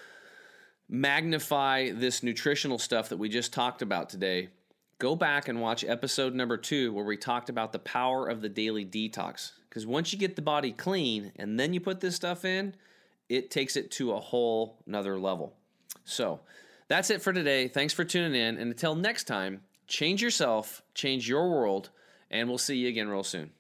magnify 0.88 1.90
this 1.90 2.22
nutritional 2.22 2.78
stuff 2.78 3.08
that 3.08 3.16
we 3.16 3.28
just 3.28 3.52
talked 3.52 3.82
about 3.82 4.08
today, 4.08 4.48
go 5.00 5.16
back 5.16 5.48
and 5.48 5.60
watch 5.60 5.82
episode 5.82 6.34
number 6.34 6.56
two 6.56 6.92
where 6.92 7.04
we 7.04 7.16
talked 7.16 7.48
about 7.48 7.72
the 7.72 7.78
power 7.80 8.28
of 8.28 8.40
the 8.40 8.48
daily 8.48 8.84
detox. 8.84 9.52
Because 9.68 9.86
once 9.86 10.12
you 10.12 10.18
get 10.18 10.36
the 10.36 10.42
body 10.42 10.70
clean 10.70 11.32
and 11.36 11.58
then 11.58 11.74
you 11.74 11.80
put 11.80 12.00
this 12.00 12.14
stuff 12.14 12.44
in, 12.44 12.74
it 13.28 13.50
takes 13.50 13.76
it 13.76 13.90
to 13.92 14.12
a 14.12 14.20
whole 14.20 14.78
nother 14.86 15.18
level. 15.18 15.54
So 16.04 16.40
that's 16.86 17.10
it 17.10 17.22
for 17.22 17.32
today. 17.32 17.66
Thanks 17.66 17.94
for 17.94 18.04
tuning 18.04 18.40
in. 18.40 18.58
And 18.58 18.70
until 18.70 18.94
next 18.94 19.24
time, 19.24 19.62
change 19.86 20.22
yourself, 20.22 20.82
change 20.94 21.28
your 21.28 21.48
world, 21.50 21.90
and 22.30 22.48
we'll 22.48 22.58
see 22.58 22.76
you 22.76 22.88
again 22.88 23.08
real 23.08 23.24
soon. 23.24 23.50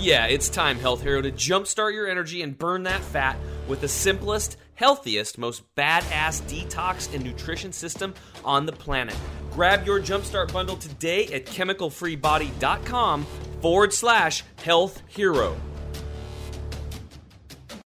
Yeah, 0.00 0.26
it's 0.26 0.48
time, 0.48 0.78
Health 0.78 1.02
Hero, 1.02 1.20
to 1.20 1.30
jumpstart 1.30 1.92
your 1.92 2.08
energy 2.08 2.42
and 2.42 2.56
burn 2.56 2.84
that 2.84 3.00
fat 3.00 3.36
with 3.68 3.80
the 3.80 3.88
simplest, 3.88 4.56
healthiest, 4.74 5.36
most 5.36 5.62
badass 5.74 6.42
detox 6.42 7.12
and 7.14 7.22
nutrition 7.22 7.70
system 7.72 8.14
on 8.44 8.66
the 8.66 8.72
planet. 8.72 9.16
Grab 9.50 9.86
your 9.86 10.00
Jumpstart 10.00 10.52
bundle 10.52 10.76
today 10.76 11.26
at 11.26 11.44
chemicalfreebody.com 11.44 13.26
forward 13.60 13.92
slash 13.92 14.42
health 14.56 15.02
hero. 15.06 15.56